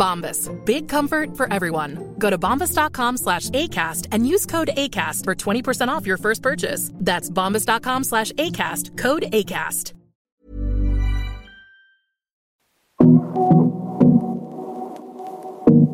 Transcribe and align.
Bombas. 0.00 0.48
Big 0.64 0.88
comfort 0.88 1.36
for 1.36 1.52
everyone. 1.52 2.14
Go 2.18 2.30
to 2.30 2.38
bombas.com 2.38 3.18
slash 3.18 3.50
ACAST 3.50 4.08
and 4.12 4.26
use 4.26 4.46
code 4.46 4.70
ACAST 4.76 5.24
for 5.24 5.34
20% 5.34 5.88
off 5.88 6.06
your 6.06 6.18
first 6.18 6.42
purchase. 6.42 6.90
That's 6.94 7.30
bombas.com 7.30 8.04
slash 8.04 8.32
ACAST. 8.32 8.98
Code 8.98 9.24
ACAST. 9.32 9.94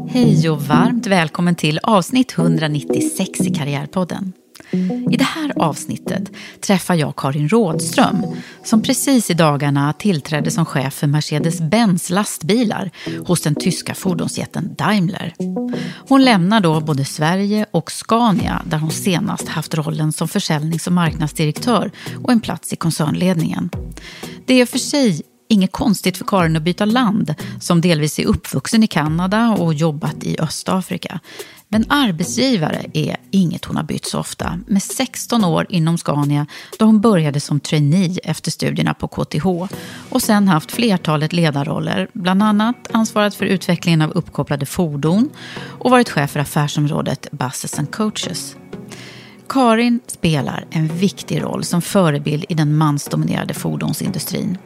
Hej 0.08 0.50
och 0.50 0.62
varmt 0.62 1.06
välkommen 1.06 1.54
till 1.54 1.78
avsnitt 1.82 2.38
196 2.38 3.40
i 3.40 3.54
Karriärpodden. 3.54 4.32
I 5.10 5.16
det 5.16 5.24
här 5.24 5.52
avsnittet 5.56 6.30
träffar 6.60 6.94
jag 6.94 7.16
Karin 7.16 7.48
Rådström 7.48 8.26
som 8.64 8.82
precis 8.82 9.30
i 9.30 9.34
dagarna 9.34 9.92
tillträdde 9.92 10.50
som 10.50 10.64
chef 10.64 10.94
för 10.94 11.06
Mercedes-Benz 11.06 12.10
lastbilar 12.10 12.90
hos 13.26 13.40
den 13.40 13.54
tyska 13.54 13.94
fordonsjätten 13.94 14.74
Daimler. 14.78 15.34
Hon 16.08 16.24
lämnar 16.24 16.60
då 16.60 16.80
både 16.80 17.04
Sverige 17.04 17.66
och 17.70 17.92
Scania 17.92 18.62
där 18.66 18.78
hon 18.78 18.90
senast 18.90 19.48
haft 19.48 19.74
rollen 19.74 20.12
som 20.12 20.28
försäljnings 20.28 20.86
och 20.86 20.92
marknadsdirektör 20.92 21.90
och 22.22 22.32
en 22.32 22.40
plats 22.40 22.72
i 22.72 22.76
koncernledningen. 22.76 23.70
Det 24.46 24.60
är 24.60 24.66
för 24.66 24.78
sig 24.78 25.22
Inget 25.48 25.72
konstigt 25.72 26.16
för 26.16 26.24
Karin 26.24 26.56
att 26.56 26.62
byta 26.62 26.84
land 26.84 27.34
som 27.60 27.80
delvis 27.80 28.18
är 28.18 28.24
uppvuxen 28.26 28.82
i 28.82 28.86
Kanada 28.86 29.50
och 29.50 29.74
jobbat 29.74 30.24
i 30.24 30.40
Östafrika. 30.40 31.20
Men 31.68 31.84
arbetsgivare 31.88 32.84
är 32.92 33.16
inget 33.30 33.64
hon 33.64 33.76
har 33.76 33.82
bytt 33.82 34.06
så 34.06 34.18
ofta. 34.18 34.60
Med 34.66 34.82
16 34.82 35.44
år 35.44 35.66
inom 35.68 35.98
Scania 35.98 36.46
då 36.78 36.84
hon 36.84 37.00
började 37.00 37.40
som 37.40 37.60
trainee 37.60 38.18
efter 38.24 38.50
studierna 38.50 38.94
på 38.94 39.08
KTH 39.08 39.46
och 40.10 40.22
sen 40.22 40.48
haft 40.48 40.72
flertalet 40.72 41.32
ledarroller, 41.32 42.08
bland 42.12 42.42
annat 42.42 42.76
ansvarat 42.92 43.34
för 43.34 43.46
utvecklingen 43.46 44.02
av 44.02 44.10
uppkopplade 44.10 44.66
fordon 44.66 45.30
och 45.58 45.90
varit 45.90 46.10
chef 46.10 46.30
för 46.30 46.40
affärsområdet 46.40 47.28
Buses 47.30 47.78
and 47.78 47.90
Coaches. 47.90 48.56
Karin 49.48 50.00
spelar 50.06 50.66
en 50.70 50.88
viktig 50.88 51.42
roll 51.42 51.64
som 51.64 51.82
förebild 51.82 52.44
i 52.48 52.54
den 52.54 52.76
mansdominerade 52.76 53.54
fordonsindustrin. 53.54 54.58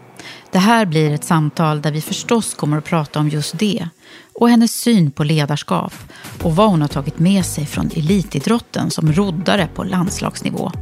Det 0.52 0.58
här 0.58 0.86
blir 0.86 1.10
ett 1.10 1.24
samtal 1.24 1.82
där 1.82 1.92
vi 1.92 2.00
förstås 2.00 2.54
kommer 2.54 2.78
att 2.78 2.84
prata 2.84 3.20
om 3.20 3.28
just 3.28 3.58
det 3.58 3.88
och 4.34 4.50
hennes 4.50 4.80
syn 4.80 5.10
på 5.10 5.24
ledarskap 5.24 5.94
och 6.42 6.56
vad 6.56 6.70
hon 6.70 6.80
har 6.80 6.88
tagit 6.88 7.18
med 7.18 7.46
sig 7.46 7.66
från 7.66 7.90
elitidrotten 7.96 8.90
som 8.90 9.12
roddare 9.12 9.68
på 9.74 9.84
landslagsnivå. 9.84 10.72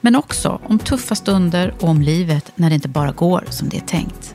Men 0.00 0.16
också 0.16 0.60
om 0.64 0.78
tuffa 0.78 1.14
stunder 1.14 1.74
och 1.80 1.88
om 1.88 2.02
livet 2.02 2.52
när 2.54 2.68
det 2.68 2.74
inte 2.74 2.88
bara 2.88 3.12
går 3.12 3.44
som 3.50 3.68
det 3.68 3.76
är 3.76 3.80
tänkt. 3.80 4.34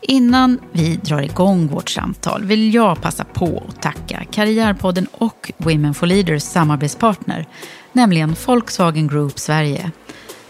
Innan 0.00 0.58
vi 0.72 0.96
drar 0.96 1.22
igång 1.22 1.66
vårt 1.66 1.90
samtal 1.90 2.44
vill 2.44 2.74
jag 2.74 3.02
passa 3.02 3.24
på 3.24 3.62
att 3.68 3.82
tacka 3.82 4.24
Karriärpodden 4.30 5.06
och 5.12 5.52
Women 5.56 5.94
for 5.94 6.06
Leaders 6.06 6.42
samarbetspartner, 6.42 7.46
nämligen 7.92 8.36
Volkswagen 8.46 9.08
Group 9.08 9.38
Sverige. 9.38 9.90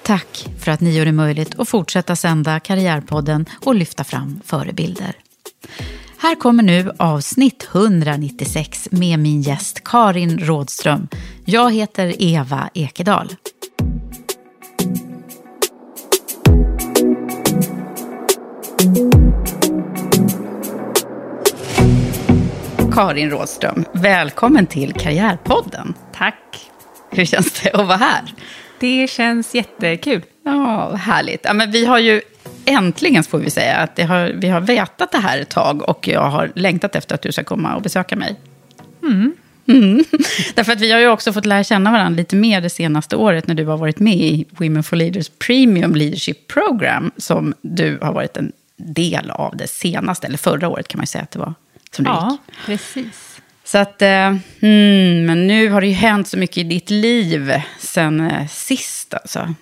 Tack 0.05 0.49
för 0.59 0.73
att 0.73 0.81
ni 0.81 0.91
gör 0.91 1.05
det 1.05 1.13
möjligt 1.13 1.61
att 1.61 1.69
fortsätta 1.69 2.17
sända 2.17 2.61
Karriärpodden 2.61 3.47
och 3.65 3.75
lyfta 3.75 4.05
fram 4.05 4.41
förebilder. 4.45 5.13
Här 6.19 6.35
kommer 6.35 6.63
nu 6.63 6.93
avsnitt 6.99 7.69
196 7.75 8.89
med 8.91 9.19
min 9.19 9.43
gäst 9.43 9.85
Karin 9.85 10.39
Rådström. 10.39 11.09
Jag 11.45 11.73
heter 11.73 12.15
Eva 12.19 12.71
Ekedal. 12.75 13.29
Karin 22.93 23.31
Rådström, 23.31 23.85
välkommen 23.93 24.67
till 24.67 24.93
Karriärpodden. 24.93 25.95
Tack. 26.15 26.71
Hur 27.11 27.25
känns 27.25 27.61
det 27.61 27.71
att 27.71 27.87
vara 27.87 27.97
här? 27.97 28.35
Det 28.83 29.11
känns 29.11 29.55
jättekul. 29.55 30.23
Ja, 30.45 30.95
härligt. 30.95 31.41
Ja, 31.45 31.53
men 31.53 31.71
vi 31.71 31.85
har 31.85 31.99
ju 31.99 32.21
äntligen, 32.65 33.25
får 33.25 33.39
vi 33.39 33.51
säga, 33.51 33.77
att 33.77 33.99
har, 34.03 34.33
vi 34.35 34.49
har 34.49 34.61
vetat 34.61 35.13
det 35.13 35.19
här 35.19 35.39
ett 35.39 35.49
tag 35.49 35.89
och 35.89 36.09
jag 36.09 36.31
har 36.31 36.53
längtat 36.55 36.97
efter 36.97 37.15
att 37.15 37.23
du 37.23 37.33
ska 37.33 37.45
komma 37.45 37.75
och 37.77 37.83
besöka 37.83 38.17
mig. 38.17 38.37
Mm. 39.03 39.33
Mm. 39.69 40.05
Därför 40.55 40.73
att 40.73 40.81
vi 40.81 40.93
har 40.93 41.01
ju 41.01 41.09
också 41.09 41.33
fått 41.33 41.47
lära 41.47 41.65
känna 41.65 41.91
varandra 41.93 42.17
lite 42.17 42.37
mer 42.37 42.61
det 42.61 42.71
senaste 42.71 43.17
året 43.17 43.47
när 43.47 43.55
du 43.55 43.65
har 43.67 43.77
varit 43.77 43.99
med 43.99 44.17
i 44.17 44.45
Women 44.51 44.83
for 44.83 44.97
Leaders 44.97 45.29
Premium 45.47 45.95
Leadership 45.95 46.49
Program, 46.49 47.11
som 47.17 47.55
du 47.61 47.99
har 48.03 48.13
varit 48.13 48.37
en 48.37 48.53
del 48.77 49.31
av 49.31 49.57
det 49.57 49.69
senaste, 49.69 50.27
eller 50.27 50.39
förra 50.39 50.69
året 50.69 50.89
kan 50.89 50.99
man 50.99 51.03
ju 51.03 51.07
säga 51.07 51.23
att 51.23 51.31
det 51.31 51.39
var, 51.39 51.55
som 51.97 52.05
du 52.05 52.11
Ja, 52.11 52.31
gick. 52.49 52.57
precis. 52.67 53.32
Så 53.65 53.79
att, 53.79 54.03
eh, 54.03 54.37
mm, 54.61 55.27
men 55.27 55.47
nu 55.47 55.69
har 55.69 55.81
det 55.81 55.87
ju 55.87 55.93
hänt 55.93 56.29
så 56.29 56.39
mycket 56.39 56.57
i 56.59 56.65
ditt 56.65 56.91
liv 56.91 57.63
sen 57.79 58.21
eh, 58.31 58.47
sist 58.49 59.15
alltså. 59.15 59.55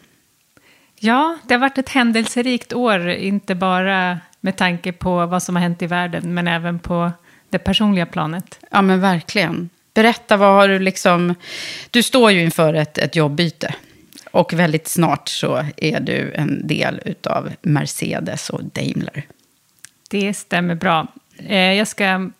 Ja, 0.99 1.39
det 1.49 1.55
har 1.55 1.59
varit 1.61 1.79
ett 1.79 1.89
händelserikt 1.89 2.73
år, 2.73 3.09
inte 3.09 3.55
bara 3.55 4.21
med 4.41 4.57
tanke 4.57 4.93
på 4.93 5.27
vad 5.27 5.43
som 5.43 5.57
har 5.57 5.63
hänt 5.63 5.83
i 5.83 5.87
världen, 5.87 6.35
men 6.35 6.49
även 6.49 6.79
på 6.79 7.13
det 7.51 7.59
personliga 7.59 8.07
planet. 8.07 8.59
Ja, 8.71 8.83
men 8.83 9.01
verkligen. 9.01 9.71
Berätta, 9.95 10.37
vad 10.37 10.49
har 10.55 10.69
du 10.69 10.79
liksom... 10.79 11.35
Du 11.91 12.03
står 12.03 12.31
ju 12.31 12.43
inför 12.43 12.75
ett, 12.75 12.99
ett 12.99 13.17
jobbbyte. 13.17 13.75
Och 14.31 14.53
väldigt 14.53 14.89
snart 14.89 15.29
så 15.29 15.65
är 15.77 16.01
du 16.01 16.33
en 16.35 16.67
del 16.67 17.01
utav 17.05 17.51
Mercedes 17.63 18.51
och 18.51 18.65
Daimler. 18.65 19.23
Det 20.11 20.35
stämmer 20.35 20.75
bra. 20.75 21.07
Eh, 21.47 21.73
Jag 21.73 21.89
ska 21.89 22.31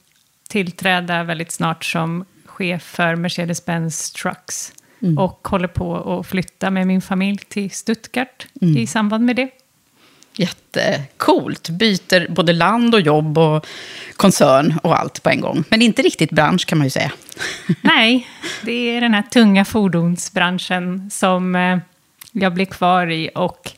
tillträda 0.51 1.25
väldigt 1.25 1.53
snart 1.53 1.85
som 1.85 2.25
chef 2.45 2.83
för 2.83 3.17
Mercedes-Benz 3.17 4.13
Trucks. 4.13 4.73
Och 5.19 5.49
håller 5.49 5.69
på 5.69 5.97
att 5.97 6.27
flytta 6.27 6.71
med 6.71 6.87
min 6.87 7.03
familj 7.03 7.39
till 7.49 7.71
Stuttgart 7.71 8.47
i 8.61 8.87
samband 8.87 9.25
med 9.25 9.37
det. 9.37 9.51
Jättecoolt. 10.35 11.69
Byter 11.69 12.33
både 12.33 12.53
land 12.53 12.95
och 12.95 13.01
jobb 13.01 13.39
och 13.39 13.67
koncern 14.17 14.75
och 14.83 14.99
allt 14.99 15.23
på 15.23 15.31
en 15.31 15.41
gång. 15.41 15.65
Men 15.69 15.83
inte 15.83 16.03
riktigt 16.03 16.31
bransch 16.31 16.67
kan 16.67 16.79
man 16.79 16.87
ju 16.87 16.91
säga. 16.91 17.13
Nej, 17.81 18.29
det 18.63 18.73
är 18.73 19.01
den 19.01 19.15
här 19.15 19.23
tunga 19.23 19.65
fordonsbranschen 19.65 21.11
som 21.11 21.57
eh, 21.57 21.79
jag 22.33 22.55
blir 22.55 22.67
kvar 22.67 23.11
i. 23.11 23.31
Och 23.35 23.73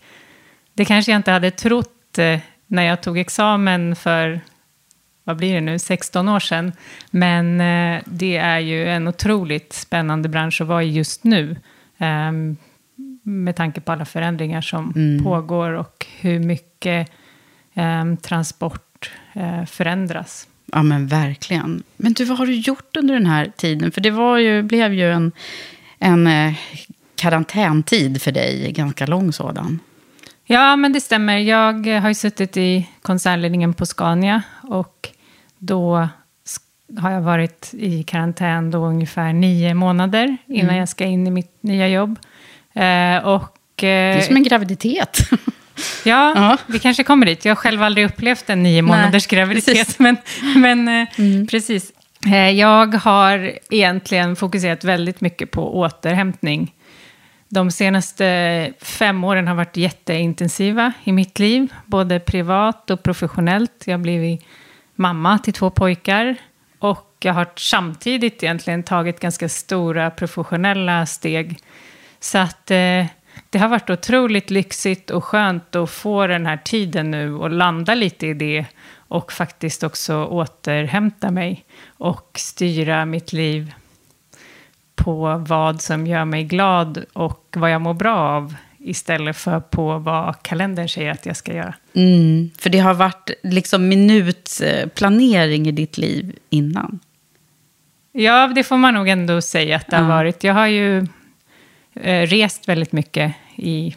det 0.75 0.85
kanske 0.85 1.13
jag 1.13 1.19
inte 1.19 1.31
hade 1.31 1.51
trott 1.51 2.19
eh, 2.19 2.39
när 2.67 2.83
jag 2.83 3.03
tog 3.03 3.19
examen 3.19 3.97
för, 3.97 4.41
vad 5.25 5.37
blir 5.37 5.55
det 5.55 5.61
nu, 5.61 5.79
16 5.79 6.29
år 6.29 6.41
sedan. 6.41 6.73
Men 7.11 7.61
eh, 7.61 8.03
det 8.07 8.37
är 8.37 8.59
ju 8.59 8.89
en 8.89 9.09
otroligt 9.09 9.73
spännande 9.73 10.29
bransch 10.29 10.61
att 10.61 10.67
vara 10.67 10.83
i 10.83 10.91
just 10.91 11.25
nu. 11.25 11.57
Ehm, 11.99 12.57
med 13.23 13.57
tanke 13.57 13.81
på 13.81 13.93
alla 13.93 14.05
förändringar 14.05 14.61
som 14.61 14.93
pågår 15.25 15.71
och 15.71 16.07
hur 16.21 16.39
mycket 16.39 17.11
eh, 17.75 18.15
transport 18.15 19.11
eh, 19.33 19.65
förändras. 19.65 20.49
Ja, 20.73 20.83
men 20.83 21.07
verkligen. 21.07 21.83
Men 21.97 22.13
du, 22.13 22.25
vad 22.25 22.39
har 22.39 22.47
du 22.47 22.55
gjort 22.55 22.97
under 22.97 23.15
den 23.15 23.27
här 23.27 23.53
tiden? 23.57 23.93
För 23.93 24.01
det 24.01 24.11
var 24.11 24.39
ju, 24.39 24.63
blev 24.63 24.95
ju 24.95 25.13
en, 25.13 25.33
en 25.99 26.27
eh, 26.27 26.55
karantäntid 27.15 28.23
för 28.23 28.33
dig, 28.33 28.73
ganska 28.73 29.07
lång 29.07 29.33
sådan. 29.33 29.81
Ja, 30.45 30.77
men 30.77 30.93
det 30.93 31.01
stämmer. 31.01 31.39
Jag 31.39 31.87
har 31.87 32.09
ju 32.09 32.15
suttit 32.15 32.57
i 32.57 32.89
koncernledningen 33.03 33.75
på 33.75 33.87
Scania 33.87 34.43
och 34.63 35.09
då 35.59 36.09
har 36.99 37.11
jag 37.11 37.21
varit 37.21 37.71
i 37.73 38.03
karantän 38.03 38.71
då 38.71 38.79
ungefär 38.87 39.33
nio 39.33 39.75
månader 39.75 40.37
innan 40.47 40.77
jag 40.77 40.89
ska 40.89 41.05
in 41.05 41.27
i 41.27 41.31
mitt 41.31 41.63
nya 41.63 41.89
jobb. 41.89 42.19
Eh, 42.75 43.17
och, 43.17 43.59
Det 43.75 43.87
är 43.89 44.21
som 44.21 44.37
en 44.37 44.43
graviditet. 44.43 45.19
Ja, 46.05 46.33
Ja. 46.37 46.57
vi 46.67 46.79
kanske 46.79 47.05
kommer 47.05 47.27
dit. 47.27 47.45
Jag 47.45 47.51
har 47.51 47.57
själv 47.57 47.83
aldrig 47.83 48.07
upplevt 48.07 48.51
en 48.51 48.63
nio 48.63 48.83
månaders 48.83 49.27
graviditet. 49.27 49.75
precis. 49.77 50.01
Mm. 50.01 50.17
Men, 50.63 50.85
men 50.85 51.03
eh, 51.43 51.47
precis. 51.47 51.93
Eh, 52.27 52.51
Jag 52.51 52.95
har 52.95 53.53
egentligen 53.71 54.37
fokuserat 54.37 54.85
väldigt 54.85 55.21
mycket 55.21 55.51
på 55.51 55.79
återhämtning. 55.79 56.73
De 57.55 57.71
senaste 57.71 58.73
fem 58.81 59.25
åren 59.25 59.49
har 59.49 59.55
varit 59.55 59.77
jätteintensiva 59.77 60.93
i 61.05 61.13
mitt 61.13 61.39
liv, 61.39 61.73
både 61.87 62.21
privat 62.21 62.91
och 62.91 63.03
professionellt. 63.03 63.83
Jag 63.85 63.95
har 63.95 64.03
blivit 64.03 64.45
mamma 64.95 65.39
till 65.39 65.53
två 65.53 65.71
pojkar 65.71 66.37
och 66.79 67.17
jag 67.21 67.33
har 67.33 67.47
samtidigt 67.57 68.43
egentligen 68.43 68.83
tagit 68.83 69.21
ganska 69.21 69.49
stora 69.49 70.11
professionella 70.11 71.07
steg. 71.07 71.59
Så 72.21 72.39
att 72.39 72.71
eh, 72.71 73.07
det 73.51 73.59
har 73.59 73.69
varit 73.69 73.91
otroligt 73.91 74.51
lyxigt 74.51 75.11
och 75.11 75.25
skönt 75.25 75.77
att 75.77 75.91
få 75.91 76.27
den 76.27 76.47
här 76.47 76.57
tiden 76.57 77.11
nu 77.11 77.35
och 77.35 77.51
landa 77.51 77.95
lite 77.95 78.27
i 78.27 78.35
det 78.35 78.67
och 78.95 79.33
faktiskt 79.33 79.83
också 79.83 80.25
återhämta 80.25 81.31
mig 81.31 81.65
och 81.87 82.31
styra 82.35 83.05
mitt 83.05 83.33
liv 83.33 83.75
på 84.95 85.45
vad 85.47 85.81
som 85.81 86.07
gör 86.07 86.25
mig 86.25 86.45
glad 86.45 87.05
och 87.13 87.57
vad 87.57 87.71
jag 87.71 87.81
mår 87.81 87.95
bra 87.95 88.17
av 88.19 88.55
istället 88.79 89.37
för 89.37 89.61
på 89.61 89.99
vad 89.99 90.43
kalendern 90.43 90.89
säger 90.89 91.11
att 91.11 91.27
jag 91.27 91.37
ska 91.37 91.55
göra. 91.55 91.75
Mm, 91.95 92.51
för 92.59 92.71
det 92.71 92.79
har 92.79 92.95
varit 92.95 93.31
liksom 93.43 93.89
minutplanering 93.89 95.67
i 95.67 95.73
ditt 95.73 95.99
liv 95.99 96.37
innan. 96.51 97.01
Ja, 98.13 98.47
det 98.55 98.65
får 98.65 98.77
man 98.77 98.95
nog 98.95 99.09
ändå 99.09 99.41
säga 99.41 99.77
att 99.77 99.87
det 99.87 99.97
har 99.97 100.09
varit. 100.09 100.45
Jag 100.45 100.55
har 100.55 100.67
ju 100.67 101.07
eh, 101.95 102.27
rest 102.27 102.69
väldigt 102.69 102.93
mycket 102.93 103.35
i 103.57 103.97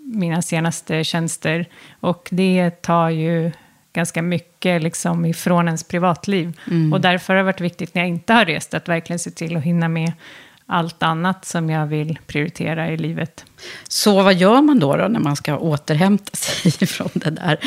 mina 0.00 0.42
senaste 0.42 1.04
tjänster. 1.04 1.66
Och 2.00 2.28
det 2.30 2.70
tar 2.70 3.10
ju 3.10 3.52
ganska 3.94 4.22
mycket 4.22 4.82
liksom 4.82 5.24
ifrån 5.24 5.66
ens 5.66 5.84
privatliv. 5.84 6.60
Och 6.92 7.00
därför 7.00 7.34
har 7.34 7.38
det 7.38 7.44
varit 7.44 7.60
viktigt 7.60 7.94
när 7.94 8.02
jag 8.02 8.08
inte 8.08 8.32
har 8.32 8.44
rest 8.44 8.74
att 8.74 8.88
verkligen 8.88 9.18
se 9.18 9.30
till 9.30 9.56
att 9.56 9.62
hinna 9.62 9.88
med 9.88 10.12
allt 10.66 11.02
annat 11.02 11.44
som 11.44 11.70
jag 11.70 11.86
vill 11.86 12.18
prioritera 12.26 12.88
i 12.88 12.96
livet. 12.96 13.44
Så 13.88 14.22
vad 14.22 14.34
gör 14.34 14.62
man 14.62 14.80
då, 14.80 14.96
då 14.96 15.08
när 15.08 15.20
man 15.20 15.36
ska 15.36 15.56
återhämta 15.58 16.36
sig 16.36 16.72
från 16.86 17.10
det 17.14 17.30
där 17.30 17.58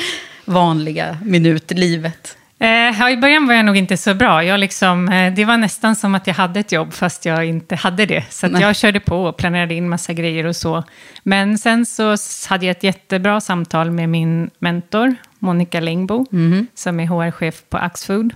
vanliga 0.45 1.17
minutlivet? 1.23 2.37
Eh, 2.59 3.11
I 3.11 3.17
början 3.17 3.47
var 3.47 3.53
jag 3.53 3.65
nog 3.65 3.77
inte 3.77 3.97
så 3.97 4.13
bra. 4.13 4.43
Jag 4.43 4.59
liksom, 4.59 5.09
eh, 5.09 5.33
det 5.33 5.45
var 5.45 5.57
nästan 5.57 5.95
som 5.95 6.15
att 6.15 6.27
jag 6.27 6.33
hade 6.33 6.59
ett 6.59 6.71
jobb 6.71 6.93
fast 6.93 7.25
jag 7.25 7.45
inte 7.45 7.75
hade 7.75 8.05
det. 8.05 8.23
Så 8.29 8.47
jag 8.59 8.75
körde 8.75 8.99
på 8.99 9.23
och 9.23 9.37
planerade 9.37 9.73
in 9.73 9.89
massa 9.89 10.13
grejer 10.13 10.45
och 10.45 10.55
så. 10.55 10.83
Men 11.23 11.57
sen 11.57 11.85
så 11.85 12.15
hade 12.49 12.65
jag 12.65 12.71
ett 12.71 12.83
jättebra 12.83 13.41
samtal 13.41 13.91
med 13.91 14.09
min 14.09 14.49
mentor, 14.59 15.15
Monica 15.39 15.79
Lingbo, 15.79 16.25
som 16.73 16.99
är 16.99 17.05
HR-chef 17.05 17.63
på 17.69 17.77
Axfood. 17.77 18.33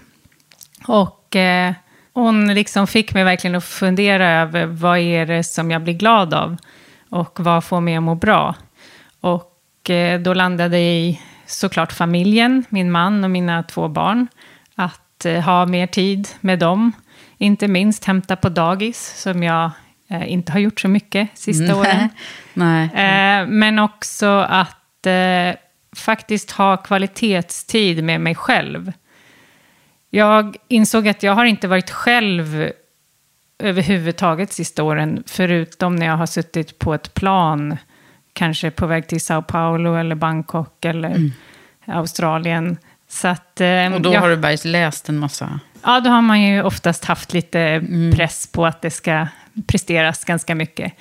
Och 0.87 1.35
eh, 1.35 1.73
hon 2.13 2.53
liksom 2.53 2.87
fick 2.87 3.13
mig 3.13 3.23
verkligen 3.23 3.55
att 3.55 3.63
fundera 3.63 4.29
över 4.29 4.65
vad 4.65 4.99
är 4.99 5.25
det 5.25 5.43
som 5.43 5.71
jag 5.71 5.83
blir 5.83 5.93
glad 5.93 6.33
av 6.33 6.57
och 7.09 7.39
vad 7.39 7.63
får 7.63 7.81
mig 7.81 7.95
att 7.95 8.03
må 8.03 8.15
bra. 8.15 8.55
Och 9.21 9.89
eh, 9.89 10.19
då 10.19 10.33
landade 10.33 10.79
jag 10.79 10.95
i 10.95 11.21
såklart 11.45 11.91
familjen, 11.91 12.63
min 12.69 12.91
man 12.91 13.23
och 13.23 13.31
mina 13.31 13.63
två 13.63 13.87
barn. 13.87 14.27
Att 14.75 15.25
eh, 15.25 15.39
ha 15.39 15.65
mer 15.65 15.87
tid 15.87 16.27
med 16.41 16.59
dem. 16.59 16.91
Inte 17.37 17.67
minst 17.67 18.05
hämta 18.05 18.35
på 18.35 18.49
dagis, 18.49 19.21
som 19.21 19.43
jag 19.43 19.71
eh, 20.09 20.31
inte 20.31 20.51
har 20.51 20.59
gjort 20.59 20.79
så 20.79 20.87
mycket 20.87 21.29
sista 21.33 21.75
åren. 21.75 22.09
Nej. 22.53 22.83
Eh, 22.85 23.47
men 23.47 23.79
också 23.79 24.27
att 24.49 25.05
eh, 25.05 25.55
faktiskt 25.95 26.51
ha 26.51 26.77
kvalitetstid 26.77 28.03
med 28.03 28.21
mig 28.21 28.35
själv. 28.35 28.91
Jag 30.09 30.55
insåg 30.67 31.07
att 31.07 31.23
jag 31.23 31.33
har 31.33 31.45
inte 31.45 31.67
varit 31.67 31.89
själv 31.91 32.71
överhuvudtaget 33.59 34.53
sista 34.53 34.83
åren, 34.83 35.23
förutom 35.27 35.95
när 35.95 36.05
jag 36.05 36.17
har 36.17 36.25
suttit 36.25 36.79
på 36.79 36.93
ett 36.93 37.13
plan, 37.13 37.77
kanske 38.33 38.71
på 38.71 38.87
väg 38.87 39.07
till 39.07 39.21
Sao 39.21 39.41
Paulo 39.41 39.95
eller 39.95 40.15
Bangkok 40.15 40.85
eller 40.85 41.31
Australien. 41.85 42.77
Så 43.07 43.27
att, 43.27 43.61
eh, 43.61 43.93
Och 43.93 44.01
då 44.01 44.13
jag- 44.13 44.21
har 44.21 44.29
du 44.29 44.37
bara 44.37 44.57
läst 44.63 45.09
en 45.09 45.17
massa... 45.17 45.59
Ja, 45.83 45.99
då 45.99 46.09
har 46.09 46.21
man 46.21 46.41
ju 46.41 46.63
oftast 46.63 47.05
haft 47.05 47.33
lite 47.33 47.83
press 48.15 48.47
på 48.51 48.65
att 48.65 48.81
det 48.81 48.91
ska 48.91 49.27
presteras 49.67 50.23
ganska 50.25 50.55
mycket. 50.55 50.93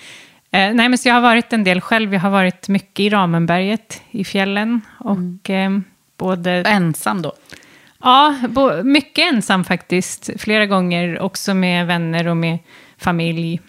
Eh, 0.53 0.75
nej, 0.75 0.89
men 0.89 0.99
så 0.99 1.09
jag 1.09 1.15
har 1.15 1.21
varit 1.21 1.53
en 1.53 1.65
del 1.65 1.81
själv. 1.81 2.15
Jag 2.15 2.21
har 2.21 2.31
varit 2.31 2.69
mycket 2.69 3.01
i 3.01 3.09
Ramenberget 3.09 4.03
i 4.11 4.25
fjällen. 4.25 4.81
Och 4.99 5.51
eh, 5.51 5.79
både... 6.17 6.51
Ensam 6.51 7.23
då? 7.23 7.33
Ja, 8.03 8.37
bo, 8.49 8.83
mycket 8.83 9.33
ensam 9.33 9.65
faktiskt. 9.65 10.31
Flera 10.39 10.67
gånger 10.67 11.21
också 11.21 11.55
med 11.55 11.87
vänner 11.87 12.29
och 12.29 12.37
med 12.37 12.59
familj. 12.99 13.61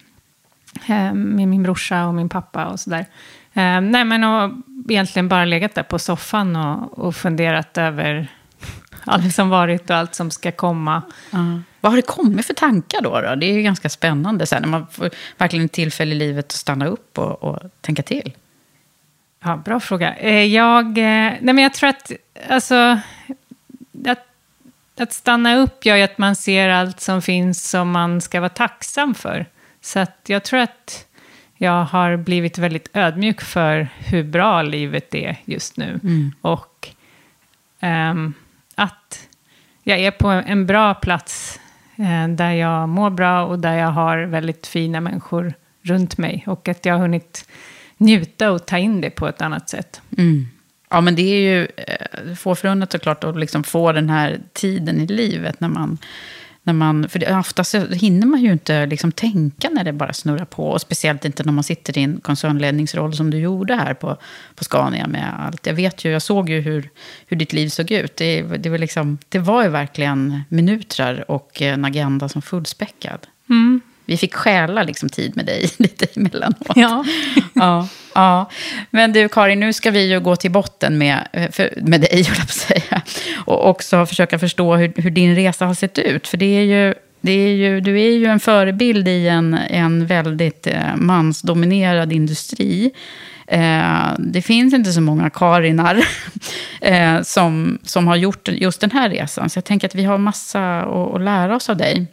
Eh, 0.86 1.14
med 1.14 1.48
min 1.48 1.62
brorsa 1.62 2.06
och 2.06 2.14
min 2.14 2.28
pappa 2.28 2.66
och 2.66 2.80
sådär. 2.80 3.06
Eh, 3.52 3.80
nej, 3.80 4.04
men 4.04 4.24
och 4.24 4.50
egentligen 4.88 5.28
bara 5.28 5.44
legat 5.44 5.74
där 5.74 5.82
på 5.82 5.98
soffan 5.98 6.56
och, 6.56 6.98
och 6.98 7.16
funderat 7.16 7.78
över 7.78 8.28
allt 9.04 9.34
som 9.34 9.48
varit 9.48 9.90
och 9.90 9.96
allt 9.96 10.14
som 10.14 10.30
ska 10.30 10.52
komma. 10.52 11.02
Ja. 11.30 11.38
Vad 11.80 11.92
har 11.92 11.96
det 11.96 12.02
kommit 12.02 12.46
för 12.46 12.54
tankar 12.54 13.00
då? 13.00 13.20
då? 13.20 13.34
Det 13.34 13.46
är 13.46 13.52
ju 13.52 13.62
ganska 13.62 13.88
spännande 13.88 14.46
så 14.46 14.54
här, 14.54 14.62
när 14.62 14.68
man 14.68 14.86
får 14.86 15.10
verkligen 15.38 15.68
tillfälle 15.68 16.14
i 16.14 16.18
livet 16.18 16.46
att 16.46 16.52
stanna 16.52 16.86
upp 16.86 17.18
och, 17.18 17.42
och 17.42 17.58
tänka 17.80 18.02
till. 18.02 18.32
Ja, 19.44 19.56
bra 19.56 19.80
fråga. 19.80 20.14
Eh, 20.16 20.44
Jag, 20.44 20.86
eh, 20.86 21.32
nej 21.40 21.40
men 21.40 21.58
jag 21.58 21.74
tror 21.74 21.88
att, 21.88 22.12
alltså, 22.48 22.98
att, 24.06 24.26
att 24.98 25.12
stanna 25.12 25.56
upp 25.56 25.86
gör 25.86 25.96
ju 25.96 26.02
att 26.02 26.18
man 26.18 26.36
ser 26.36 26.68
allt 26.68 27.00
som 27.00 27.22
finns 27.22 27.70
som 27.70 27.90
man 27.90 28.20
ska 28.20 28.40
vara 28.40 28.48
tacksam 28.48 29.14
för. 29.14 29.46
Så 29.80 29.98
att 29.98 30.20
jag 30.26 30.42
tror 30.44 30.60
att 30.60 31.06
jag 31.56 31.84
har 31.84 32.16
blivit 32.16 32.58
väldigt 32.58 32.88
ödmjuk 32.92 33.40
för 33.40 33.88
hur 33.98 34.22
bra 34.22 34.62
livet 34.62 35.14
är 35.14 35.36
just 35.44 35.76
nu. 35.76 36.00
Och 36.40 36.88
ehm, 37.80 38.34
att 38.74 39.28
jag 39.82 39.98
är 40.00 40.10
på 40.10 40.28
en 40.28 40.66
bra 40.66 40.94
plats 40.94 41.60
eh, 41.96 42.28
där 42.28 42.52
jag 42.52 42.88
mår 42.88 43.10
bra 43.10 43.44
och 43.44 43.58
där 43.58 43.74
jag 43.74 43.88
har 43.88 44.18
väldigt 44.18 44.66
fina 44.66 45.00
människor 45.00 45.54
runt 45.82 46.18
mig. 46.18 46.44
Och 46.46 46.68
att 46.68 46.86
jag 46.86 46.94
har 46.94 47.00
hunnit 47.00 47.48
njuta 47.96 48.50
och 48.50 48.66
ta 48.66 48.78
in 48.78 49.00
det 49.00 49.10
på 49.10 49.28
ett 49.28 49.42
annat 49.42 49.68
sätt. 49.68 50.02
Mm. 50.18 50.46
Ja, 50.90 51.00
men 51.00 51.14
det 51.14 51.22
är 51.22 51.40
ju 51.40 51.68
eh, 51.76 52.34
få 52.34 52.54
förunnat 52.54 52.92
såklart 52.92 53.24
att 53.24 53.38
liksom 53.38 53.64
få 53.64 53.92
den 53.92 54.10
här 54.10 54.40
tiden 54.52 55.00
i 55.00 55.06
livet 55.06 55.60
när 55.60 55.68
man... 55.68 55.98
När 56.64 56.72
man 56.72 57.08
för 57.08 57.18
det, 57.18 57.36
oftast 57.38 57.74
hinner 57.74 58.26
man 58.26 58.40
ju 58.40 58.52
inte 58.52 58.86
liksom 58.86 59.12
tänka 59.12 59.68
när 59.70 59.84
det 59.84 59.92
bara 59.92 60.12
snurrar 60.12 60.44
på. 60.44 60.68
Och 60.68 60.80
speciellt 60.80 61.24
inte 61.24 61.44
när 61.44 61.52
man 61.52 61.64
sitter 61.64 61.98
i 61.98 62.02
en 62.02 62.20
koncernledningsroll 62.20 63.14
som 63.14 63.30
du 63.30 63.38
gjorde 63.38 63.74
här 63.74 63.94
på, 63.94 64.16
på 64.54 64.64
Scania 64.64 65.06
med 65.06 65.34
allt. 65.38 65.66
Jag 65.66 65.74
vet 65.74 66.04
ju, 66.04 66.10
jag 66.10 66.22
såg 66.22 66.48
ju 66.48 66.60
hur, 66.60 66.90
hur 67.26 67.36
ditt 67.36 67.52
liv 67.52 67.68
såg 67.68 67.90
ut. 67.90 68.16
Det, 68.16 68.42
det, 68.42 68.68
var 68.68 68.78
liksom, 68.78 69.18
det 69.28 69.38
var 69.38 69.62
ju 69.62 69.68
verkligen 69.68 70.42
minuter 70.48 71.30
och 71.30 71.62
en 71.62 71.84
agenda 71.84 72.28
som 72.28 72.42
fullspäckad. 72.42 73.26
Mm. 73.48 73.80
Vi 74.12 74.16
fick 74.16 74.34
stjäla 74.34 74.82
liksom 74.82 75.08
tid 75.08 75.36
med 75.36 75.46
dig 75.46 75.70
lite 75.76 76.06
emellanåt. 76.16 76.66
Ja. 76.74 77.04
ja, 77.54 77.88
ja. 78.14 78.50
Men 78.90 79.12
du 79.12 79.28
Karin, 79.28 79.60
nu 79.60 79.72
ska 79.72 79.90
vi 79.90 80.10
ju 80.12 80.20
gå 80.20 80.36
till 80.36 80.50
botten 80.50 80.98
med, 80.98 81.28
eh, 81.32 81.50
för, 81.50 81.72
med 81.76 82.00
dig, 82.00 82.10
höll 82.22 82.24
jag 82.24 82.36
på 82.36 82.42
att 82.42 82.50
säga. 82.50 83.02
Och 83.44 83.68
också 83.68 84.06
försöka 84.06 84.38
förstå 84.38 84.76
hur, 84.76 84.92
hur 84.96 85.10
din 85.10 85.34
resa 85.34 85.66
har 85.66 85.74
sett 85.74 85.98
ut. 85.98 86.28
För 86.28 86.36
det 86.36 86.58
är 86.58 86.62
ju, 86.62 86.94
det 87.20 87.32
är 87.32 87.54
ju, 87.54 87.80
du 87.80 88.00
är 88.00 88.10
ju 88.10 88.26
en 88.26 88.40
förebild 88.40 89.08
i 89.08 89.28
en, 89.28 89.54
en 89.54 90.06
väldigt 90.06 90.66
eh, 90.66 90.96
mansdominerad 90.96 92.12
industri. 92.12 92.90
Eh, 93.46 94.12
det 94.18 94.42
finns 94.42 94.74
inte 94.74 94.92
så 94.92 95.00
många 95.00 95.30
Karinar 95.30 96.00
eh, 96.80 97.22
som, 97.22 97.78
som 97.82 98.06
har 98.06 98.16
gjort 98.16 98.48
just 98.48 98.80
den 98.80 98.90
här 98.90 99.10
resan. 99.10 99.50
Så 99.50 99.56
jag 99.56 99.64
tänker 99.64 99.88
att 99.88 99.94
vi 99.94 100.04
har 100.04 100.18
massa 100.18 100.80
att, 100.80 101.14
att 101.14 101.20
lära 101.20 101.56
oss 101.56 101.70
av 101.70 101.76
dig. 101.76 102.06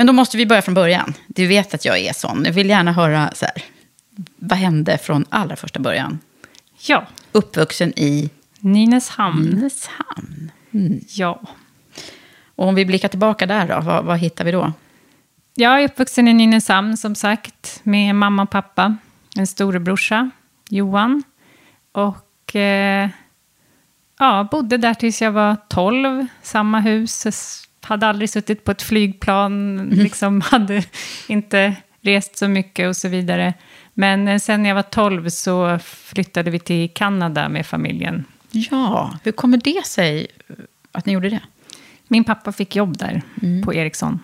Men 0.00 0.06
då 0.06 0.12
måste 0.12 0.36
vi 0.36 0.46
börja 0.46 0.62
från 0.62 0.74
början. 0.74 1.14
Du 1.26 1.46
vet 1.46 1.74
att 1.74 1.84
jag 1.84 1.98
är 1.98 2.12
sån. 2.12 2.44
Jag 2.44 2.52
vill 2.52 2.68
gärna 2.68 2.92
höra 2.92 3.30
så 3.34 3.44
här. 3.44 3.62
vad 4.36 4.58
hände 4.58 4.98
från 4.98 5.24
allra 5.28 5.56
första 5.56 5.80
början? 5.80 6.18
Ja, 6.86 7.06
Uppvuxen 7.32 7.92
i 7.96 8.30
Nynäshamn. 8.60 9.44
Nynäshamn. 9.44 10.50
Ja. 11.08 11.40
Och 12.54 12.68
om 12.68 12.74
vi 12.74 12.86
blickar 12.86 13.08
tillbaka 13.08 13.46
där 13.46 13.68
då, 13.68 13.80
vad, 13.80 14.04
vad 14.04 14.18
hittar 14.18 14.44
vi 14.44 14.52
då? 14.52 14.72
Jag 15.54 15.80
är 15.80 15.84
uppvuxen 15.84 16.28
i 16.28 16.32
Nynäshamn 16.32 16.96
som 16.96 17.14
sagt 17.14 17.80
med 17.82 18.14
mamma 18.14 18.42
och 18.42 18.50
pappa. 18.50 18.96
En 19.36 19.46
storebrorsa, 19.46 20.30
Johan. 20.68 21.22
Och 21.92 22.56
eh, 22.56 23.08
ja, 24.18 24.48
bodde 24.50 24.76
där 24.76 24.94
tills 24.94 25.22
jag 25.22 25.32
var 25.32 25.56
12. 25.68 26.26
Samma 26.42 26.80
hus. 26.80 27.26
Hade 27.80 28.06
aldrig 28.06 28.30
suttit 28.30 28.64
på 28.64 28.70
ett 28.70 28.82
flygplan. 28.82 29.78
Liksom 29.90 30.40
hade 30.44 30.84
inte 31.26 31.76
rest 32.00 32.36
så 32.38 32.48
mycket 32.48 32.88
och 32.88 32.96
så 32.96 33.08
vidare. 33.08 33.54
Men 33.94 34.28
eh, 34.28 34.38
sen 34.38 34.62
när 34.62 34.70
jag 34.70 34.74
var 34.74 34.82
12 34.82 35.28
så 35.28 35.78
flyttade 35.84 36.50
vi 36.50 36.58
till 36.58 36.90
Kanada 36.90 37.48
med 37.48 37.66
familjen. 37.66 38.24
Ja, 38.50 39.18
hur 39.24 39.32
kommer 39.32 39.58
det 39.58 39.86
sig 39.86 40.26
att 40.92 41.06
ni 41.06 41.12
gjorde 41.12 41.30
det? 41.30 41.40
Min 42.08 42.24
pappa 42.24 42.52
fick 42.52 42.76
jobb 42.76 42.98
där 42.98 43.22
på 43.64 43.74
Ericsson. 43.74 44.20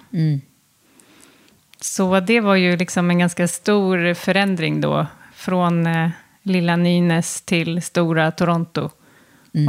Så 1.80 2.20
det 2.20 2.40
var 2.40 2.54
ju 2.54 2.76
liksom 2.76 3.10
en 3.10 3.18
ganska 3.18 3.48
stor 3.48 4.14
förändring 4.14 4.80
då. 4.80 5.06
Från 5.34 5.86
eh, 5.86 6.08
lilla 6.42 6.76
Nynäs 6.76 7.42
till 7.42 7.82
stora 7.82 8.30
Toronto. 8.30 8.90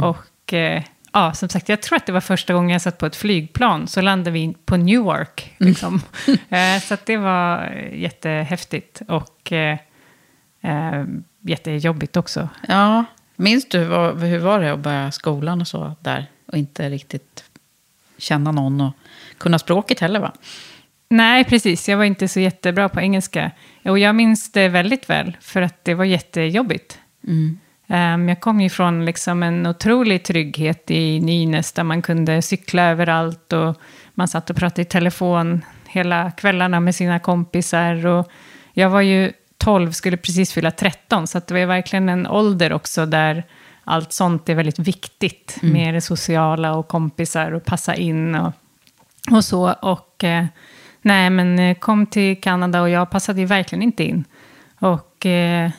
Och 0.02 0.52
eh, 0.52 0.82
ja, 1.12 1.32
som 1.34 1.48
sagt, 1.48 1.68
jag 1.68 1.82
tror 1.82 1.96
att 1.96 2.06
det 2.06 2.12
var 2.12 2.20
första 2.20 2.54
gången 2.54 2.70
jag 2.70 2.82
satt 2.82 2.98
på 2.98 3.06
ett 3.06 3.16
flygplan. 3.16 3.86
Så 3.86 4.00
landade 4.00 4.30
vi 4.30 4.54
på 4.64 4.76
Newark. 4.76 5.54
Liksom. 5.58 6.02
eh, 6.48 6.80
så 6.82 6.96
det 7.04 7.16
var 7.16 7.72
eh, 7.76 8.00
jättehäftigt. 8.00 9.02
Och 9.08 9.52
eh, 9.52 9.78
eh, 10.60 11.04
jättejobbigt 11.40 12.16
också. 12.16 12.48
Ja, 12.68 13.04
minns 13.36 13.68
du 13.68 13.84
vad, 13.84 14.22
hur 14.22 14.38
var 14.38 14.60
det 14.60 14.72
att 14.72 14.78
börja 14.78 15.12
skolan 15.12 15.60
och 15.60 15.68
så 15.68 15.94
där? 16.00 16.26
Och 16.46 16.58
inte 16.58 16.90
riktigt 16.90 17.44
känna 18.18 18.52
någon 18.52 18.80
och 18.80 18.92
kunna 19.38 19.58
språket 19.58 20.00
heller 20.00 20.20
va? 20.20 20.32
Nej, 21.08 21.44
precis. 21.44 21.88
Jag 21.88 21.96
var 21.96 22.04
inte 22.04 22.28
så 22.28 22.40
jättebra 22.40 22.88
på 22.88 23.00
engelska. 23.00 23.50
Och 23.84 23.98
jag 23.98 24.14
minns 24.14 24.52
det 24.52 24.68
väldigt 24.68 25.10
väl, 25.10 25.36
för 25.40 25.62
att 25.62 25.84
det 25.84 25.94
var 25.94 26.04
jättejobbigt. 26.04 26.98
Um, 27.90 28.28
jag 28.28 28.40
kom 28.40 28.60
ju 28.60 28.70
från 28.70 29.04
liksom 29.04 29.42
en 29.42 29.66
otrolig 29.66 30.24
trygghet 30.24 30.90
i 30.90 31.20
Nynäs, 31.20 31.72
där 31.72 31.84
man 31.84 32.02
kunde 32.02 32.42
cykla 32.42 32.82
överallt 32.82 33.52
och 33.52 33.76
man 34.14 34.28
satt 34.28 34.50
och 34.50 34.56
pratade 34.56 34.82
i 34.82 34.84
telefon 34.84 35.64
hela 35.86 36.30
kvällarna 36.30 36.80
med 36.80 36.94
sina 36.94 37.18
kompisar. 37.18 38.06
Och 38.06 38.30
jag 38.72 38.90
var 38.90 39.00
ju 39.00 39.32
12, 39.58 39.92
skulle 39.92 40.16
precis 40.16 40.52
fylla 40.52 40.70
13, 40.70 41.26
så 41.26 41.38
det 41.38 41.50
var 41.54 41.60
ju 41.60 41.66
verkligen 41.66 42.08
en 42.08 42.26
ålder 42.26 42.72
också 42.72 43.06
där 43.06 43.44
allt 43.84 44.12
sånt 44.12 44.48
är 44.48 44.54
väldigt 44.54 44.78
viktigt 44.78 45.58
med 45.62 45.94
det 45.94 46.00
sociala 46.00 46.74
och 46.74 46.88
kompisar 46.88 47.52
och 47.52 47.64
passa 47.64 47.94
in 47.94 48.34
och 48.34 48.52
och 49.30 49.44
så. 49.44 49.72
Och 49.72 50.24
eh, 50.24 50.46
nej, 51.02 51.30
men 51.30 51.58
eh, 51.58 51.74
kom 51.74 52.06
till 52.06 52.40
Kanada 52.40 52.82
och 52.82 52.90
jag 52.90 53.10
passade 53.10 53.40
ju 53.40 53.46
verkligen 53.46 53.82
inte 53.82 54.04
in. 54.04 54.24
Och 54.78 55.26
eh, 55.26 55.70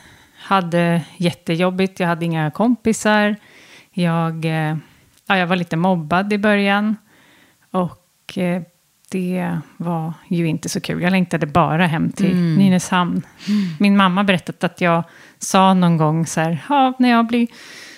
hade 0.50 1.02
jättejobbigt, 1.16 2.00
jag 2.00 2.06
hade 2.06 2.24
inga 2.24 2.50
kompisar. 2.50 3.36
Jag, 3.92 4.44
eh, 4.44 4.76
ja, 5.26 5.36
jag 5.36 5.46
var 5.46 5.56
lite 5.56 5.76
mobbad 5.76 6.32
i 6.32 6.38
början. 6.38 6.96
Och 7.70 8.38
eh, 8.38 8.62
det 9.10 9.58
var 9.76 10.12
ju 10.28 10.46
inte 10.46 10.68
så 10.68 10.80
kul. 10.80 11.02
Jag 11.02 11.10
längtade 11.10 11.46
bara 11.46 11.86
hem 11.86 12.12
till 12.12 12.36
Nynäshamn. 12.36 13.22
Min 13.78 13.96
mamma 13.96 14.24
berättat 14.24 14.64
att 14.64 14.80
jag 14.80 15.04
sa 15.38 15.74
någon 15.74 15.96
gång 15.96 16.26
så 16.26 16.40
här, 16.40 16.58
ja, 16.68 16.94
när 16.98 17.10
jag 17.10 17.26
blir 17.26 17.48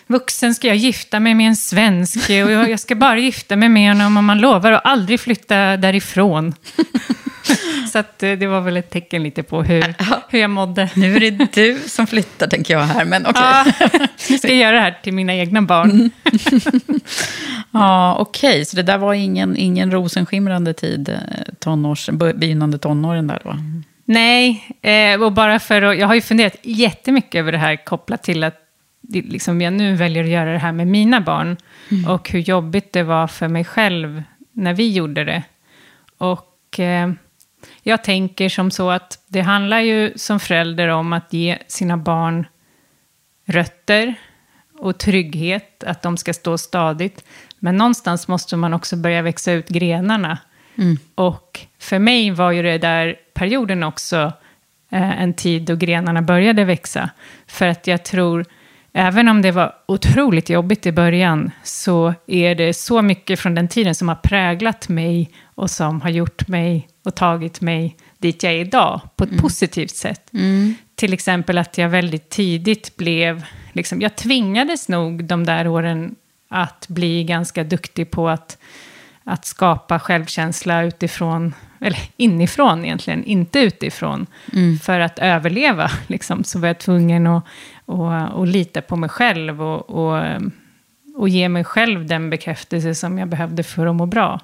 vuxen 0.06 0.54
ska 0.54 0.66
jag 0.66 0.76
gifta 0.76 1.20
mig 1.20 1.34
med 1.34 1.48
en 1.48 1.56
svensk 1.56 2.30
och 2.30 2.30
jag 2.30 2.70
jag 2.70 2.80
ska 2.80 2.94
bara 2.94 3.18
gifta 3.18 3.56
mig 3.56 3.68
med 3.68 3.90
honom 3.90 4.16
om 4.16 4.24
man 4.24 4.38
lovar 4.38 4.72
att 4.72 4.86
aldrig 4.86 5.20
flytta 5.20 5.76
därifrån. 5.76 6.54
Så 7.92 7.98
att, 7.98 8.22
eh, 8.22 8.32
det 8.32 8.46
var 8.46 8.60
väl 8.60 8.76
ett 8.76 8.90
tecken 8.90 9.22
lite 9.22 9.42
på 9.42 9.62
hur, 9.62 9.94
hur 10.28 10.38
jag 10.38 10.50
mådde. 10.50 10.90
Nu 10.94 11.16
är 11.16 11.20
det 11.20 11.52
du 11.52 11.78
som 11.86 12.06
flyttar 12.06 12.46
tänker 12.46 12.74
jag 12.74 12.80
här, 12.80 13.04
men 13.04 13.26
okej. 13.26 13.42
Ja, 13.42 13.64
nu 14.30 14.38
ska 14.38 14.48
jag 14.48 14.56
göra 14.56 14.72
det 14.72 14.80
här 14.80 14.98
till 15.02 15.12
mina 15.12 15.34
egna 15.34 15.62
barn. 15.62 16.10
Ja, 17.74 18.16
okej. 18.18 18.64
Så 18.64 18.76
det 18.76 18.82
där 18.82 18.98
var 18.98 19.14
ingen, 19.14 19.56
ingen 19.56 19.90
rosenskimrande 19.90 20.74
tid, 20.74 21.08
eh, 21.08 21.14
tonårs, 21.58 22.08
begynnande 22.34 22.78
tonåren 22.78 23.26
där 23.26 23.40
då? 23.44 23.56
Nej, 24.04 24.64
eh, 24.82 25.22
och 25.22 25.32
bara 25.32 25.58
för 25.58 25.82
att, 25.82 25.98
jag 25.98 26.06
har 26.06 26.14
ju 26.14 26.20
funderat 26.20 26.56
jättemycket 26.62 27.38
över 27.38 27.52
det 27.52 27.58
här 27.58 27.84
kopplat 27.84 28.22
till 28.22 28.44
att 28.44 28.54
liksom, 29.08 29.60
jag 29.60 29.72
nu 29.72 29.94
väljer 29.94 30.24
att 30.24 30.30
göra 30.30 30.52
det 30.52 30.58
här 30.58 30.72
med 30.72 30.86
mina 30.86 31.20
barn. 31.20 31.56
Och 32.08 32.30
hur 32.30 32.38
jobbigt 32.38 32.92
det 32.92 33.02
var 33.02 33.26
för 33.26 33.48
mig 33.48 33.64
själv 33.64 34.22
när 34.52 34.74
vi 34.74 34.92
gjorde 34.92 35.24
det. 35.24 35.42
Och 36.18 36.80
eh, 36.80 37.12
jag 37.82 38.04
tänker 38.04 38.48
som 38.48 38.70
så 38.70 38.90
att 38.90 39.24
det 39.26 39.40
handlar 39.40 39.80
ju 39.80 40.12
som 40.16 40.40
förälder 40.40 40.88
om 40.88 41.12
att 41.12 41.32
ge 41.32 41.58
sina 41.66 41.96
barn 41.96 42.46
rötter 43.44 44.14
och 44.78 44.98
trygghet, 44.98 45.84
att 45.84 46.02
de 46.02 46.16
ska 46.16 46.32
stå 46.32 46.58
stadigt. 46.58 47.24
Men 47.58 47.76
någonstans 47.76 48.28
måste 48.28 48.56
man 48.56 48.74
också 48.74 48.96
börja 48.96 49.22
växa 49.22 49.52
ut 49.52 49.68
grenarna. 49.68 50.38
Och 51.14 51.60
för 51.78 51.98
mig 51.98 52.30
var 52.30 52.50
ju 52.50 52.62
det 52.62 52.78
där 52.78 53.16
perioden 53.34 53.82
också 53.82 54.32
eh, 54.90 55.22
en 55.22 55.34
tid 55.34 55.62
då 55.62 55.76
grenarna 55.76 56.22
började 56.22 56.64
växa. 56.64 57.10
För 57.46 57.68
att 57.68 57.86
jag 57.86 58.04
tror, 58.04 58.44
även 58.92 59.28
om 59.28 59.42
det 59.42 59.50
var 59.50 59.74
otroligt 59.86 60.50
jobbigt 60.50 60.86
i 60.86 60.92
början, 60.92 61.50
så 61.62 62.14
är 62.26 62.54
det 62.54 62.74
så 62.74 63.02
mycket 63.02 63.40
från 63.40 63.54
den 63.54 63.68
tiden 63.68 63.94
som 63.94 64.08
har 64.08 64.14
präglat 64.14 64.88
mig 64.88 65.30
och 65.54 65.70
som 65.70 66.00
har 66.00 66.10
gjort 66.10 66.48
mig 66.48 66.88
och 67.04 67.14
tagit 67.14 67.60
mig 67.60 67.96
dit 68.18 68.42
jag 68.42 68.52
är 68.52 68.58
idag 68.58 69.00
på 69.16 69.24
ett 69.24 69.38
positivt 69.38 69.96
sätt. 69.96 70.30
Till 70.94 71.12
exempel 71.12 71.58
att 71.58 71.78
jag 71.78 71.88
väldigt 71.88 72.28
tidigt 72.30 72.96
blev, 72.96 73.44
liksom, 73.72 74.00
jag 74.00 74.16
tvingades 74.16 74.88
nog 74.88 75.24
de 75.24 75.44
där 75.44 75.68
åren 75.68 76.14
att 76.48 76.88
bli 76.88 77.24
ganska 77.24 77.64
duktig 77.64 78.10
på 78.10 78.28
att, 78.28 78.58
att 79.24 79.44
skapa 79.44 79.98
självkänsla 79.98 80.82
utifrån, 80.82 81.54
eller 81.80 82.00
inifrån 82.16 82.84
egentligen, 82.84 83.24
inte 83.24 83.58
utifrån. 83.58 84.26
För 84.82 85.00
att 85.00 85.18
överleva 85.18 85.90
liksom, 86.06 86.44
så 86.44 86.58
var 86.58 86.68
jag 86.68 86.78
tvungen 86.78 87.26
att, 87.26 87.44
att, 87.86 88.34
att 88.34 88.48
lita 88.48 88.82
på 88.82 88.96
mig 88.96 89.08
själv 89.08 89.62
och, 89.62 89.90
och, 89.90 90.24
och 91.22 91.28
ge 91.28 91.48
mig 91.48 91.64
själv 91.64 92.06
den 92.06 92.30
bekräftelse 92.30 92.94
som 92.94 93.18
jag 93.18 93.28
behövde 93.28 93.62
för 93.62 93.86
att 93.86 93.94
må 93.94 94.06
bra. 94.06 94.40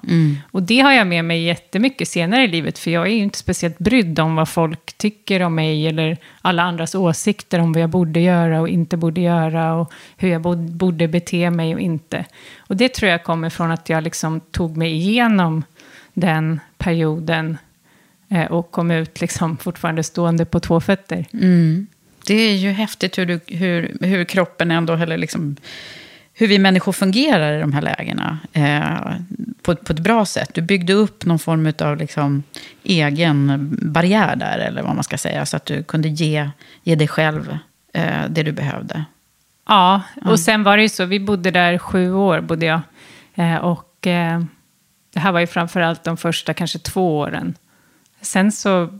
Och 0.51 0.63
det 0.63 0.79
har 0.79 0.91
jag 0.91 1.07
med 1.07 1.25
mig 1.25 1.43
jättemycket 1.43 2.07
senare 2.07 2.43
i 2.43 2.47
livet, 2.47 2.79
för 2.79 2.91
jag 2.91 3.07
är 3.07 3.11
ju 3.11 3.23
inte 3.23 3.37
speciellt 3.37 3.77
brydd 3.79 4.19
om 4.19 4.35
vad 4.35 4.49
folk 4.49 4.97
tycker 4.97 5.41
om 5.41 5.55
mig, 5.55 5.87
eller 5.87 6.17
alla 6.41 6.63
andras 6.63 6.95
åsikter 6.95 7.59
om 7.59 7.73
vad 7.73 7.81
jag 7.81 7.89
borde 7.89 8.19
göra 8.19 8.61
och 8.61 8.69
inte 8.69 8.97
borde 8.97 9.21
göra, 9.21 9.73
och 9.73 9.93
hur 10.17 10.29
jag 10.29 10.41
borde 10.57 11.07
bete 11.07 11.49
mig 11.49 11.73
och 11.73 11.79
inte. 11.79 12.25
Och 12.57 12.77
det 12.77 12.93
tror 12.93 13.11
jag 13.11 13.23
kommer 13.23 13.49
från 13.49 13.71
att 13.71 13.89
jag 13.89 14.03
liksom 14.03 14.39
tog 14.39 14.77
mig 14.77 14.91
igenom 14.91 15.63
den 16.13 16.59
perioden 16.77 17.57
eh, 18.29 18.45
och 18.45 18.71
kom 18.71 18.91
ut 18.91 19.21
liksom 19.21 19.57
fortfarande 19.61 20.03
stående 20.03 20.45
på 20.45 20.59
två 20.59 20.79
fötter. 20.81 21.25
Det 22.25 22.33
är 22.33 22.55
ju 22.55 22.71
häftigt 22.71 23.17
hur, 23.17 23.25
du, 23.25 23.39
hur, 23.47 23.97
hur 24.01 24.23
kroppen 24.23 24.71
ändå, 24.71 24.93
eller 24.93 25.17
liksom, 25.17 25.55
hur 26.39 26.47
vi 26.47 26.59
människor 26.59 26.91
fungerar 26.91 27.57
i 27.57 27.61
de 27.61 27.73
här 27.73 27.81
lägena. 27.81 28.39
Eh, 28.53 29.13
på, 29.61 29.75
på 29.75 29.93
ett 29.93 29.99
bra 29.99 30.25
sätt. 30.25 30.53
Du 30.53 30.61
byggde 30.61 30.93
upp 30.93 31.25
någon 31.25 31.39
form 31.39 31.73
av 31.79 31.97
liksom, 31.97 32.43
egen 32.83 33.69
barriär 33.81 34.35
där, 34.35 34.57
eller 34.57 34.81
vad 34.81 34.95
man 34.95 35.03
ska 35.03 35.17
säga. 35.17 35.45
Så 35.45 35.57
att 35.57 35.65
du 35.65 35.83
kunde 35.83 36.07
ge, 36.07 36.49
ge 36.83 36.95
dig 36.95 37.07
själv 37.07 37.57
eh, 37.93 38.25
det 38.29 38.43
du 38.43 38.51
behövde. 38.51 39.05
Ja, 39.67 40.01
och 40.25 40.39
sen 40.39 40.63
var 40.63 40.77
det 40.77 40.83
ju 40.83 40.89
så, 40.89 41.05
vi 41.05 41.19
bodde 41.19 41.51
där 41.51 41.77
sju 41.77 42.13
år, 42.13 42.41
bodde 42.41 42.65
jag. 42.65 42.81
Eh, 43.35 43.55
och 43.55 44.07
eh, 44.07 44.43
det 45.13 45.19
här 45.19 45.31
var 45.31 45.39
ju 45.39 45.47
framförallt 45.47 46.03
de 46.03 46.17
första 46.17 46.53
kanske 46.53 46.79
två 46.79 47.17
åren. 47.17 47.55
Sen 48.21 48.51
så 48.51 48.99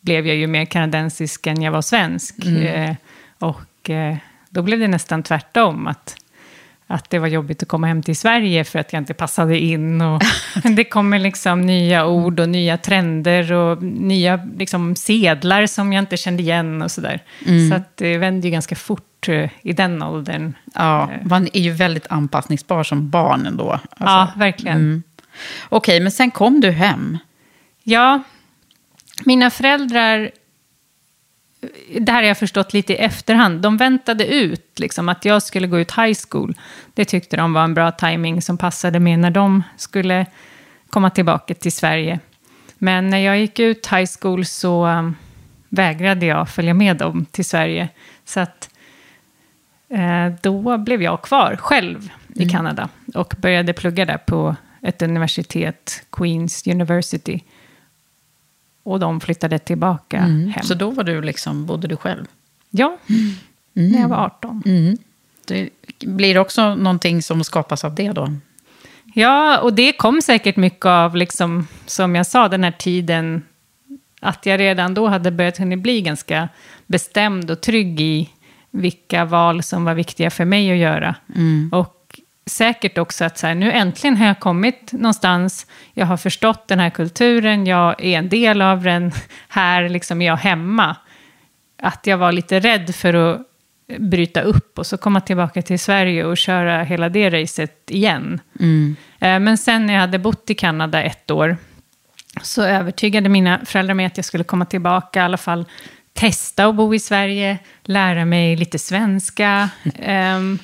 blev 0.00 0.26
jag 0.26 0.36
ju 0.36 0.46
mer 0.46 0.64
kanadensisk 0.64 1.46
än 1.46 1.62
jag 1.62 1.72
var 1.72 1.82
svensk. 1.82 2.46
Eh, 2.46 2.94
och 3.38 3.90
eh, 3.90 4.16
då 4.50 4.62
blev 4.62 4.78
det 4.78 4.88
nästan 4.88 5.22
tvärtom. 5.22 5.86
Att, 5.86 6.16
att 6.90 7.10
det 7.10 7.18
var 7.18 7.28
jobbigt 7.28 7.62
att 7.62 7.68
komma 7.68 7.86
hem 7.86 8.02
till 8.02 8.16
Sverige 8.16 8.64
för 8.64 8.78
att 8.78 8.92
jag 8.92 9.00
inte 9.00 9.14
passade 9.14 9.58
in. 9.58 10.00
Och 10.00 10.22
det 10.76 10.84
kommer 10.84 11.18
liksom 11.18 11.60
nya 11.60 12.06
ord 12.06 12.40
och 12.40 12.48
nya 12.48 12.78
trender 12.78 13.52
och 13.52 13.82
nya 13.82 14.40
liksom 14.58 14.96
sedlar 14.96 15.66
som 15.66 15.92
jag 15.92 16.02
inte 16.02 16.16
kände 16.16 16.42
igen 16.42 16.82
och 16.82 16.90
sådär. 16.90 17.22
Så 17.70 17.74
att 17.74 17.96
det 17.96 18.18
vände 18.18 18.46
ju 18.46 18.52
ganska 18.52 18.76
fort 18.76 19.28
eh, 19.28 19.50
i 19.62 19.72
den 19.72 20.02
åldern. 20.02 20.54
Ja, 20.74 21.10
man 21.22 21.48
är 21.52 21.60
ju 21.60 21.70
väldigt 21.70 22.06
anpassningsbar 22.10 22.84
som 22.84 23.10
barn 23.10 23.46
ändå. 23.46 23.70
Alltså. 23.72 23.88
ja, 23.98 24.32
verkligen. 24.36 25.02
Okej, 25.68 26.00
men 26.00 26.12
sen 26.12 26.30
kom 26.30 26.60
du 26.60 26.70
hem. 26.70 27.18
Ja, 27.82 28.22
mina 29.24 29.50
föräldrar 29.50 30.30
det 32.00 32.12
här 32.12 32.22
har 32.22 32.28
jag 32.28 32.38
förstått 32.38 32.72
lite 32.72 32.92
i 32.92 32.96
efterhand. 32.96 33.60
De 33.60 33.76
väntade 33.76 34.26
ut 34.26 34.78
liksom, 34.78 35.08
att 35.08 35.24
jag 35.24 35.42
skulle 35.42 35.66
gå 35.66 35.78
ut 35.78 35.98
high 35.98 36.18
school. 36.28 36.54
Det 36.94 37.04
tyckte 37.04 37.36
de 37.36 37.52
var 37.52 37.64
en 37.64 37.74
bra 37.74 37.90
timing 37.90 38.42
som 38.42 38.58
passade 38.58 39.00
med 39.00 39.18
när 39.18 39.30
de 39.30 39.62
skulle 39.76 40.26
komma 40.90 41.10
tillbaka 41.10 41.54
till 41.54 41.72
Sverige. 41.72 42.20
Men 42.78 43.10
när 43.10 43.18
jag 43.18 43.38
gick 43.38 43.58
ut 43.58 43.86
high 43.86 44.10
school 44.20 44.44
så 44.44 44.86
um, 44.86 45.16
vägrade 45.68 46.26
jag 46.26 46.48
följa 46.48 46.74
med 46.74 46.96
dem 46.96 47.26
till 47.30 47.44
Sverige. 47.44 47.88
Så 48.24 48.40
att 48.40 48.70
eh, 49.88 50.32
då 50.42 50.78
blev 50.78 51.02
jag 51.02 51.22
kvar 51.22 51.56
själv 51.56 52.10
i 52.34 52.42
Mm. 52.42 52.48
Kanada 52.48 52.88
och 53.14 53.34
började 53.38 53.72
plugga 53.72 54.04
där 54.04 54.18
på 54.18 54.56
ett 54.82 55.02
universitet, 55.02 56.02
Queens 56.12 56.66
University. 56.66 57.40
Och 58.88 59.00
de 59.00 59.20
flyttade 59.20 59.58
tillbaka 59.58 60.20
hem. 60.20 60.30
Mm. 60.30 60.52
Så 60.62 60.74
då 60.74 60.90
var 60.90 61.04
du 61.04 61.22
liksom, 61.22 61.66
bodde 61.66 61.88
du 61.88 61.96
själv? 61.96 62.26
Ja, 62.70 62.98
när 63.72 64.00
jag 64.00 64.08
var 64.08 64.16
18. 64.16 64.62
Det 65.44 65.70
blir 66.00 66.38
också 66.38 66.74
någonting 66.74 67.22
som 67.22 67.44
skapas 67.44 67.84
av 67.84 67.94
det 67.94 68.12
då? 68.12 68.32
Ja, 69.14 69.58
och 69.58 69.74
det 69.74 69.92
kom 69.92 70.22
säkert 70.22 70.56
mycket 70.56 70.86
av, 70.86 71.16
liksom, 71.16 71.66
som 71.86 72.14
jag 72.14 72.26
sa, 72.26 72.48
den 72.48 72.64
här 72.64 72.70
tiden. 72.70 73.42
Att 74.20 74.46
jag 74.46 74.60
redan 74.60 74.94
då 74.94 75.06
hade 75.06 75.30
börjat 75.30 75.56
kunna 75.56 75.76
bli 75.76 76.00
ganska 76.00 76.48
bestämd 76.86 77.50
och 77.50 77.60
trygg 77.60 78.00
i 78.00 78.30
vilka 78.70 79.24
val 79.24 79.62
som 79.62 79.84
var 79.84 79.94
viktiga 79.94 80.30
för 80.30 80.44
mig 80.44 80.72
att 80.72 80.78
göra. 80.78 81.14
Och 81.72 81.97
säkert 82.48 82.98
också 82.98 83.24
att 83.24 83.38
så 83.38 83.46
här, 83.46 83.54
nu 83.54 83.72
äntligen 83.72 84.16
har 84.16 84.26
jag 84.26 84.40
kommit 84.40 84.92
någonstans. 84.92 85.66
Jag 85.94 86.06
har 86.06 86.16
förstått 86.16 86.68
den 86.68 86.80
här 86.80 86.90
kulturen, 86.90 87.66
jag 87.66 88.04
är 88.04 88.18
en 88.18 88.28
del 88.28 88.62
av 88.62 88.82
den. 88.82 89.12
Här 89.48 89.88
liksom 89.88 90.22
är 90.22 90.26
jag 90.26 90.36
hemma. 90.36 90.96
Att 91.82 92.06
jag 92.06 92.18
var 92.18 92.32
lite 92.32 92.60
rädd 92.60 92.94
för 92.94 93.14
att 93.14 93.40
bryta 93.98 94.40
upp 94.40 94.78
och 94.78 94.86
så 94.86 94.96
komma 94.96 95.20
tillbaka 95.20 95.62
till 95.62 95.78
Sverige 95.78 96.24
och 96.24 96.36
köra 96.36 96.82
hela 96.82 97.08
det 97.08 97.30
racet 97.30 97.90
igen. 97.90 98.40
Eh, 99.18 99.38
Men 99.40 99.58
sen 99.58 99.86
när 99.86 99.94
jag 99.94 100.00
hade 100.00 100.18
bott 100.18 100.50
i 100.50 100.54
Kanada 100.54 101.02
ett 101.02 101.30
år 101.30 101.56
så 102.42 102.62
övertygade 102.62 103.28
mina 103.28 103.60
föräldrar 103.64 103.94
mig 103.94 104.06
att 104.06 104.16
jag 104.16 104.24
skulle 104.24 104.44
komma 104.44 104.64
tillbaka, 104.64 105.20
i 105.20 105.22
alla 105.22 105.36
fall 105.36 105.64
testa 106.12 106.66
att 106.66 106.74
bo 106.74 106.94
i 106.94 106.98
Sverige, 106.98 107.58
lära 107.82 108.24
mig 108.24 108.56
lite 108.56 108.78
svenska, 108.78 109.68
ehm, 109.98 110.58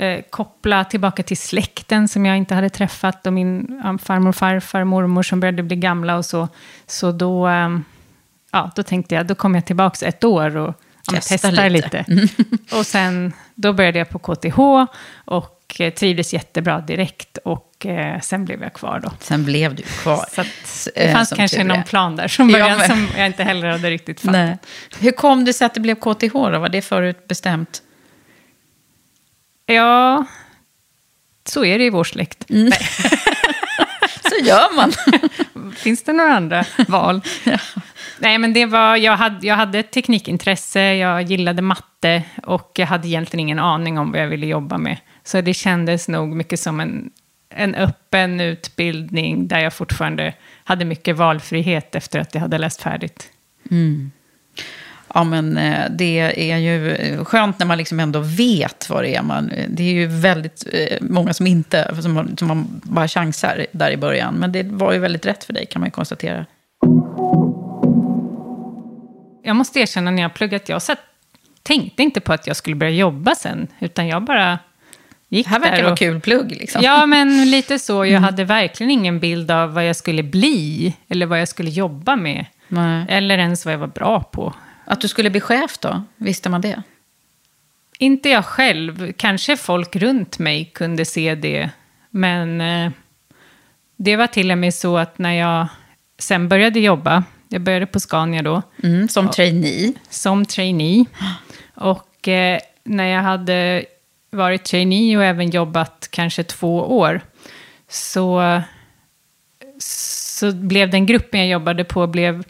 eh, 0.00 0.20
koppla 0.30 0.84
tillbaka 0.84 1.22
till 1.22 1.36
släkten 1.36 2.08
som 2.08 2.26
jag 2.26 2.36
inte 2.36 2.54
hade 2.54 2.68
träffat 2.70 3.26
och 3.26 3.32
min 3.32 3.80
ja, 3.84 3.98
farmor, 3.98 4.32
farfar, 4.32 4.84
mormor 4.84 5.22
som 5.22 5.40
började 5.40 5.62
bli 5.62 5.76
gamla 5.76 6.16
och 6.16 6.24
så. 6.24 6.48
Så 6.86 7.12
då, 7.12 7.46
ehm, 7.46 7.84
ja, 8.52 8.70
då 8.76 8.82
tänkte 8.82 9.14
jag, 9.14 9.26
då 9.26 9.34
kommer 9.34 9.58
jag 9.58 9.66
tillbaka 9.66 10.06
ett 10.06 10.24
år 10.24 10.56
och 10.56 10.74
ja, 11.06 11.12
Testa 11.12 11.34
testar 11.48 11.70
lite. 11.70 12.04
lite. 12.08 12.28
Och 12.76 12.86
sen, 12.86 13.32
då 13.54 13.72
började 13.72 13.98
jag 13.98 14.08
på 14.08 14.18
KTH 14.18 14.58
och 15.24 15.76
eh, 15.80 15.92
trivdes 15.92 16.32
jättebra 16.34 16.80
direkt. 16.80 17.38
Och 17.44 17.86
eh, 17.86 18.20
sen 18.20 18.44
blev 18.44 18.62
jag 18.62 18.72
kvar 18.72 19.00
då. 19.04 19.10
Sen 19.20 19.44
blev 19.44 19.74
du 19.74 19.82
kvar. 19.82 20.24
Så 20.32 20.40
att 20.40 20.46
det 20.94 21.12
fanns 21.12 21.28
som 21.28 21.36
kanske 21.36 21.64
någon 21.64 21.82
plan 21.84 22.16
där 22.16 22.34
Ja, 22.38 22.44
början 22.44 22.78
men- 22.78 22.88
som 22.88 23.08
jag 23.16 23.26
inte 23.26 23.44
heller 23.44 23.68
hade 23.70 23.90
riktigt 23.90 24.20
fattat. 24.20 24.32
Nej. 24.32 24.58
Hur 25.00 25.12
kom 25.12 25.44
det 25.44 25.52
sig 25.52 25.64
att 25.66 25.74
det 25.74 25.80
blev 25.80 25.94
KTH 25.94 26.32
då? 26.32 26.58
Var 26.58 26.68
det 26.68 26.82
förut 26.82 27.28
bestämt? 27.28 27.82
Ja, 29.74 30.24
så 31.44 31.64
är 31.64 31.78
det 31.78 31.84
i 31.84 31.90
vår 31.90 32.04
släkt. 32.04 32.50
Mm. 32.50 32.72
Så 34.22 34.44
gör 34.44 34.76
man. 34.76 34.92
Finns 35.72 36.02
det 36.02 36.12
några 36.12 36.34
andra 36.34 36.64
val? 36.88 37.20
Nej, 38.18 38.38
men 38.38 38.52
det 38.52 38.66
var, 38.66 38.96
jag, 38.96 39.16
hade, 39.16 39.46
jag 39.46 39.56
hade 39.56 39.78
ett 39.78 39.90
teknikintresse, 39.90 40.80
jag 40.80 41.22
gillade 41.22 41.62
matte 41.62 42.22
och 42.42 42.72
jag 42.74 42.86
hade 42.86 43.08
egentligen 43.08 43.40
ingen 43.40 43.58
aning 43.58 43.98
om 43.98 44.12
vad 44.12 44.20
jag 44.20 44.28
ville 44.28 44.46
jobba 44.46 44.78
med. 44.78 44.96
Så 45.24 45.40
det 45.40 45.54
kändes 45.54 46.08
nog 46.08 46.28
mycket 46.36 46.60
som 46.60 46.80
en, 46.80 47.10
en 47.54 47.74
öppen 47.74 48.40
utbildning 48.40 49.48
där 49.48 49.58
jag 49.58 49.72
fortfarande 49.72 50.34
hade 50.64 50.84
mycket 50.84 51.16
valfrihet 51.16 51.94
efter 51.94 52.20
att 52.20 52.34
jag 52.34 52.40
hade 52.40 52.58
läst 52.58 52.82
färdigt. 52.82 53.30
Ja, 55.14 55.24
men 55.24 55.56
eh, 55.58 55.84
det 55.90 56.18
är 56.50 56.56
ju 56.58 56.92
eh, 56.92 57.24
skönt 57.24 57.58
när 57.58 57.66
man 57.66 57.78
liksom 57.78 58.00
ändå 58.00 58.20
vet 58.20 58.90
vad 58.90 59.04
det 59.04 59.14
är. 59.16 59.22
Man, 59.22 59.52
det 59.68 59.82
är 59.82 59.92
ju 59.92 60.06
väldigt 60.06 60.64
eh, 60.72 60.96
många 61.00 61.32
som 61.34 61.46
inte, 61.46 61.94
som, 62.02 62.16
har- 62.16 62.28
som 62.38 62.48
man 62.48 62.80
bara 62.82 63.08
chansar 63.08 63.66
där 63.72 63.90
i 63.90 63.96
början. 63.96 64.34
Men 64.34 64.52
det 64.52 64.62
var 64.62 64.92
ju 64.92 64.98
väldigt 64.98 65.26
rätt 65.26 65.44
för 65.44 65.52
dig 65.52 65.66
kan 65.66 65.80
man 65.80 65.86
ju 65.86 65.90
konstatera. 65.90 66.46
Jag 69.42 69.56
måste 69.56 69.80
erkänna 69.80 70.10
när 70.10 70.22
jag 70.22 70.34
pluggat, 70.34 70.68
jag 70.68 70.82
satt, 70.82 70.98
tänkte 71.62 72.02
inte 72.02 72.20
på 72.20 72.32
att 72.32 72.46
jag 72.46 72.56
skulle 72.56 72.76
börja 72.76 72.92
jobba 72.92 73.34
sen, 73.34 73.66
utan 73.80 74.06
jag 74.08 74.24
bara 74.24 74.58
gick 75.28 75.46
Det 75.46 75.50
här 75.50 75.60
verkar 75.60 75.76
där 75.76 75.82
vara 75.82 75.92
och, 75.92 75.98
kul 75.98 76.20
plugg 76.20 76.50
liksom. 76.50 76.82
Ja, 76.84 77.06
men 77.06 77.50
lite 77.50 77.78
så. 77.78 78.06
Jag 78.06 78.20
hade 78.20 78.44
verkligen 78.44 78.90
ingen 78.90 79.20
bild 79.20 79.50
av 79.50 79.74
vad 79.74 79.84
jag 79.88 79.96
skulle 79.96 80.22
bli, 80.22 80.94
eller 81.08 81.26
vad 81.26 81.40
jag 81.40 81.48
skulle 81.48 81.70
jobba 81.70 82.16
med. 82.16 82.46
Nej. 82.68 83.04
Eller 83.08 83.38
ens 83.38 83.64
vad 83.64 83.74
jag 83.74 83.78
var 83.78 83.86
bra 83.86 84.22
på. 84.22 84.54
Att 84.90 85.00
du 85.00 85.08
skulle 85.08 85.30
bli 85.30 85.40
chef 85.40 85.78
då, 85.78 86.02
visste 86.16 86.48
man 86.48 86.60
det? 86.60 86.82
Inte 87.98 88.28
jag 88.28 88.44
själv, 88.44 89.12
kanske 89.12 89.56
folk 89.56 89.96
runt 89.96 90.38
mig 90.38 90.70
kunde 90.74 91.04
se 91.04 91.34
det. 91.34 91.70
Men 92.10 92.60
eh, 92.60 92.92
det 93.96 94.16
var 94.16 94.26
till 94.26 94.50
och 94.50 94.58
med 94.58 94.74
så 94.74 94.98
att 94.98 95.18
när 95.18 95.32
jag 95.32 95.66
sen 96.18 96.48
började 96.48 96.80
jobba, 96.80 97.24
jag 97.48 97.60
började 97.62 97.86
på 97.86 98.00
Scania 98.00 98.42
då, 98.42 98.62
Mm, 98.82 99.08
som 99.08 99.30
trainee. 99.30 99.92
som 100.08 100.44
trainee. 100.46 101.04
Och 101.74 102.28
eh, 102.28 102.60
när 102.84 103.04
jag 103.04 103.22
hade 103.22 103.84
varit 104.30 104.64
trainee 104.64 105.16
och 105.16 105.24
även 105.24 105.50
jobbat 105.50 106.08
kanske 106.10 106.44
två 106.44 106.98
år, 106.98 107.20
så, 107.88 108.60
så 109.78 110.52
blev 110.52 110.90
den 110.90 111.06
gruppen 111.06 111.40
jag 111.40 111.48
jobbade 111.48 111.84
på 111.84 112.06
blev 112.06 112.44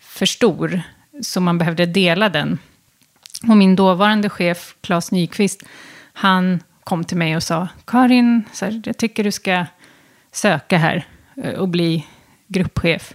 för 0.00 0.26
stor, 0.26 0.82
så 1.22 1.40
man 1.40 1.58
behövde 1.58 1.86
dela 1.86 2.28
den. 2.28 2.58
Och 3.48 3.56
min 3.56 3.76
dåvarande 3.76 4.28
chef, 4.28 4.76
Claes 4.80 5.12
Nyqvist, 5.12 5.62
han 6.12 6.62
kom 6.84 7.04
till 7.04 7.16
mig 7.16 7.36
och 7.36 7.42
sa, 7.42 7.68
Karin, 7.84 8.44
så 8.52 8.64
här, 8.64 8.82
jag 8.84 8.96
tycker 8.96 9.24
du 9.24 9.32
ska 9.32 9.66
söka 10.32 10.78
här 10.78 11.06
eh, 11.36 11.52
och 11.52 11.68
bli 11.68 12.06
gruppchef. 12.46 13.14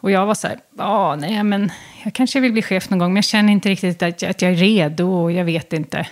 Och 0.00 0.10
jag 0.10 0.26
var 0.26 0.34
så 0.34 0.48
här, 0.48 0.58
ja, 0.78 1.16
nej, 1.16 1.44
men 1.44 1.72
jag 2.04 2.14
kanske 2.14 2.40
vill 2.40 2.52
bli 2.52 2.62
chef 2.62 2.90
någon 2.90 2.98
gång, 2.98 3.08
men 3.08 3.16
jag 3.16 3.24
känner 3.24 3.52
inte 3.52 3.68
riktigt 3.68 4.02
att 4.02 4.22
jag, 4.22 4.30
att 4.30 4.42
jag 4.42 4.52
är 4.52 4.56
redo 4.56 5.22
och 5.22 5.32
jag 5.32 5.44
vet 5.44 5.72
inte. 5.72 6.08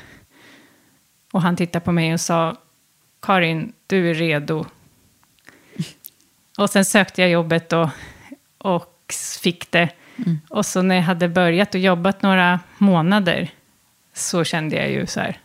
Och 1.33 1.43
han 1.43 1.57
tittade 1.57 1.85
på 1.85 1.93
mig 1.93 2.13
och 2.13 2.21
sa, 2.21 2.57
Karin, 3.23 3.73
du 3.87 4.11
är 4.11 4.15
redo. 4.15 4.67
Och 6.59 6.71
sen 6.71 6.85
sökte 6.85 7.23
jag 7.23 7.31
jobbet 7.31 7.73
och, 7.73 7.89
och 8.59 9.15
fick 9.43 9.71
det. 9.71 9.89
Och 10.49 10.67
så 10.67 10.83
när 10.83 10.95
jag 10.95 11.03
hade 11.03 11.29
börjat 11.29 11.75
och 11.75 11.81
jobbat 11.81 12.23
några 12.23 12.61
månader 12.79 13.49
så 14.15 14.45
kände 14.45 14.77
jag 14.77 14.91
ju 14.91 15.07
så 15.07 15.21
här, 15.21 15.37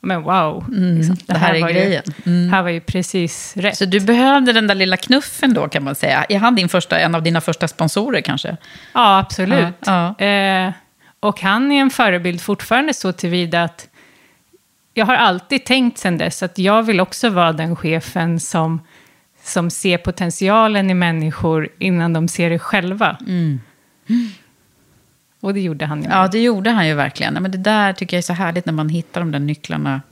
men 0.00 0.22
wow, 0.22 0.64
liksom, 0.68 1.16
det 1.26 1.38
här 1.38 1.54
är 1.54 1.60
var 1.60 1.70
grejen. 1.70 2.02
Ju, 2.24 2.48
här 2.50 2.62
var 2.62 2.70
ju 2.70 2.80
precis 2.80 3.56
rätt. 3.56 3.76
Så 3.76 3.84
du 3.84 4.00
behövde 4.00 4.52
den 4.52 4.66
där 4.66 4.74
lilla 4.74 4.96
knuffen 4.96 5.54
då 5.54 5.68
kan 5.68 5.84
man 5.84 5.94
säga. 5.94 6.24
Är 6.28 6.38
han 6.38 6.54
din 6.54 6.68
första, 6.68 6.98
en 6.98 7.14
av 7.14 7.22
dina 7.22 7.40
första 7.40 7.68
sponsorer 7.68 8.20
kanske? 8.20 8.56
Ja, 8.92 9.18
absolut. 9.18 9.74
Ja, 9.86 10.18
Eh, 10.18 10.72
och 11.20 11.40
han 11.40 11.72
är 11.72 11.80
en 11.80 11.90
förebild 11.90 12.40
fortfarande 12.40 12.94
så 12.94 13.12
tillvida 13.12 13.62
att 13.62 13.88
jag 14.94 15.06
har 15.06 15.14
alltid 15.14 15.64
tänkt 15.64 15.98
sen 15.98 16.18
dess 16.18 16.42
att 16.42 16.58
jag 16.58 16.82
vill 16.82 17.00
också 17.00 17.28
vara 17.28 17.52
den 17.52 17.76
chefen 17.76 18.40
som, 18.40 18.80
som 19.44 19.70
ser 19.70 19.98
potentialen 19.98 20.90
i 20.90 20.94
människor 20.94 21.68
innan 21.78 22.12
de 22.12 22.28
ser 22.28 22.50
det 22.50 22.58
själva. 22.58 23.16
Och 25.40 25.54
det 25.54 25.60
gjorde 25.60 25.86
han 25.86 26.02
ju. 26.02 26.08
Ja, 26.08 26.28
det 26.28 26.42
gjorde 26.42 26.70
han 26.70 26.86
ju 26.88 26.94
verkligen. 26.94 27.34
Men 27.34 27.50
det 27.50 27.58
där 27.58 27.92
tycker 27.92 28.16
jag 28.16 28.18
är 28.18 28.22
så 28.22 28.32
härligt 28.32 28.66
när 28.66 28.72
man 28.72 28.88
hittar 28.88 29.20
de 29.20 29.30
där 29.32 29.38
nycklarna. 29.38 30.02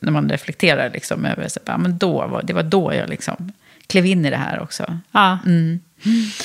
När 0.00 0.12
man 0.12 0.28
reflekterar 0.30 0.90
liksom 0.90 1.24
över 1.24 1.48
så, 1.48 1.60
ja, 1.64 1.78
men 1.78 1.98
då, 1.98 2.26
var- 2.26 2.42
det 2.42 2.52
var 2.52 2.62
då 2.62 2.94
jag 2.94 3.08
liksom 3.08 3.52
klev 3.86 4.06
in 4.06 4.24
i 4.26 4.30
det 4.30 4.36
här 4.36 4.60
också. 4.60 4.98
Ja. 5.12 5.38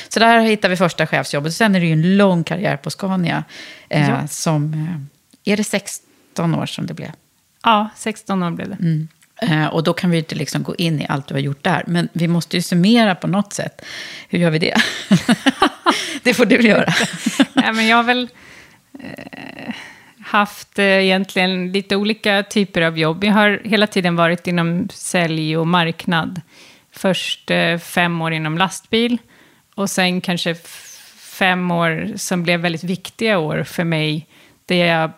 Så 0.09 0.19
där 0.19 0.39
hittar 0.39 0.69
vi 0.69 0.75
första 0.77 1.07
chefsjobbet. 1.07 1.53
Sen 1.53 1.75
är 1.75 1.79
det 1.79 1.85
ju 1.85 1.93
en 1.93 2.17
lång 2.17 2.43
karriär 2.43 2.77
på 2.77 2.89
Scania. 2.89 3.43
Eh, 3.89 4.09
Ja. 4.09 4.27
som, 4.27 4.73
eh, 4.73 5.53
är 5.53 5.57
det 5.57 5.63
16 5.63 6.55
år 6.55 6.65
som 6.65 6.85
det 6.85 6.93
blev? 6.93 7.11
ja, 7.63 7.89
16 7.95 8.43
år 8.43 8.51
blev 8.51 8.69
det. 8.69 8.73
Eh, 8.87 9.05
Eh, 9.41 9.65
och 9.65 9.83
då 9.83 9.93
kan 9.93 10.09
vi 10.09 10.17
inte 10.17 10.35
liksom 10.35 10.63
gå 10.63 10.75
in 10.75 11.01
i 11.01 11.05
allt 11.09 11.27
du 11.27 11.33
har 11.33 11.41
gjort 11.41 11.63
där. 11.63 11.83
Men 11.87 12.09
vi 12.13 12.27
måste 12.27 12.57
ju 12.57 12.61
summera 12.61 13.15
på 13.15 13.27
något 13.27 13.53
sätt. 13.53 13.85
Hur 14.29 14.39
gör 14.39 14.49
vi 14.49 14.59
det? 14.59 14.75
det 16.23 16.33
får 16.33 16.45
du 16.45 16.61
göra. 16.61 16.93
Nej, 17.53 17.73
men 17.73 17.87
jag 17.87 17.97
har 17.97 18.03
väl 18.03 18.29
eh, 18.99 19.73
haft 20.19 20.79
eh, 20.79 20.85
egentligen 20.85 21.71
lite 21.71 21.95
olika 21.95 22.43
typer 22.43 22.81
av 22.81 22.97
jobb. 22.97 23.23
Jag 23.23 23.33
har 23.33 23.61
hela 23.63 23.87
tiden 23.87 24.15
varit 24.15 24.47
inom 24.47 24.89
sälj 24.93 25.57
och 25.57 25.67
marknad. 25.67 26.41
Först 26.91 27.51
fem 27.81 28.21
år 28.21 28.33
inom 28.33 28.57
lastbil 28.57 29.17
och 29.75 29.89
sen 29.89 30.21
kanske 30.21 30.55
fem 31.19 31.71
år 31.71 32.11
som 32.15 32.43
blev 32.43 32.59
väldigt 32.59 32.83
viktiga 32.83 33.37
år 33.37 33.63
för 33.63 33.83
mig. 33.83 34.27
Där 34.65 34.75
jag 34.75 35.11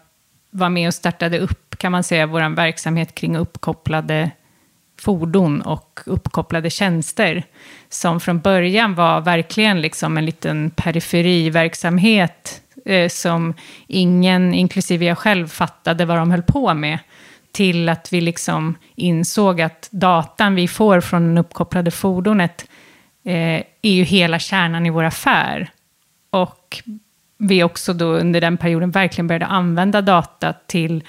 var 0.50 0.70
med 0.70 0.88
och 0.88 0.94
startade 0.94 1.40
upp, 1.40 1.67
kan 1.78 1.92
man 1.92 2.04
säga, 2.04 2.28
vår 2.28 2.56
verksamhet 2.56 3.16
kring 3.16 3.38
uppkopplade 3.38 4.32
fordon 5.02 5.62
och 5.62 6.00
uppkopplade 6.06 6.70
tjänster. 6.70 7.44
Som 7.90 8.20
från 8.20 8.40
början 8.40 8.96
var 8.96 9.22
verkligen 9.22 9.82
liksom 9.82 10.18
en 10.18 10.26
liten 10.26 10.70
periferiverksamhet 10.70 12.62
eh, 12.86 13.10
som 13.10 13.54
ingen, 13.88 14.54
inklusive 14.54 15.06
jag 15.06 15.18
själv, 15.18 15.48
fattade 15.48 16.06
vad 16.06 16.18
de 16.18 16.32
höll 16.32 16.44
på 16.44 16.74
med. 16.74 17.00
Till 17.52 17.90
att 17.90 18.14
vi 18.14 18.22
liksom 18.22 18.76
insåg 18.96 19.62
att 19.62 19.90
datan 19.92 20.56
vi 20.56 20.68
får 20.68 21.02
från 21.02 21.36
det 21.36 21.42
uppkopplade 21.42 21.92
fordonet 21.92 22.66
eh, 23.24 23.64
är 23.82 23.92
ju 23.92 24.04
hela 24.04 24.40
kärnan 24.40 24.86
i 24.86 24.90
vår 24.90 25.04
affär. 25.04 25.70
Och 26.30 26.84
vi 27.38 27.64
också 27.64 27.94
då 27.94 28.06
under 28.06 28.42
den 28.42 28.58
perioden 28.58 28.92
verkligen 28.92 29.28
började 29.28 29.46
använda 29.46 30.02
data 30.02 30.54
till 30.54 31.04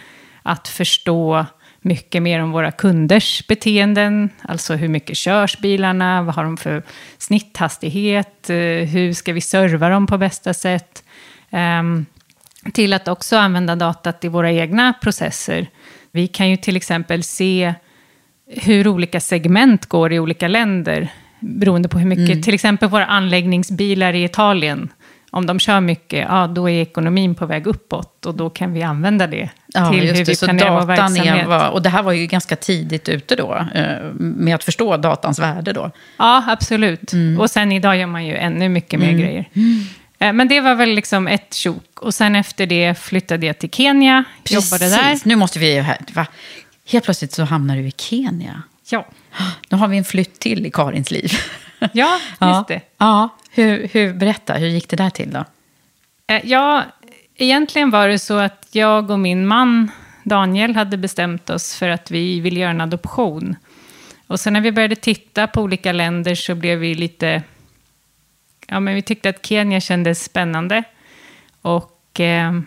att 0.48 0.68
förstå 0.68 1.46
mycket 1.80 2.22
mer 2.22 2.40
om 2.42 2.50
våra 2.50 2.70
kunders 2.70 3.46
beteenden. 3.46 4.30
Alltså 4.42 4.74
hur 4.74 4.88
mycket 4.88 5.16
körs 5.16 5.58
bilarna, 5.58 6.22
vad 6.22 6.34
har 6.34 6.44
de 6.44 6.56
för 6.56 6.82
snitthastighet, 7.18 8.50
eh, 8.50 8.56
hur 8.88 9.12
ska 9.12 9.32
vi 9.32 9.40
serva 9.40 9.88
dem 9.88 10.06
på 10.06 10.18
bästa 10.18 10.54
sätt. 10.54 11.04
Um, 11.50 12.06
till 12.72 12.92
att 12.92 13.08
också 13.08 13.36
använda 13.36 13.76
datat 13.76 14.24
i 14.24 14.28
våra 14.28 14.52
egna 14.52 14.92
processer. 14.92 15.66
Vi 16.10 16.26
kan 16.26 16.50
ju 16.50 16.56
till 16.56 16.76
exempel 16.76 17.22
se 17.22 17.74
hur 18.46 18.88
olika 18.88 19.20
segment 19.20 19.86
går 19.86 20.12
i 20.12 20.18
olika 20.18 20.48
länder. 20.48 21.08
Beroende 21.40 21.88
på 21.88 21.98
hur 21.98 22.06
mycket, 22.06 22.30
mm. 22.30 22.42
till 22.42 22.54
exempel 22.54 22.88
våra 22.88 23.06
anläggningsbilar 23.06 24.12
i 24.12 24.24
Italien 24.24 24.88
om 25.30 25.46
de 25.46 25.58
kör 25.58 25.80
mycket, 25.80 26.26
ja, 26.28 26.46
då 26.46 26.70
är 26.70 26.82
ekonomin 26.82 27.34
på 27.34 27.46
väg 27.46 27.66
uppåt 27.66 28.26
och 28.26 28.34
då 28.34 28.50
kan 28.50 28.72
vi 28.72 28.82
använda 28.82 29.26
det 29.26 29.50
ja, 29.74 29.90
till 29.90 30.14
hur 30.14 30.24
vi 30.24 30.36
planerar 30.36 30.80
vår 30.80 30.86
verksamhet. 30.86 31.46
Var, 31.46 31.68
och 31.68 31.82
det 31.82 31.88
här 31.88 32.02
var 32.02 32.12
ju 32.12 32.26
ganska 32.26 32.56
tidigt 32.56 33.08
ute 33.08 33.36
då, 33.36 33.66
eh, 33.74 34.12
med 34.18 34.54
att 34.54 34.64
förstå 34.64 34.96
datans 34.96 35.38
värde 35.38 35.72
då. 35.72 35.90
Ja, 36.16 36.44
absolut. 36.46 37.12
Mm. 37.12 37.40
Och 37.40 37.50
sen 37.50 37.72
idag 37.72 37.96
gör 37.96 38.06
man 38.06 38.26
ju 38.26 38.36
ännu 38.36 38.68
mycket 38.68 39.00
mer 39.00 39.08
mm. 39.08 39.20
grejer. 39.20 39.48
Mm. 39.54 40.36
Men 40.36 40.48
det 40.48 40.60
var 40.60 40.74
väl 40.74 40.90
liksom 40.90 41.28
ett 41.28 41.54
tjok. 41.54 42.00
Och 42.00 42.14
sen 42.14 42.36
efter 42.36 42.66
det 42.66 42.98
flyttade 42.98 43.46
jag 43.46 43.58
till 43.58 43.70
Kenya, 43.70 44.24
Precis. 44.44 44.72
jobbade 44.72 44.90
där. 44.90 45.18
Nu 45.24 45.36
måste 45.36 45.58
vi 45.58 45.74
ju... 45.74 45.84
Va? 46.12 46.26
Helt 46.88 47.04
plötsligt 47.04 47.32
så 47.32 47.44
hamnar 47.44 47.76
du 47.76 47.82
i 47.82 47.92
Kenya. 47.96 48.62
Ja. 48.90 49.06
Nu 49.68 49.76
har 49.76 49.88
vi 49.88 49.98
en 49.98 50.04
flytt 50.04 50.40
till 50.40 50.66
i 50.66 50.70
Karins 50.70 51.10
liv. 51.10 51.32
Ja, 51.92 52.20
just 52.40 52.68
det. 52.68 52.80
Ja, 52.98 53.28
hur, 53.50 53.88
hur, 53.92 54.12
berätta, 54.12 54.54
hur 54.54 54.68
gick 54.68 54.88
det 54.88 54.96
där 54.96 55.10
till 55.10 55.30
då? 55.30 55.44
Eh, 56.26 56.40
ja, 56.44 56.84
egentligen 57.38 57.90
var 57.90 58.08
det 58.08 58.18
så 58.18 58.38
att 58.38 58.68
jag 58.72 59.10
och 59.10 59.18
min 59.18 59.46
man 59.46 59.90
Daniel 60.24 60.76
hade 60.76 60.96
bestämt 60.96 61.50
oss 61.50 61.74
för 61.74 61.88
att 61.88 62.10
vi 62.10 62.40
ville 62.40 62.60
göra 62.60 62.70
en 62.70 62.80
adoption. 62.80 63.56
Och 64.26 64.40
sen 64.40 64.52
när 64.52 64.60
vi 64.60 64.72
började 64.72 64.96
titta 64.96 65.46
på 65.46 65.62
olika 65.62 65.92
länder 65.92 66.34
så 66.34 66.54
blev 66.54 66.78
vi 66.78 66.94
lite... 66.94 67.42
Ja, 68.66 68.80
men 68.80 68.94
vi 68.94 69.02
tyckte 69.02 69.28
att 69.28 69.46
Kenya 69.46 69.80
kändes 69.80 70.24
spännande. 70.24 70.82
Och 71.62 72.20
eh, 72.20 72.60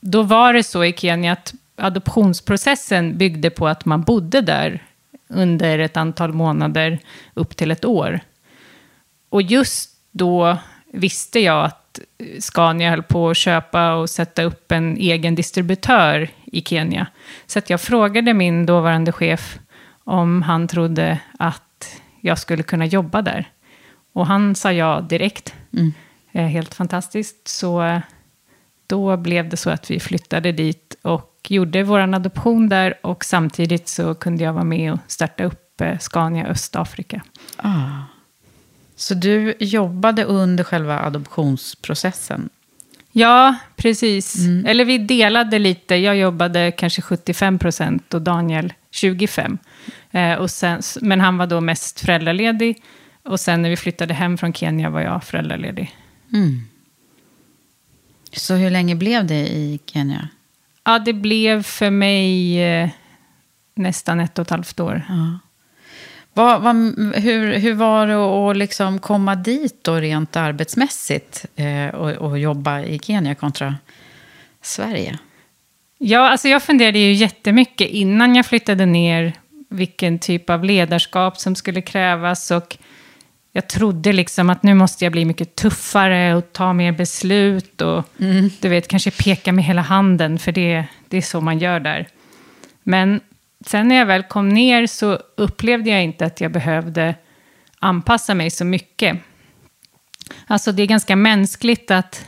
då 0.00 0.22
var 0.22 0.52
det 0.52 0.62
så 0.62 0.84
i 0.84 0.92
Kenya 0.92 1.32
att 1.32 1.54
adoptionsprocessen 1.76 3.18
byggde 3.18 3.50
på 3.50 3.68
att 3.68 3.84
man 3.84 4.02
bodde 4.02 4.40
där 4.40 4.82
under 5.28 5.78
ett 5.78 5.96
antal 5.96 6.32
månader 6.32 6.98
upp 7.34 7.56
till 7.56 7.70
ett 7.70 7.84
år. 7.84 8.20
Och 9.28 9.42
just 9.42 9.90
då 10.10 10.58
visste 10.92 11.40
jag 11.40 11.64
att 11.64 11.81
Scania 12.40 12.90
höll 12.90 13.02
på 13.02 13.30
att 13.30 13.36
köpa 13.36 13.94
och 13.94 14.10
sätta 14.10 14.42
upp 14.42 14.72
en 14.72 14.96
egen 14.96 15.34
distributör 15.34 16.28
i 16.44 16.62
Kenya. 16.62 17.06
Så 17.46 17.60
jag 17.66 17.80
frågade 17.80 18.34
min 18.34 18.66
dåvarande 18.66 19.12
chef 19.12 19.58
om 20.04 20.42
han 20.42 20.68
trodde 20.68 21.18
att 21.38 22.00
jag 22.20 22.38
skulle 22.38 22.62
kunna 22.62 22.86
jobba 22.86 23.22
där. 23.22 23.50
Och 24.12 24.26
han 24.26 24.54
sa 24.54 24.72
ja 24.72 25.00
direkt. 25.00 25.54
Mm. 25.72 25.92
Eh, 26.32 26.46
helt 26.46 26.74
fantastiskt. 26.74 27.48
Så 27.48 27.82
eh, 27.82 28.00
då 28.86 29.16
blev 29.16 29.48
det 29.48 29.56
så 29.56 29.70
att 29.70 29.90
vi 29.90 30.00
flyttade 30.00 30.52
dit 30.52 30.96
och 31.02 31.46
gjorde 31.48 31.82
vår 31.82 31.98
adoption 31.98 32.68
där. 32.68 33.06
Och 33.06 33.24
samtidigt 33.24 33.88
så 33.88 34.14
kunde 34.14 34.44
jag 34.44 34.52
vara 34.52 34.64
med 34.64 34.92
och 34.92 34.98
starta 35.06 35.44
upp 35.44 35.80
eh, 35.80 35.98
Scania 35.98 36.46
Östafrika. 36.46 37.22
Ah. 37.56 38.11
Så 39.02 39.14
du 39.14 39.54
jobbade 39.60 40.24
under 40.24 40.64
själva 40.64 40.98
adoptionsprocessen? 41.00 42.50
Ja, 43.12 43.54
precis. 43.76 44.38
Mm. 44.38 44.66
Eller 44.66 44.84
vi 44.84 44.98
delade 44.98 45.58
lite. 45.58 45.94
Jag 45.94 46.16
jobbade 46.16 46.72
kanske 46.72 47.02
75 47.02 47.58
procent 47.58 48.14
och 48.14 48.22
Daniel 48.22 48.72
25. 48.90 49.58
Eh, 50.10 50.34
och 50.34 50.50
sen, 50.50 50.82
men 51.00 51.20
han 51.20 51.38
var 51.38 51.46
då 51.46 51.60
mest 51.60 52.00
föräldraledig. 52.00 52.82
Och 53.22 53.40
sen 53.40 53.62
när 53.62 53.70
vi 53.70 53.76
flyttade 53.76 54.14
hem 54.14 54.38
från 54.38 54.52
Kenya 54.52 54.90
var 54.90 55.00
jag 55.00 55.24
föräldraledig. 55.24 55.96
Mm. 56.32 56.60
Så 58.32 58.54
hur 58.54 58.70
länge 58.70 58.94
blev 58.94 59.26
det 59.26 59.48
i 59.48 59.80
Kenya? 59.86 60.28
Ja, 60.84 60.98
det 60.98 61.12
blev 61.12 61.62
för 61.62 61.90
mig 61.90 62.58
eh, 62.62 62.90
nästan 63.74 64.20
ett 64.20 64.38
och 64.38 64.42
ett 64.42 64.50
halvt 64.50 64.80
år. 64.80 65.02
Ja. 65.08 65.38
Vad, 66.34 66.62
vad, 66.62 66.76
hur, 67.14 67.58
hur 67.58 67.74
var 67.74 68.06
det 68.06 68.14
att 68.14 68.56
liksom 68.56 68.98
komma 68.98 69.34
dit 69.34 69.84
då 69.84 69.94
rent 69.94 70.36
arbetsmässigt 70.36 71.46
eh, 71.56 71.94
och, 71.94 72.10
och, 72.10 72.38
jobba 72.38 72.80
i 72.80 72.98
Kenya 72.98 73.34
kontra 73.34 73.76
Sverige? 74.62 75.18
Ja, 75.98 76.30
alltså 76.30 76.48
jag 76.48 76.62
funderade 76.62 76.98
ju 76.98 77.12
jättemycket 77.12 77.88
innan 77.88 78.34
jag 78.34 78.46
flyttade 78.46 78.86
ner 78.86 79.32
vilken 79.68 80.18
typ 80.18 80.50
av 80.50 80.64
ledarskap 80.64 81.38
som 81.38 81.54
skulle 81.54 81.82
krävas. 81.82 82.50
Och 82.50 82.76
jag 83.52 83.68
trodde 83.68 84.12
liksom 84.12 84.50
att 84.50 84.62
nu 84.62 84.74
måste 84.74 85.04
jag 85.04 85.12
bli 85.12 85.24
mycket 85.24 85.54
tuffare 85.54 86.34
och 86.34 86.52
ta 86.52 86.72
mer 86.72 86.92
beslut. 86.92 87.80
Och 87.80 88.04
mm. 88.20 88.50
du 88.60 88.68
vet, 88.68 88.88
kanske 88.88 89.10
peka 89.10 89.52
med 89.52 89.64
hela 89.64 89.82
handen, 89.82 90.38
för 90.38 90.52
det, 90.52 90.84
det 91.08 91.16
är 91.16 91.22
så 91.22 91.40
man 91.40 91.58
gör 91.58 91.80
där. 91.80 92.08
Men 92.82 93.20
sen 93.66 93.88
när 93.88 93.96
jag 93.96 94.06
väl 94.06 94.22
kom 94.22 94.48
ner 94.48 94.86
så 94.86 95.18
upplevde 95.36 95.90
jag 95.90 96.02
inte 96.02 96.24
att 96.26 96.40
jag 96.40 96.52
behövde 96.52 97.14
anpassa 97.78 98.34
mig 98.34 98.50
så 98.50 98.64
mycket. 98.64 99.18
Alltså 100.46 100.72
det 100.72 100.82
är 100.82 100.86
ganska 100.86 101.16
mänskligt 101.16 101.90
att, 101.90 102.26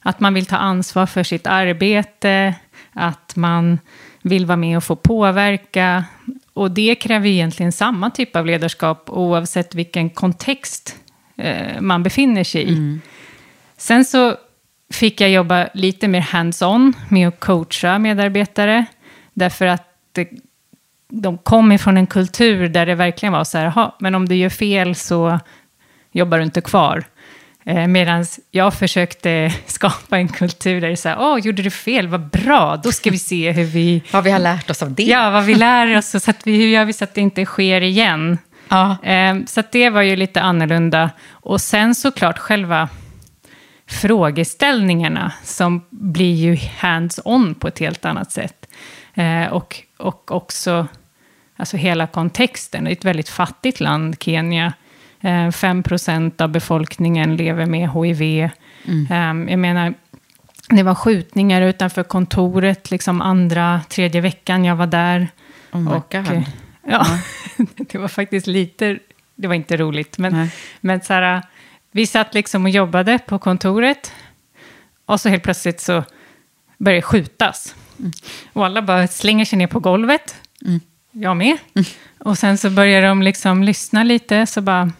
att 0.00 0.20
man 0.20 0.34
vill 0.34 0.46
ta 0.46 0.56
ansvar 0.56 1.06
för 1.06 1.22
sitt 1.22 1.46
arbete, 1.46 2.54
att 2.92 3.36
man 3.36 3.78
vill 4.22 4.46
vara 4.46 4.56
med 4.56 4.76
och 4.76 4.84
få 4.84 4.96
påverka. 4.96 6.04
Och 6.52 6.70
det 6.70 6.94
kräver 6.94 7.28
egentligen 7.28 7.72
samma 7.72 8.10
typ 8.10 8.36
av 8.36 8.46
ledarskap 8.46 9.10
oavsett 9.10 9.74
vilken 9.74 10.10
kontext 10.10 10.96
eh, 11.36 11.80
man 11.80 12.02
befinner 12.02 12.44
sig 12.44 12.62
i. 12.62 12.72
Mm. 12.72 13.00
Sen 13.76 14.04
så 14.04 14.36
fick 14.92 15.20
jag 15.20 15.30
jobba 15.30 15.68
lite 15.74 16.08
mer 16.08 16.20
hands-on 16.20 16.92
med 17.08 17.28
att 17.28 17.40
coacha 17.40 17.98
medarbetare. 17.98 18.84
Därför 19.32 19.66
att 19.66 19.88
det, 20.12 20.28
de 21.22 21.38
kom 21.38 21.72
ifrån 21.72 21.96
en 21.96 22.06
kultur 22.06 22.68
där 22.68 22.86
det 22.86 22.94
verkligen 22.94 23.32
var 23.32 23.44
så 23.44 23.58
här, 23.58 23.90
men 23.98 24.14
om 24.14 24.28
du 24.28 24.34
gör 24.34 24.48
fel 24.48 24.94
så 24.94 25.38
jobbar 26.12 26.38
du 26.38 26.44
inte 26.44 26.60
kvar. 26.60 27.04
Eh, 27.64 27.86
Medan 27.86 28.24
jag 28.50 28.74
försökte 28.74 29.52
skapa 29.66 30.18
en 30.18 30.28
kultur 30.28 30.80
där 30.80 30.88
det 30.88 30.94
är 30.94 30.96
så 30.96 31.08
här, 31.08 31.16
åh, 31.20 31.38
gjorde 31.38 31.62
du 31.62 31.70
fel, 31.70 32.08
vad 32.08 32.30
bra, 32.30 32.76
då 32.76 32.92
ska 32.92 33.10
vi 33.10 33.18
se 33.18 33.52
hur 33.52 33.64
vi... 33.64 34.02
vad 34.12 34.24
vi 34.24 34.30
har 34.30 34.38
lärt 34.38 34.70
oss 34.70 34.82
av 34.82 34.92
det. 34.92 35.02
Ja, 35.02 35.30
vad 35.30 35.44
vi 35.44 35.54
lär 35.54 35.96
oss, 35.96 36.10
så 36.24 36.30
att 36.30 36.46
vi, 36.46 36.56
hur 36.56 36.66
gör 36.66 36.84
vi 36.84 36.92
så 36.92 37.04
att 37.04 37.14
det 37.14 37.20
inte 37.20 37.44
sker 37.44 37.80
igen? 37.80 38.38
Ja. 38.68 38.96
Eh, 39.02 39.36
så 39.46 39.62
det 39.72 39.90
var 39.90 40.02
ju 40.02 40.16
lite 40.16 40.40
annorlunda. 40.40 41.10
Och 41.30 41.60
sen 41.60 41.94
såklart 41.94 42.38
själva 42.38 42.88
frågeställningarna 43.86 45.32
som 45.42 45.84
blir 45.90 46.34
ju 46.34 46.58
hands-on 46.78 47.54
på 47.54 47.68
ett 47.68 47.78
helt 47.78 48.04
annat 48.04 48.32
sätt. 48.32 48.66
Eh, 49.14 49.52
och, 49.52 49.82
och 49.96 50.30
också 50.30 50.86
alltså 51.64 51.76
hela 51.76 52.06
kontexten. 52.06 52.84
Det 52.84 52.90
är 52.90 52.92
ett 52.92 53.04
väldigt 53.04 53.28
fattigt 53.28 53.80
land, 53.80 54.16
Kenya. 54.20 54.72
5 55.52 55.82
eh, 55.90 56.30
av 56.38 56.48
befolkningen 56.48 57.36
lever 57.36 57.66
med 57.66 57.90
HIV. 57.90 58.50
Mm. 58.84 59.06
Ehm, 59.10 59.48
jag 59.48 59.58
menar, 59.58 59.94
det 60.68 60.82
var 60.82 60.94
skjutningar 60.94 61.62
utanför 61.62 62.02
kontoret, 62.02 62.90
liksom 62.90 63.20
andra, 63.20 63.80
tredje 63.88 64.20
veckan 64.20 64.64
jag 64.64 64.76
var 64.76 64.86
där. 64.86 65.28
Oh 65.72 65.80
my 65.80 65.90
och, 65.90 66.06
God. 66.10 66.32
Eh, 66.32 66.48
ja, 66.86 67.06
det 67.76 67.98
var 67.98 68.08
faktiskt 68.08 68.46
lite, 68.46 68.98
det 69.34 69.48
var 69.48 69.54
inte 69.54 69.76
roligt, 69.76 70.18
men, 70.18 70.48
men 70.80 71.00
så 71.00 71.12
här, 71.12 71.42
vi 71.90 72.06
satt 72.06 72.34
liksom 72.34 72.64
och 72.64 72.70
jobbade 72.70 73.18
på 73.18 73.38
kontoret. 73.38 74.12
Och 75.06 75.20
så 75.20 75.28
helt 75.28 75.42
plötsligt 75.42 75.80
så 75.80 76.04
började 76.78 76.98
det 76.98 77.02
skjutas. 77.02 77.74
Mm. 77.98 78.12
Och 78.52 78.66
alla 78.66 78.82
bara 78.82 79.06
slänger 79.06 79.44
sig 79.44 79.58
ner 79.58 79.66
på 79.66 79.80
golvet. 79.80 80.34
Mm. 80.64 80.80
Jag 81.16 81.36
med. 81.36 81.56
Mm. 81.74 81.86
Och 82.18 82.38
sen 82.38 82.58
så 82.58 82.70
börjar 82.70 83.02
de 83.02 83.22
liksom 83.22 83.62
lyssna 83.62 84.04
lite, 84.04 84.46
så 84.46 84.60
bara... 84.60 84.92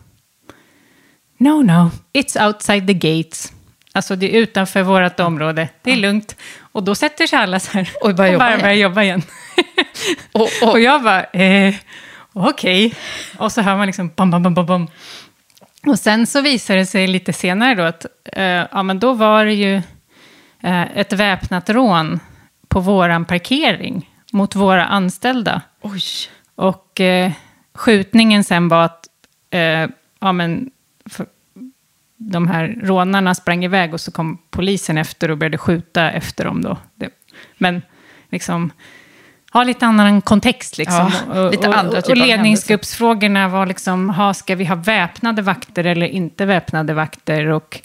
No, 1.39 1.63
no, 1.63 1.91
it's 2.13 2.47
outside 2.47 2.87
the 2.87 2.95
gates. 2.95 3.53
Alltså 3.93 4.17
det 4.17 4.37
är 4.37 4.41
utanför 4.41 4.83
vårt 4.83 5.21
område, 5.21 5.69
det 5.83 5.93
är 5.93 5.97
lugnt. 5.97 6.37
Och 6.61 6.83
då 6.83 6.95
sätter 6.95 7.27
sig 7.27 7.39
alla 7.39 7.61
så 7.61 7.71
här 7.73 7.91
Och 8.03 8.15
börjar 8.15 8.33
jobba 8.33 8.49
igen. 8.49 8.61
börjar 8.61 8.75
jobba 8.75 9.03
igen. 9.03 9.23
Och, 10.33 10.49
och, 10.63 10.71
Och 10.71 10.81
jag 10.81 11.03
bara, 11.03 11.25
eh, 11.25 11.75
okej. 12.33 12.95
Och 13.39 13.53
så 13.53 13.61
hör 13.63 13.77
man 13.77 13.87
liksom 13.87 14.11
bam, 14.17 14.31
bam, 14.31 14.43
bam, 14.43 14.55
bam, 14.55 14.67
bam. 14.67 14.89
Och 15.87 15.99
sen 15.99 16.27
så 16.27 16.41
visade 16.41 16.79
det 16.79 16.87
sig 16.87 17.07
lite 17.07 17.33
senare 17.33 17.75
då 17.75 17.83
att 17.83 18.07
eh, 18.33 18.67
ja, 18.73 18.83
men 18.83 18.99
då 18.99 19.13
var 19.13 19.45
det 19.45 19.55
ju 19.55 19.75
eh, 20.63 20.99
ett 20.99 21.13
väpnat 21.13 21.71
rån 21.71 22.21
på 22.69 22.81
våran 22.81 23.25
parkering 23.25 24.11
mot 24.33 24.55
våra 24.55 24.87
anställda. 24.87 25.63
Oj. 25.85 26.03
Och 26.55 27.01
eh, 27.01 27.33
skjutningen 27.75 28.45
sen 28.45 28.69
var 28.69 28.85
att 28.85 29.09
eh, 29.51 29.89
ja, 30.21 30.33
men, 30.33 30.71
för, 31.07 31.27
de 32.17 32.49
här 32.49 32.79
rånarna 32.83 33.35
sprang 33.35 33.65
iväg 33.65 33.95
och 33.95 34.01
så 34.01 34.13
kom 34.13 34.39
polisen 34.51 34.99
efter 34.99 35.31
och 35.31 35.39
började 35.39 35.59
skjuta 35.59 36.11
efter 36.11 36.45
dem 36.45 36.63
då. 36.63 36.77
Det, 36.95 37.11
men 37.59 37.83
liksom, 38.31 38.73
ha 39.53 39.65
lite 39.65 39.87
annan 39.87 40.21
kontext 40.21 40.79
liksom. 40.79 41.13
Ja, 41.35 41.45
och, 41.45 41.51
lite 41.51 41.69
och, 41.69 41.79
andra 41.79 41.99
och, 41.99 42.05
typer 42.05 42.21
och 42.21 42.23
av 42.23 42.27
ledningsgruppsfrågorna 42.27 43.49
var 43.49 43.67
liksom, 43.67 44.11
ha, 44.11 44.35
ska 44.35 44.55
vi 44.55 44.65
ha 44.65 44.75
väpnade 44.75 45.43
vakter 45.43 45.85
eller 45.85 46.07
inte 46.07 46.47
väpnade 46.47 46.95
vakter? 46.95 47.47
Och 47.47 47.81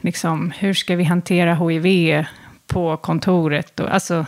liksom, 0.00 0.52
hur 0.58 0.74
ska 0.74 0.96
vi 0.96 1.04
hantera 1.04 1.54
HIV 1.54 2.24
på 2.70 2.96
kontoret? 2.96 3.80
Och, 3.80 3.94
alltså, 3.94 4.26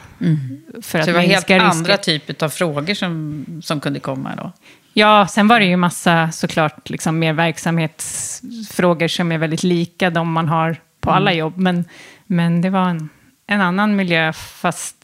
för 0.82 0.98
att 0.98 1.04
Så 1.04 1.10
det 1.10 1.12
var 1.12 1.20
helt 1.20 1.50
andra 1.50 1.96
typer 1.96 2.44
av 2.44 2.48
frågor 2.48 2.94
som, 2.94 3.44
som 3.62 3.80
kunde 3.80 4.00
komma 4.00 4.30
då? 4.36 4.52
Ja, 4.92 5.26
sen 5.26 5.48
var 5.48 5.60
det 5.60 5.66
ju 5.66 5.76
massa 5.76 6.32
såklart 6.32 6.90
liksom, 6.90 7.18
mer 7.18 7.32
verksamhetsfrågor 7.32 9.08
som 9.08 9.32
är 9.32 9.38
väldigt 9.38 9.62
lika 9.62 10.10
de 10.10 10.32
man 10.32 10.48
har 10.48 10.76
på 11.00 11.10
alla 11.10 11.32
jobb. 11.32 11.56
Men, 11.56 11.84
men 12.26 12.60
det 12.60 12.70
var 12.70 12.88
en, 12.88 13.08
en 13.46 13.60
annan 13.60 13.96
miljö, 13.96 14.32
fast 14.32 14.96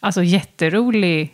alltså 0.00 0.22
jätterolig 0.22 1.32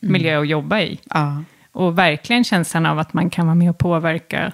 miljö 0.00 0.40
att 0.40 0.48
jobba 0.48 0.80
i. 0.80 1.00
Ja. 1.10 1.44
Och 1.72 1.98
verkligen 1.98 2.44
känslan 2.44 2.86
av 2.86 2.98
att 2.98 3.12
man 3.12 3.30
kan 3.30 3.46
vara 3.46 3.54
med 3.54 3.70
och 3.70 3.78
påverka 3.78 4.52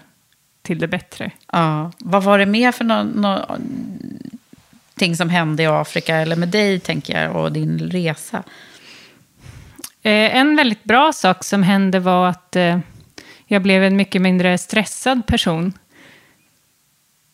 till 0.62 0.78
det 0.78 0.88
bättre. 0.88 1.30
ja. 1.52 1.92
Vad 1.98 2.22
var 2.24 2.38
det 2.38 2.46
mer 2.46 2.72
för 2.72 2.84
nå 2.84 3.02
nå 3.02 3.58
ting 4.98 5.16
som 5.16 5.30
hände 5.30 5.62
i 5.62 5.66
Afrika, 5.66 6.16
eller 6.16 6.36
med 6.36 6.48
dig, 6.48 6.80
tänker 6.80 7.22
jag, 7.22 7.36
och 7.36 7.52
din 7.52 7.78
resa? 7.78 8.42
Eh, 10.02 10.36
en 10.36 10.56
väldigt 10.56 10.84
bra 10.84 11.12
sak 11.12 11.44
som 11.44 11.62
hände 11.62 12.00
var 12.00 12.28
att 12.28 12.56
eh, 12.56 12.78
jag 13.46 13.62
blev 13.62 13.84
en 13.84 13.96
mycket 13.96 14.22
mindre 14.22 14.58
stressad 14.58 15.26
person. 15.26 15.72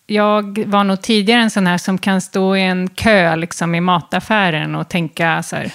Jag 0.06 0.64
var 0.66 0.84
nog 0.84 1.02
tidigare 1.02 1.42
en 1.42 1.50
sån 1.50 1.66
här 1.66 1.78
som 1.78 1.98
kan 1.98 2.20
stå 2.20 2.56
i 2.56 2.62
en 2.62 2.88
kö 2.88 3.36
liksom, 3.36 3.74
i 3.74 3.80
mataffären 3.80 4.74
och 4.74 4.88
tänka 4.88 5.42
så 5.42 5.56
här, 5.56 5.72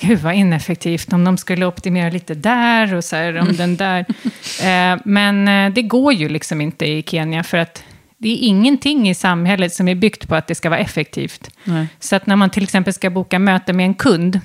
gud 0.00 0.18
vad 0.18 0.34
ineffektivt 0.34 1.12
om 1.12 1.24
de 1.24 1.36
skulle 1.36 1.66
optimera 1.66 2.10
lite 2.10 2.34
där 2.34 2.94
och 2.94 3.04
så 3.04 3.16
här, 3.16 3.38
om 3.38 3.56
den 3.56 3.76
där. 3.76 4.06
Eh, 4.62 4.98
men 5.04 5.44
det 5.74 5.82
går 5.82 6.12
ju 6.12 6.28
liksom 6.28 6.60
inte 6.60 6.86
i 6.86 7.02
Kenya 7.02 7.42
för 7.42 7.58
att 7.58 7.84
det 8.22 8.28
är 8.28 8.48
ingenting 8.48 9.08
i 9.08 9.14
samhället 9.14 9.72
som 9.72 9.88
är 9.88 9.94
byggt 9.94 10.28
på 10.28 10.34
att 10.34 10.46
det 10.46 10.54
ska 10.54 10.70
vara 10.70 10.80
effektivt. 10.80 11.50
Nej. 11.64 11.86
Så 12.00 12.16
att 12.16 12.26
när 12.26 12.36
man 12.36 12.50
till 12.50 12.62
exempel 12.62 12.92
ska 12.92 13.10
boka 13.10 13.38
möte 13.38 13.72
med 13.72 13.86
en 13.86 13.94
kund, 13.94 14.40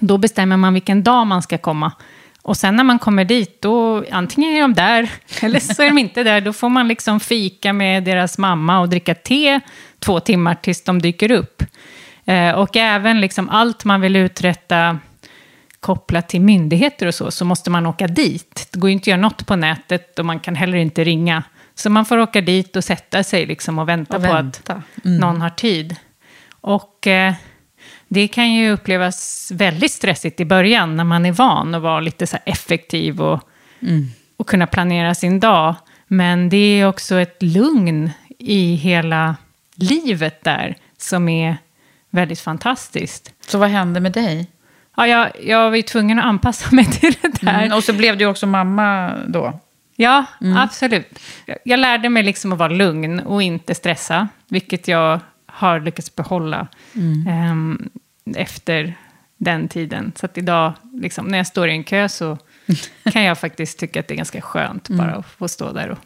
då 0.00 0.18
bestämmer 0.18 0.56
man 0.56 0.74
vilken 0.74 1.02
dag 1.02 1.26
man 1.26 1.42
ska 1.42 1.58
komma. 1.58 1.92
Och 2.42 2.56
sen 2.56 2.76
när 2.76 2.84
man 2.84 2.98
kommer 2.98 3.24
dit, 3.24 3.62
då 3.62 4.04
antingen 4.10 4.52
är 4.52 4.60
de 4.60 4.74
där, 4.74 5.10
eller 5.42 5.60
så 5.60 5.82
är 5.82 5.86
de 5.86 5.98
inte 5.98 6.22
där. 6.22 6.40
Då 6.40 6.52
får 6.52 6.68
man 6.68 6.88
liksom 6.88 7.20
fika 7.20 7.72
med 7.72 8.04
deras 8.04 8.38
mamma 8.38 8.80
och 8.80 8.88
dricka 8.88 9.14
te 9.14 9.60
två 9.98 10.20
timmar 10.20 10.54
tills 10.54 10.84
de 10.84 11.02
dyker 11.02 11.30
upp. 11.30 11.62
Eh, 12.24 12.50
och 12.50 12.76
även 12.76 13.20
liksom 13.20 13.48
allt 13.48 13.84
man 13.84 14.00
vill 14.00 14.16
uträtta 14.16 14.98
kopplat 15.80 16.28
till 16.28 16.40
myndigheter 16.40 17.06
och 17.06 17.14
så, 17.14 17.30
så 17.30 17.44
måste 17.44 17.70
man 17.70 17.86
åka 17.86 18.06
dit. 18.06 18.68
Det 18.72 18.78
går 18.78 18.90
ju 18.90 18.94
inte 18.94 19.02
att 19.02 19.06
göra 19.06 19.20
något 19.20 19.46
på 19.46 19.56
nätet 19.56 20.18
och 20.18 20.26
man 20.26 20.40
kan 20.40 20.54
heller 20.54 20.78
inte 20.78 21.04
ringa. 21.04 21.42
Så 21.78 21.90
man 21.90 22.04
får 22.04 22.18
åka 22.18 22.40
dit 22.40 22.76
och 22.76 22.84
sätta 22.84 23.24
sig 23.24 23.46
liksom 23.46 23.78
och 23.78 23.88
vänta 23.88 24.16
Och 24.16 24.22
på 24.22 24.32
vänta. 24.32 24.72
att 24.72 25.04
någon 25.04 25.40
har 25.40 25.50
tid. 25.50 25.96
Och 26.60 27.06
eh, 27.06 27.34
det 28.08 28.28
kan 28.28 28.52
ju 28.52 28.70
upplevas 28.70 29.50
väldigt 29.54 29.92
stressigt 29.92 30.40
i 30.40 30.44
början 30.44 30.96
när 30.96 31.04
man 31.04 31.26
är 31.26 31.32
van 31.32 31.74
att 31.74 31.82
vara 31.82 32.00
lite 32.00 32.26
så 32.26 32.38
effektiv 32.44 33.20
och, 33.20 33.40
och 34.36 34.48
kunna 34.48 34.66
planera 34.66 35.14
sin 35.14 35.40
dag. 35.40 35.74
Men 36.06 36.48
det 36.48 36.56
är 36.56 36.86
också 36.86 37.14
ett 37.14 37.42
lugn 37.42 38.10
i 38.38 38.74
hela 38.74 39.36
livet 39.74 40.44
där 40.44 40.76
som 40.96 41.28
är 41.28 41.56
väldigt 42.10 42.40
fantastiskt. 42.40 43.32
Så 43.46 43.58
vad 43.58 43.68
hände 43.68 44.00
med 44.00 44.12
dig? 44.12 44.50
Ja, 44.96 45.06
jag, 45.06 45.30
jag 45.42 45.70
var 45.70 45.76
ju 45.76 45.82
tvungen 45.82 46.18
att 46.18 46.24
anpassa 46.24 46.68
mig 46.74 46.84
till 46.84 47.14
det 47.22 47.40
där. 47.40 47.62
Mm, 47.64 47.76
och 47.76 47.84
så 47.84 47.92
blev 47.92 48.18
du 48.18 48.26
också 48.26 48.46
mamma 48.46 49.14
då? 49.26 49.60
Ja, 50.00 50.24
absolut. 50.56 51.18
Jag- 51.64 51.78
lärde 51.80 52.08
mig 52.08 52.22
liksom 52.22 52.52
att 52.52 52.58
vara 52.58 52.72
lugn 52.72 53.20
och 53.20 53.42
inte 53.42 53.74
stressa, 53.74 54.28
vilket 54.48 54.88
jag 54.88 55.20
har 55.46 55.80
lyckats 55.80 56.14
behålla 56.14 56.66
ehm, 57.28 57.88
efter 58.36 58.94
den 59.36 59.68
tiden. 59.68 60.12
Så 60.16 60.26
att 60.26 60.38
idag, 60.38 60.72
liksom, 60.92 61.26
när 61.26 61.38
jag 61.38 61.46
står 61.46 61.68
i 61.68 61.72
en 61.72 61.84
kö 61.84 62.08
så 62.08 62.38
kan 63.12 63.22
jag 63.22 63.38
faktiskt 63.38 63.78
tycka 63.78 64.00
att 64.00 64.08
det 64.08 64.14
är 64.14 64.16
ganska 64.16 64.40
skönt 64.40 64.88
bara 64.88 65.10
att 65.14 65.26
få 65.26 65.48
stå 65.48 65.72
där 65.72 65.88
och 65.90 65.98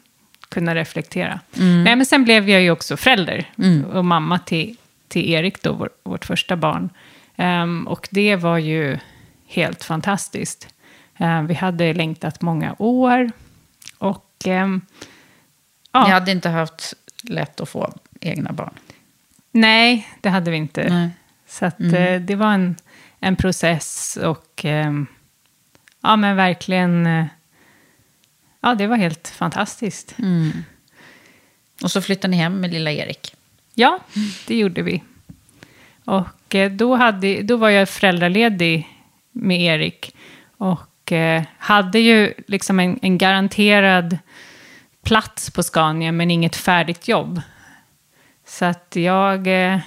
kunna 0.49 0.75
reflektera. 0.75 1.41
Nej, 1.85 1.97
men 1.97 2.07
sen 2.07 2.25
blev 2.25 2.49
jag 2.49 2.63
ju 2.63 2.71
också 2.71 2.97
förälder 2.97 3.45
och 3.93 4.05
mamma 4.05 4.39
till, 4.39 4.77
till 5.09 5.31
Erik, 5.31 5.63
då, 5.63 5.73
vår, 5.73 5.91
vårt 6.05 6.25
första 6.25 6.57
barn. 6.57 6.91
Ehm, 7.37 7.87
och 7.89 8.09
det 8.11 8.37
var 8.37 8.59
ju 8.59 8.99
helt 9.47 9.85
fantastiskt. 9.85 10.69
Ehm, 11.19 11.47
vi 11.47 11.55
hade 11.55 11.95
längtat 11.95 12.41
många 12.43 12.75
år. 12.79 13.31
Ehm, 14.47 14.81
ja, 15.93 16.05
Ni 16.05 16.11
hade 16.11 16.31
inte 16.31 16.49
haft 16.49 16.95
lätt 17.23 17.61
att 17.61 17.69
få 17.69 17.95
egna 18.21 18.53
barn? 18.53 18.75
nej, 19.51 20.09
det 20.21 20.29
hade 20.29 20.51
vi 20.51 20.57
inte. 20.57 20.89
Nej. 20.91 21.11
Så 21.47 21.67
att, 21.67 21.81
eh, 21.81 22.15
det 22.21 22.35
var 22.35 22.53
en, 22.53 22.77
en 23.21 23.37
process 23.37 24.19
och 24.23 24.65
ehm, 24.65 25.07
ja, 26.01 26.17
men 26.17 26.37
verkligen, 26.37 27.07
eh, 27.07 27.27
ja, 28.61 28.75
det 28.75 28.87
var 28.87 28.97
helt 28.97 29.29
fantastiskt. 29.29 30.17
Och 31.83 31.91
så 31.91 32.03
flyttade 32.03 32.31
ni 32.31 32.37
hem 32.37 32.61
med 32.61 32.73
lilla 32.73 32.91
Erik? 32.93 33.35
Ja, 33.75 33.99
det 34.47 34.57
gjorde 34.57 34.83
vi. 34.83 35.03
Och 36.05 36.55
eh, 36.55 36.73
då, 36.73 36.97
hade, 36.97 37.43
då 37.43 37.57
var 37.57 37.69
jag 37.71 37.89
föräldraledig 37.89 38.89
med 39.33 39.61
Erik. 39.61 40.15
Och 40.57 40.81
eh, 41.13 41.43
hade 41.59 41.99
ju 41.99 42.35
liksom 42.47 42.81
en, 42.81 42.99
en 43.03 43.19
garanterad 43.19 44.19
plats 45.03 45.51
på 45.51 45.63
Scania, 45.63 46.13
men 46.13 46.31
inget 46.31 46.57
färdigt 46.57 47.09
jobb. 47.09 47.41
Så 48.47 48.65
att 48.65 48.97
jag 48.97 49.47
eh, 49.47 49.79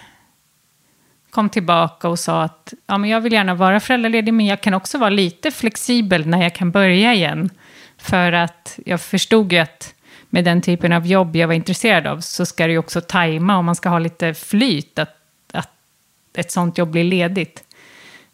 kom 1.29 1.49
tillbaka 1.49 2.09
och 2.09 2.19
sa 2.19 2.43
att 2.43 2.73
ja, 2.87 2.97
men 2.97 3.09
jag 3.09 3.21
vill 3.21 3.33
gärna 3.33 3.55
vara 3.55 3.79
föräldraledig, 3.79 4.33
men 4.33 4.45
jag 4.45 4.61
kan 4.61 4.73
också 4.73 4.97
vara 4.97 5.09
lite 5.09 5.51
flexibel 5.51 6.27
när 6.27 6.43
jag 6.43 6.55
kan 6.55 6.71
börja 6.71 7.13
igen. 7.13 7.49
För 7.97 8.31
att 8.31 8.79
jag 8.85 9.01
förstod 9.01 9.53
ju 9.53 9.59
att 9.59 9.93
med 10.29 10.45
den 10.45 10.61
typen 10.61 10.93
av 10.93 11.07
jobb 11.07 11.35
jag 11.35 11.47
var 11.47 11.53
intresserad 11.53 12.07
av 12.07 12.19
så 12.19 12.45
ska 12.45 12.67
det 12.67 12.71
ju 12.73 12.77
också 12.77 13.01
tajma 13.01 13.57
och 13.57 13.63
man 13.63 13.75
ska 13.75 13.89
ha 13.89 13.99
lite 13.99 14.33
flyt 14.33 14.99
att, 14.99 15.17
att 15.53 15.71
ett 16.33 16.51
sånt 16.51 16.77
jobb 16.77 16.89
blir 16.89 17.03
ledigt. 17.03 17.63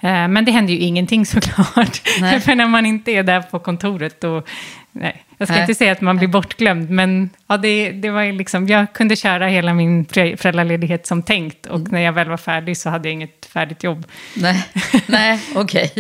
Eh, 0.03 0.27
Men 0.27 0.45
det 0.45 0.51
händer 0.51 0.73
ju 0.73 0.79
ingenting 0.79 1.25
såklart. 1.35 1.97
För 2.43 2.55
när 2.55 2.67
man 2.67 2.85
inte 2.85 3.11
är 3.11 3.23
där 3.23 3.41
på 3.41 3.59
kontoret 3.59 4.21
då... 4.21 4.43
Nej, 4.91 5.23
jag 5.37 5.47
ska 5.47 5.53
Nej. 5.55 5.61
inte 5.63 5.75
säga 5.75 5.91
att 5.91 6.01
man 6.01 6.17
blir 6.17 6.27
bortglömd, 6.27 6.89
men 6.89 7.29
ja, 7.47 7.57
det, 7.57 7.91
det 7.91 8.09
var 8.09 8.31
liksom, 8.37 8.67
jag 8.67 8.93
kunde 8.93 9.15
köra 9.15 9.47
hela 9.47 9.73
min 9.73 10.05
förä- 10.05 10.37
föräldraledighet 10.37 11.07
som 11.07 11.23
tänkt. 11.23 11.65
Och 11.65 11.91
när 11.91 12.01
jag 12.01 12.13
väl 12.13 12.29
var 12.29 12.37
färdig 12.37 12.77
så 12.77 12.89
hade 12.89 13.07
jag 13.09 13.13
inget 13.13 13.45
färdigt 13.45 13.83
jobb. 13.83 14.05
Nej, 14.35 14.65
Nej 15.07 15.39
okej. 15.55 15.91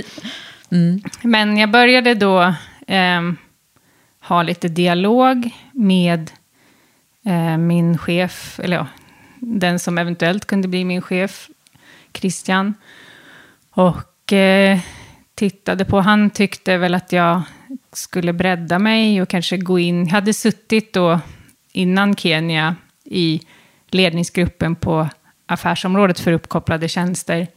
Men 1.21 1.57
jag 1.57 1.71
började 1.71 2.13
då 2.15 2.53
ehm, 2.87 3.37
ha 4.23 4.43
lite 4.43 4.67
dialog 4.67 5.49
med 5.71 6.31
eh, 7.25 7.57
min 7.57 7.97
chef, 7.97 8.59
eller 8.63 8.77
ja, 8.77 8.87
den 9.39 9.79
som 9.79 9.97
eventuellt 9.97 10.45
kunde 10.45 10.67
bli 10.67 10.85
min 10.85 11.01
chef, 11.01 11.47
Christian. 12.13 12.73
Och 13.73 14.33
eh, 14.33 14.79
tittade 15.35 15.85
på, 15.85 15.99
han 15.99 16.29
tyckte 16.29 16.77
väl 16.77 16.95
att 16.95 17.11
jag 17.11 17.41
skulle 17.93 18.33
bredda 18.33 18.79
mig 18.79 19.21
och 19.21 19.29
kanske 19.29 19.57
gå 19.57 19.79
in, 19.79 20.05
jag 20.05 20.11
hade 20.11 20.33
suttit 20.33 20.93
då 20.93 21.19
innan 21.71 22.15
Kenya 22.15 22.75
i 23.03 23.41
ledningsgruppen 23.87 24.75
på 24.75 25.09
affärsområdet 25.45 26.19
för 26.19 26.31
uppkopplade 26.31 26.87
tjänster. 26.87 27.47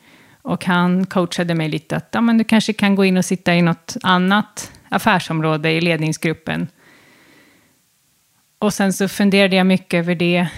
Och 0.43 0.65
han 0.65 1.07
coachade 1.07 1.55
mig 1.55 1.69
lite 1.69 1.97
att 1.97 2.09
ja, 2.13 2.21
men 2.21 2.39
du 2.39 2.45
kanske 2.45 2.73
kan 2.73 2.95
gå 2.95 3.05
in 3.05 3.17
och 3.17 3.25
sitta 3.25 3.55
i 3.55 3.63
något 3.63 3.97
annat 4.03 4.73
affärsområde 4.89 5.71
i 5.71 5.81
ledningsgruppen. 5.81 6.69
Och 8.59 8.75
sen 8.75 8.93
så 8.93 9.09
funderade 9.09 9.57
jag 9.57 9.67
mycket 9.67 9.99
över 9.99 10.15
det. 10.15 10.49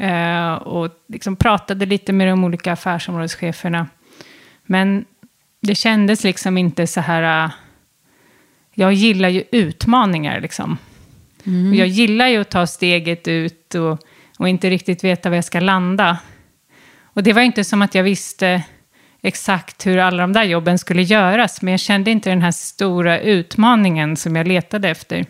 eh, 0.00 0.52
och 0.52 0.90
liksom 1.08 1.36
pratade 1.36 1.86
lite 1.86 2.12
med 2.12 2.28
de 2.28 2.44
olika 2.44 2.72
affärsområdescheferna. 2.72 3.86
Men 4.66 5.04
det 5.60 5.74
kändes 5.74 6.24
liksom 6.24 6.58
inte 6.58 6.86
så 6.86 7.00
här... 7.00 7.44
Uh, 7.44 7.52
jag 8.74 8.92
gillar 8.92 9.28
ju 9.28 9.44
utmaningar 9.52 10.40
liksom. 10.40 10.78
Mm. 11.46 11.74
Jag 11.74 11.88
gillar 11.88 12.28
ju 12.28 12.40
att 12.40 12.50
ta 12.50 12.66
steget 12.66 13.28
ut 13.28 13.74
och, 13.74 13.98
och 14.38 14.48
inte 14.48 14.70
riktigt 14.70 15.04
veta 15.04 15.28
var 15.28 15.36
jag 15.36 15.44
ska 15.44 15.60
landa. 15.60 16.18
Och 17.02 17.22
det 17.22 17.32
var 17.32 17.42
inte 17.42 17.64
som 17.64 17.82
att 17.82 17.94
jag 17.94 18.02
visste 18.02 18.62
exakt 19.22 19.86
hur 19.86 19.98
alla 19.98 20.22
de 20.22 20.32
där 20.32 20.44
jobben 20.44 20.78
skulle 20.78 21.02
göras, 21.02 21.62
men 21.62 21.72
jag 21.72 21.80
kände 21.80 22.10
inte 22.10 22.30
den 22.30 22.42
här 22.42 22.50
stora 22.50 23.20
utmaningen 23.20 24.16
som 24.16 24.36
jag 24.36 24.48
letade 24.48 24.88
efter. 24.88 25.26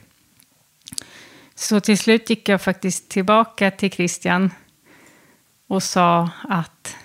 Så 1.54 1.80
till 1.80 1.98
slut 1.98 2.30
gick 2.30 2.48
jag 2.48 2.62
faktiskt 2.62 3.08
tillbaka 3.08 3.70
till 3.70 3.90
Christian 3.90 4.50
och 5.68 5.82
sa 5.82 6.30
att, 6.42 6.96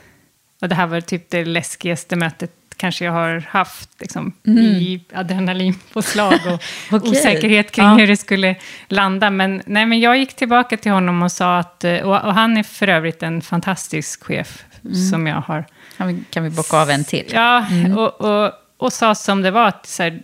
och 0.62 0.70
det 0.70 0.76
här 0.76 0.88
var 0.88 1.02
typ 1.02 1.30
det 1.30 1.46
läskigaste 1.46 2.16
mötet 2.16 2.52
kanske 2.80 3.06
jag 3.06 3.12
har 3.12 3.40
haft 3.50 3.90
liksom, 4.00 4.34
mm. 4.48 4.64
i 4.64 5.02
adrenalinpåslag 5.14 6.40
och 6.46 6.62
okay. 6.96 7.12
osäkerhet 7.12 7.72
kring 7.72 7.86
ja. 7.86 7.94
hur 7.94 8.08
det 8.08 8.18
skulle 8.18 8.56
landa. 8.88 9.30
Men, 9.30 9.62
nej, 9.66 9.86
men 9.86 10.00
jag 10.00 10.18
gick 10.18 10.34
tillbaka 10.34 10.78
till 10.78 10.92
honom 10.92 11.24
och 11.24 11.32
sa 11.32 11.58
att, 11.58 11.84
och, 11.84 12.26
och 12.26 12.34
han 12.34 12.58
är 12.58 12.64
för 12.64 12.88
övrigt 12.88 13.24
en 13.24 13.42
fantastisk 13.42 14.24
chef 14.24 14.64
mm. 14.84 14.96
som 14.96 15.28
jag 15.28 15.42
har. 15.42 15.66
Kan 15.98 16.08
vi, 16.08 16.24
kan 16.30 16.44
vi 16.44 16.50
bocka 16.50 16.78
av 16.78 16.90
en 16.90 17.04
till? 17.04 17.26
Ja, 17.34 17.66
mm. 17.66 17.98
och, 17.98 18.22
och, 18.22 18.52
och 18.78 18.94
sa 18.94 19.16
som 19.16 19.42
det 19.42 19.52
var, 19.52 19.68
att 19.68 19.86
så 19.86 20.04
här, 20.04 20.22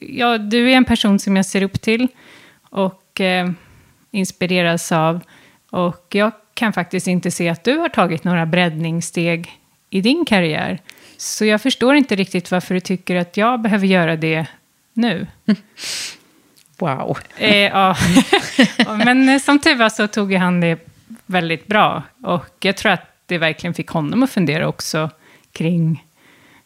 ja, 0.00 0.38
du 0.38 0.70
är 0.70 0.76
en 0.76 0.84
person 0.84 1.18
som 1.18 1.36
jag 1.36 1.46
ser 1.46 1.62
upp 1.62 1.80
till 1.80 2.08
och 2.70 3.20
eh, 3.20 3.50
inspireras 4.10 4.92
av. 4.92 5.20
Och 5.70 6.06
jag 6.10 6.32
kan 6.58 6.72
faktiskt 6.72 7.06
inte 7.06 7.30
se 7.30 7.48
att 7.48 7.64
du 7.64 7.76
har 7.76 7.88
tagit 7.88 8.24
några 8.24 8.46
breddningssteg 8.46 9.60
i 9.90 10.00
din 10.00 10.24
karriär. 10.24 10.78
Så 11.16 11.44
jag 11.44 11.62
förstår 11.62 11.94
inte 11.94 12.16
riktigt 12.16 12.50
varför 12.50 12.74
du 12.74 12.80
tycker 12.80 13.16
att 13.16 13.36
jag 13.36 13.60
behöver 13.60 13.86
göra 13.86 14.16
det 14.16 14.46
nu. 14.92 15.26
Wow. 16.80 17.18
Eh, 17.36 17.56
ja. 17.56 17.96
Men 19.04 19.28
eh, 19.28 19.40
som 19.40 19.58
tur 19.58 19.74
var 19.74 19.88
så 19.88 20.06
tog 20.06 20.32
han 20.32 20.60
det 20.60 20.86
väldigt 21.26 21.66
bra. 21.66 22.02
Och 22.22 22.56
jag 22.60 22.76
tror 22.76 22.92
att 22.92 23.12
det 23.26 23.38
verkligen 23.38 23.74
fick 23.74 23.88
honom 23.88 24.22
att 24.22 24.30
fundera 24.30 24.68
också 24.68 25.10
kring 25.52 26.04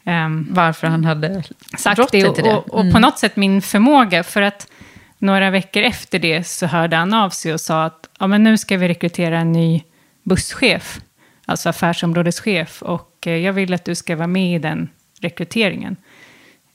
um, 0.05 0.49
varför 0.51 0.87
han 0.87 1.05
hade 1.05 1.43
sagt 1.79 2.13
det. 2.13 2.29
Och. 2.29 2.39
Mm. 2.39 2.57
och, 2.57 2.93
på 2.93 2.99
något 2.99 3.19
sätt 3.19 3.37
min 3.37 3.63
förmåga. 3.63 4.23
För 4.23 4.43
att 4.43 4.72
några 5.23 5.51
veckor 5.51 5.83
efter 5.83 6.19
det 6.19 6.45
så 6.45 6.67
hörde 6.67 6.97
han 6.97 7.15
av 7.15 7.31
sig 7.31 7.53
och 7.53 7.61
sa 7.61 7.85
att 7.85 8.09
ja, 8.19 8.27
men 8.27 8.43
nu 8.43 8.59
ska 8.59 8.77
vi 8.77 8.89
rekrytera 8.89 9.39
en 9.39 9.53
ny 9.53 9.83
busschef 10.23 11.01
alltså 11.47 11.69
affärsområdeschef. 11.69 12.83
Och 12.83 13.27
eh, 13.27 13.37
jag 13.37 13.53
vill 13.53 13.75
att 13.75 13.85
du 13.85 13.95
ska 13.95 14.17
vara 14.17 14.27
med 14.27 14.57
i 14.57 14.59
den 14.59 14.89
rekryteringen. 15.21 15.97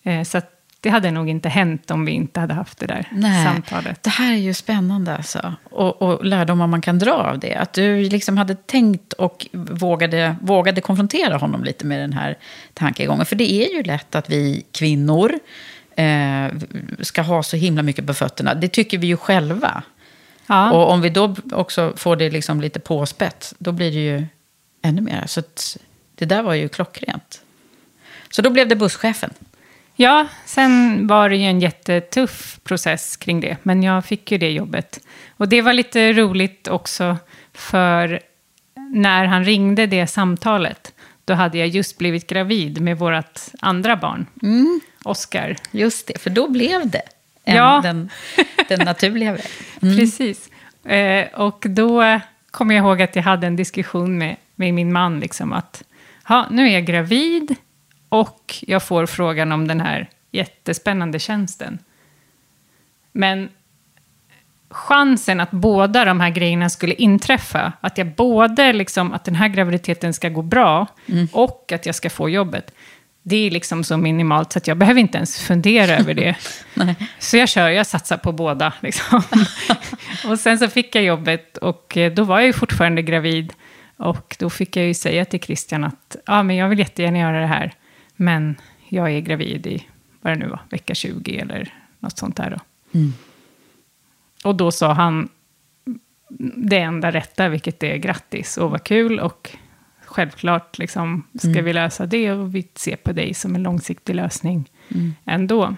Eh, 0.03 0.23
så 0.23 0.41
det 0.79 0.89
hade 0.89 1.11
nog 1.11 1.29
inte 1.29 1.49
hänt 1.49 1.91
om 1.91 2.05
vi 2.05 2.11
inte 2.11 2.39
hade 2.39 2.53
haft 2.53 2.79
det 2.79 2.85
där 2.85 3.07
Nej, 3.11 3.45
samtalet. 3.45 4.03
Det 4.03 4.09
här 4.09 4.33
är 4.33 4.37
ju 4.37 4.53
spännande 4.53 5.15
alltså. 5.15 5.53
Och, 5.63 6.01
och 6.01 6.25
lärdomar 6.25 6.67
man 6.67 6.81
kan 6.81 6.99
dra 6.99 7.13
av 7.13 7.39
det. 7.39 7.55
Att 7.55 7.73
du 7.73 8.09
liksom 8.09 8.37
hade 8.37 8.55
tänkt 8.55 9.13
och 9.13 9.47
vågade, 9.53 10.35
vågade 10.41 10.81
konfrontera 10.81 11.37
honom 11.37 11.63
lite 11.63 11.85
med 11.85 11.99
den 11.99 12.13
här 12.13 12.37
tankegången. 12.73 13.25
För 13.25 13.35
det 13.35 13.51
är 13.53 13.77
ju 13.77 13.83
lätt 13.83 14.15
att 14.15 14.29
vi 14.29 14.65
kvinnor 14.71 15.39
eh, 15.97 16.51
ska 16.99 17.21
ha 17.21 17.43
så 17.43 17.57
himla 17.57 17.83
mycket 17.83 18.07
på 18.07 18.13
fötterna. 18.13 18.53
Det 18.53 18.67
tycker 18.67 18.97
vi 18.97 19.07
ju 19.07 19.17
själva. 19.17 19.83
Ja. 20.47 20.71
Och 20.71 20.91
om 20.91 21.01
vi 21.01 21.09
då 21.09 21.35
också 21.51 21.93
får 21.95 22.15
det 22.15 22.29
liksom 22.29 22.61
lite 22.61 22.79
påspätt, 22.79 23.53
då 23.57 23.71
blir 23.71 23.91
det 23.91 23.99
ju 23.99 24.25
ännu 24.81 25.01
mer. 25.01 25.23
Så 25.27 25.43
det 26.15 26.25
där 26.25 26.43
var 26.43 26.53
ju 26.53 26.69
klockrent. 26.69 27.41
Så 28.29 28.41
då 28.41 28.49
blev 28.49 28.67
det 28.67 28.75
busschefen. 28.75 29.33
Ja, 29.95 30.27
sen 30.45 31.07
var 31.07 31.29
det 31.29 31.35
ju 31.35 31.43
en 31.43 31.59
jättetuff 31.59 32.59
process 32.63 33.17
kring 33.17 33.39
det. 33.39 33.57
Men 33.63 33.83
jag 33.83 34.05
fick 34.05 34.31
ju 34.31 34.37
det 34.37 34.51
jobbet. 34.51 34.99
Och 35.37 35.49
det 35.49 35.61
var 35.61 35.73
lite 35.73 36.13
roligt 36.13 36.67
också, 36.67 37.17
för 37.53 38.19
när 38.93 39.25
han 39.25 39.45
ringde 39.45 39.85
det 39.85 40.07
samtalet, 40.07 40.93
då 41.25 41.33
hade 41.33 41.57
jag 41.57 41.67
just 41.67 41.97
blivit 41.97 42.27
gravid 42.27 42.81
med 42.81 42.97
vårt 42.97 43.39
andra 43.59 43.95
barn, 43.95 44.25
mm. 44.41 44.79
Oscar. 45.07 45.55
Just 45.71 46.07
det, 46.07 46.19
för 46.19 46.29
då 46.29 46.49
blev 46.49 46.89
det 46.89 47.01
ja. 47.43 47.79
den, 47.83 48.09
den 48.67 48.79
naturliga 48.85 49.31
vägen. 49.31 49.47
Mm. 49.81 49.97
Precis. 49.97 50.49
Eh, 50.83 51.27
och 51.33 51.65
då 51.69 52.19
kommer 52.51 52.75
jag 52.75 52.85
ihåg 52.85 53.01
att 53.01 53.15
jag 53.15 53.23
hade 53.23 53.47
en 53.47 53.55
diskussion 53.55 54.17
med 54.17 54.35
med 54.57 54.73
min 54.73 54.93
man, 54.93 55.19
liksom 55.19 55.53
att 55.53 55.83
ha, 56.23 56.47
nu 56.49 56.67
är 56.67 56.73
jag 56.73 56.85
gravid 56.85 57.55
och 58.09 58.55
jag 58.61 58.83
får 58.83 59.05
frågan 59.05 59.51
om 59.51 59.67
den 59.67 59.81
här 59.81 60.09
jättespännande 60.31 61.19
tjänsten. 61.19 61.79
Men 63.11 63.49
chansen 64.69 65.39
att 65.39 65.51
båda 65.51 66.05
de 66.05 66.19
här 66.19 66.29
grejerna 66.29 66.69
skulle 66.69 66.93
inträffa, 66.93 67.73
att 67.81 67.97
jag 67.97 68.07
både 68.07 68.73
liksom, 68.73 69.13
att 69.13 69.25
den 69.25 69.35
här 69.35 69.47
graviditeten 69.47 70.13
ska 70.13 70.29
gå 70.29 70.41
bra 70.41 70.87
mm. 71.05 71.27
och 71.31 71.71
att 71.71 71.85
jag 71.85 71.95
ska 71.95 72.09
få 72.09 72.29
jobbet, 72.29 72.73
det 73.29 73.35
är 73.47 73.51
liksom 73.51 73.83
så 73.83 73.97
minimalt 73.97 74.51
så 74.51 74.57
att 74.57 74.67
jag 74.67 74.77
behöver 74.77 74.99
inte 74.99 75.17
ens 75.17 75.39
fundera 75.39 75.97
över 75.97 76.13
det. 76.13 76.35
så 77.19 77.37
jag 77.37 77.49
kör, 77.49 77.69
jag 77.69 77.87
satsar 77.87 78.17
på 78.17 78.31
båda. 78.31 78.73
Liksom. 78.79 79.21
och 80.29 80.39
sen 80.39 80.59
så 80.59 80.67
fick 80.67 80.95
jag 80.95 81.03
jobbet 81.03 81.57
och 81.57 81.97
eh, 81.97 82.13
då 82.13 82.23
var 82.23 82.39
jag 82.39 82.47
ju 82.47 82.53
fortfarande 82.53 83.01
gravid. 83.01 83.53
Och 83.97 84.35
då 84.39 84.49
fick 84.49 84.75
jag 84.75 84.85
ju 84.85 84.93
säga 84.93 85.25
till 85.25 85.39
Christian 85.39 85.83
att 85.83 86.15
ja, 86.25 86.43
men 86.43 86.55
jag 86.55 86.69
vill 86.69 86.79
jättegärna 86.79 87.19
göra 87.19 87.39
det 87.39 87.47
här, 87.47 87.73
men 88.15 88.55
jag 88.89 89.11
är 89.11 89.19
gravid 89.19 89.67
i, 89.67 89.87
vad 90.21 90.33
det 90.33 90.37
nu 90.39 90.47
var, 90.47 90.59
vecka 90.69 90.95
20 90.95 91.37
eller 91.37 91.73
något 91.99 92.17
sånt 92.17 92.35
där. 92.35 92.49
Då. 92.49 92.59
Mm. 92.99 93.13
Och 94.43 94.55
då 94.55 94.71
sa 94.71 94.93
han 94.93 95.29
det 96.55 96.79
enda 96.79 97.11
rätta, 97.11 97.49
vilket 97.49 97.83
är 97.83 97.95
grattis 97.97 98.57
och 98.57 98.71
vad 98.71 98.83
kul. 98.83 99.19
Och 99.19 99.57
självklart 100.17 100.77
liksom, 100.77 101.27
ska 101.39 101.47
mm. 101.47 101.65
vi 101.65 101.73
lösa 101.73 102.05
det 102.05 102.31
och 102.31 102.55
vi 102.55 102.67
ser 102.75 102.95
på 102.95 103.11
dig 103.11 103.33
som 103.33 103.55
en 103.55 103.63
långsiktig 103.63 104.15
lösning 104.15 104.69
mm. 104.91 105.15
ändå. 105.25 105.75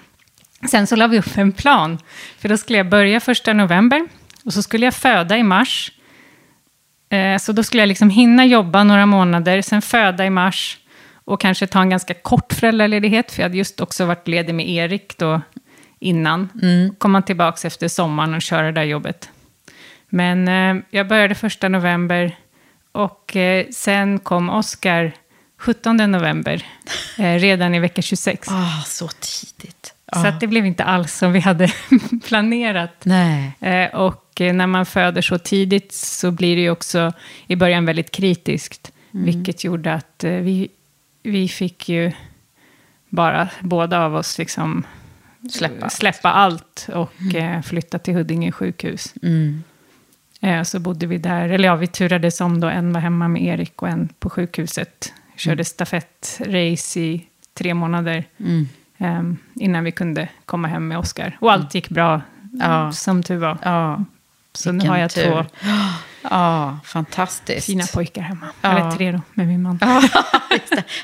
Sen 0.70 0.88
så 0.88 0.96
la 0.96 1.08
vi 1.08 1.20
upp 1.20 1.38
en 1.38 1.52
plan, 1.52 1.98
för 2.38 2.50
då 2.50 2.58
skulle 2.58 2.78
jag 2.78 2.90
börja 2.90 3.20
första 3.20 3.54
november 3.54 4.08
och 4.46 4.54
så 4.54 4.62
skulle 4.62 4.86
jag 4.86 4.94
föda 4.94 5.38
i 5.38 5.44
mars. 5.44 5.92
Eh, 7.10 7.38
så 7.38 7.52
då 7.52 7.64
skulle 7.64 7.82
jag 7.82 7.88
liksom 7.88 8.10
hinna 8.10 8.46
jobba 8.46 8.84
några 8.84 9.06
månader, 9.06 9.62
sen 9.62 9.82
föda 9.82 10.26
i 10.26 10.30
mars 10.30 10.78
och 11.26 11.42
kanske 11.42 11.68
ta 11.68 11.82
en 11.82 11.90
ganska 11.90 12.14
kort 12.14 12.54
föräldraledighet, 12.54 13.32
för 13.32 13.42
jag 13.42 13.46
hade 13.46 13.58
just 13.58 13.82
också 13.82 14.06
varit 14.06 14.28
ledig 14.28 14.56
med 14.56 14.70
Erik 14.70 15.18
då 15.18 15.42
innan. 16.00 16.50
Mm. 16.62 16.96
Komma 16.98 17.22
tillbaka 17.22 17.68
efter 17.68 17.88
sommaren 17.88 18.34
och 18.34 18.42
köra 18.42 18.66
det 18.66 18.72
där 18.72 18.84
jobbet. 18.84 19.30
Men 20.10 20.48
eh, 20.48 20.84
jag 20.90 21.08
började 21.08 21.36
första 21.36 21.70
november 21.70 22.36
och 22.92 23.36
eh, 23.36 23.66
sen 23.72 24.20
kom 24.20 24.50
Oscar 24.50 25.14
17 25.58 25.98
november, 25.98 26.66
eh, 27.18 27.34
redan 27.34 27.76
i 27.76 27.80
vecka 27.80 28.02
26. 28.02 28.48
Ah, 28.52 28.84
så 28.86 29.08
tidigt. 29.08 29.94
Så 30.14 30.28
att 30.28 30.40
det 30.40 30.48
blev 30.48 30.66
inte 30.66 30.84
alls 30.84 31.14
som 31.14 31.32
vi 31.32 31.40
hade 31.40 31.72
planerat. 32.28 33.06
Nej. 33.06 33.52
Eh, 33.60 33.96
och 33.96 34.26
när 34.40 34.68
man 34.68 34.86
föder 34.86 35.22
så 35.22 35.38
tidigt 35.38 35.94
så 35.94 36.32
blir 36.32 36.56
det 36.56 36.62
ju 36.62 36.70
också 36.70 37.14
i 37.48 37.56
början 37.56 37.86
väldigt 37.86 38.12
kritiskt. 38.12 38.92
Mm. 39.14 39.26
Vilket 39.26 39.64
gjorde 39.64 39.94
att 39.94 40.24
eh, 40.24 40.32
vi, 40.32 40.70
vi 41.24 41.48
fick 41.48 41.90
ju 41.90 42.12
bara, 43.10 43.50
båda 43.60 44.00
av 44.00 44.16
oss, 44.16 44.38
liksom 44.38 44.84
släppa, 45.52 45.90
släppa 45.90 46.32
allt 46.32 46.90
och 46.94 47.12
mm. 47.22 47.36
Eh, 47.36 47.62
flytta 47.62 48.00
till 48.00 48.14
Huddinge 48.14 48.52
sjukhus. 48.52 49.14
Mm. 49.24 49.64
Så 50.64 50.80
bodde 50.80 51.08
vi 51.08 51.18
där, 51.18 51.50
eller 51.50 51.68
ja, 51.70 51.76
vi 51.76 51.88
turades 51.88 52.42
om 52.42 52.60
då. 52.60 52.68
En 52.68 52.94
var 52.94 53.02
hemma 53.02 53.28
med 53.28 53.44
Erik 53.44 53.82
och 53.82 53.90
en 53.90 54.10
på 54.20 54.30
sjukhuset. 54.30 55.14
Körde 55.36 55.54
mm. 55.54 55.66
stafettrace 55.66 57.00
i 57.00 57.26
tre 57.54 57.74
månader. 57.74 58.24
Mm. 58.38 58.68
Um, 58.98 59.38
innan 59.56 59.84
vi 59.84 59.92
kunde 59.92 60.30
komma 60.46 60.68
hem 60.68 60.88
med 60.88 60.98
Oscar. 60.98 61.38
Och 61.42 61.52
allt 61.52 61.76
gick 61.76 61.90
bra, 61.90 62.22
ja. 62.60 62.92
som 62.92 63.24
tur 63.24 63.38
var. 63.38 63.58
Ja. 63.64 64.06
Så 64.54 64.72
Vilken 64.72 64.88
nu 64.88 64.92
har 64.92 64.98
jag 64.98 65.12
tur. 65.12 65.32
två 65.32 65.46
ja, 66.22 66.80
fantastiskt. 66.86 67.66
fina 67.66 67.86
pojkar 67.94 68.22
hemma. 68.22 68.48
Ja. 68.62 68.78
Eller 68.78 68.92
tre 68.92 69.12
då, 69.12 69.22
med 69.34 69.48
min 69.48 69.62
man. 69.62 69.80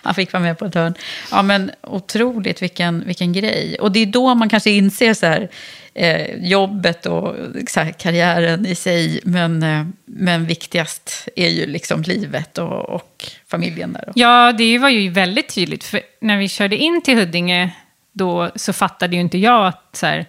Han 0.04 0.16
fick 0.16 0.34
vara 0.34 0.44
med 0.44 0.58
på 0.60 0.66
ett 0.66 0.76
hörn. 0.76 0.94
Ja, 1.32 1.42
men 1.42 1.72
otroligt 1.82 2.62
vilken, 2.62 3.04
vilken 3.06 3.34
grej. 3.34 3.78
Och 3.80 3.92
det 3.92 4.00
är 4.00 4.06
då 4.06 4.36
man 4.36 4.50
kanske 4.50 4.70
inser 4.70 5.14
så 5.14 5.26
här, 5.26 5.50
eh, 5.94 6.36
jobbet 6.36 7.06
och 7.06 7.36
här, 7.76 7.92
karriären 7.92 8.66
i 8.66 8.76
sig. 8.76 9.20
Men, 9.24 9.64
eh, 9.64 9.86
men 10.06 10.46
viktigast 10.46 11.28
är 11.36 11.50
ju 11.50 11.66
liksom 11.66 12.02
livet 12.02 12.58
och, 12.58 12.90
och 12.90 13.26
familjen 13.48 13.94
där. 13.94 14.12
Ja, 14.16 14.54
det 14.58 14.78
var 14.78 14.90
ju 14.90 15.10
väldigt 15.10 15.56
tydligt. 15.56 15.84
För 15.84 16.02
när 16.22 16.38
vi 16.38 16.50
körde 16.50 16.78
in 16.78 17.02
till 17.02 17.18
Huddinge 17.18 17.76
då 18.12 18.52
så 18.56 18.74
fattade 18.74 19.16
ju 19.16 19.22
inte 19.22 19.38
jag 19.38 19.68
att, 19.68 19.90
så 19.94 20.06
här, 20.06 20.26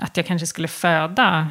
att 0.00 0.16
jag 0.16 0.26
kanske 0.26 0.46
skulle 0.46 0.68
föda 0.68 1.48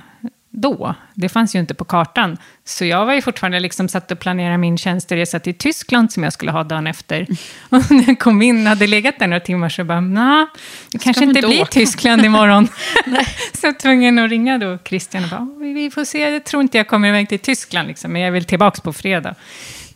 då. 0.55 0.95
Det 1.13 1.29
fanns 1.29 1.55
ju 1.55 1.59
inte 1.59 1.73
på 1.73 1.85
kartan. 1.85 2.37
Så 2.63 2.85
jag 2.85 3.05
var 3.05 3.13
ju 3.13 3.21
fortfarande 3.21 3.59
liksom 3.59 3.89
satt 3.89 4.11
och 4.11 4.19
planerade 4.19 4.57
min 4.57 4.77
tjänsteresa 4.77 5.39
till 5.39 5.57
Tyskland 5.57 6.11
som 6.11 6.23
jag 6.23 6.33
skulle 6.33 6.51
ha 6.51 6.63
dagen 6.63 6.87
efter. 6.87 7.27
Och 7.69 7.91
när 7.91 8.07
jag 8.07 8.19
kom 8.19 8.41
in, 8.41 8.67
hade 8.67 8.87
legat 8.87 9.19
där 9.19 9.27
några 9.27 9.39
timmar, 9.39 9.69
så 9.69 9.83
bara, 9.83 10.01
nej, 10.01 10.45
det 10.91 10.99
kanske 10.99 11.23
inte 11.23 11.41
blir 11.41 11.61
åka? 11.61 11.71
Tyskland 11.71 12.25
imorgon. 12.25 12.67
så 13.53 13.65
jag 13.67 13.71
var 13.71 13.79
tvungen 13.79 14.19
att 14.19 14.29
ringa 14.29 14.57
då 14.57 14.77
Christian 14.85 15.23
och 15.23 15.29
bara, 15.29 15.47
vi 15.73 15.91
får 15.91 16.05
se, 16.05 16.29
jag 16.29 16.43
tror 16.43 16.61
inte 16.61 16.77
jag 16.77 16.87
kommer 16.87 17.09
iväg 17.09 17.29
till 17.29 17.39
Tyskland, 17.39 17.87
liksom, 17.87 18.11
men 18.11 18.21
jag 18.21 18.31
vill 18.31 18.45
tillbaka 18.45 18.81
på 18.81 18.93
fredag. 18.93 19.35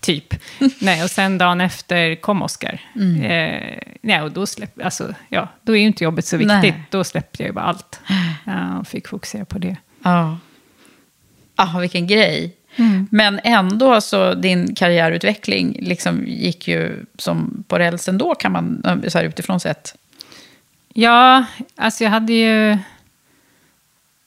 Typ. 0.02 0.34
nej, 0.80 1.04
och 1.04 1.10
sen 1.10 1.38
dagen 1.38 1.62
efter 1.62 2.16
kom 2.16 2.42
Oskar. 2.42 2.82
Mm. 2.96 3.22
Eh, 3.22 3.80
nej, 4.02 4.22
och 4.22 4.32
då, 4.32 4.46
släpp, 4.46 4.84
alltså, 4.84 5.14
ja, 5.30 5.48
då 5.62 5.76
är 5.76 5.80
ju 5.80 5.88
inte 5.88 6.04
jobbet 6.04 6.26
så 6.26 6.38
viktigt. 6.38 6.62
Nej. 6.62 6.84
Då 6.90 7.04
släppte 7.04 7.44
jag 7.44 7.48
ju 7.48 7.54
bara 7.54 7.66
allt. 7.66 8.00
Ja, 8.46 8.80
och 8.80 8.88
fick 8.88 9.08
fokusera 9.08 9.46
på 9.46 9.58
det. 9.58 9.78
Ja. 10.04 10.38
Ah, 11.62 11.80
vilken 11.80 12.08
grej. 12.08 12.56
Mm. 12.76 13.08
Men 13.12 13.40
ändå, 13.44 14.02
så 14.02 14.34
din 14.34 14.76
karriärutveckling 14.76 15.78
liksom 15.82 16.28
gick 16.28 16.68
ju 16.68 17.06
som 17.18 17.64
på 17.68 17.80
rälsen 17.80 18.18
då, 18.18 18.36
kan 18.36 18.52
man 18.52 18.84
så 19.08 19.18
här 19.18 19.26
utifrån 19.26 19.60
sett. 19.60 19.96
Ja, 20.94 21.46
alltså 21.76 22.04
jag 22.04 22.12
hade 22.12 22.34
ju... 22.34 22.78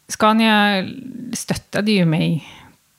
Scania 0.08 0.88
stöttade 1.32 1.92
ju 1.92 2.04
mig 2.04 2.44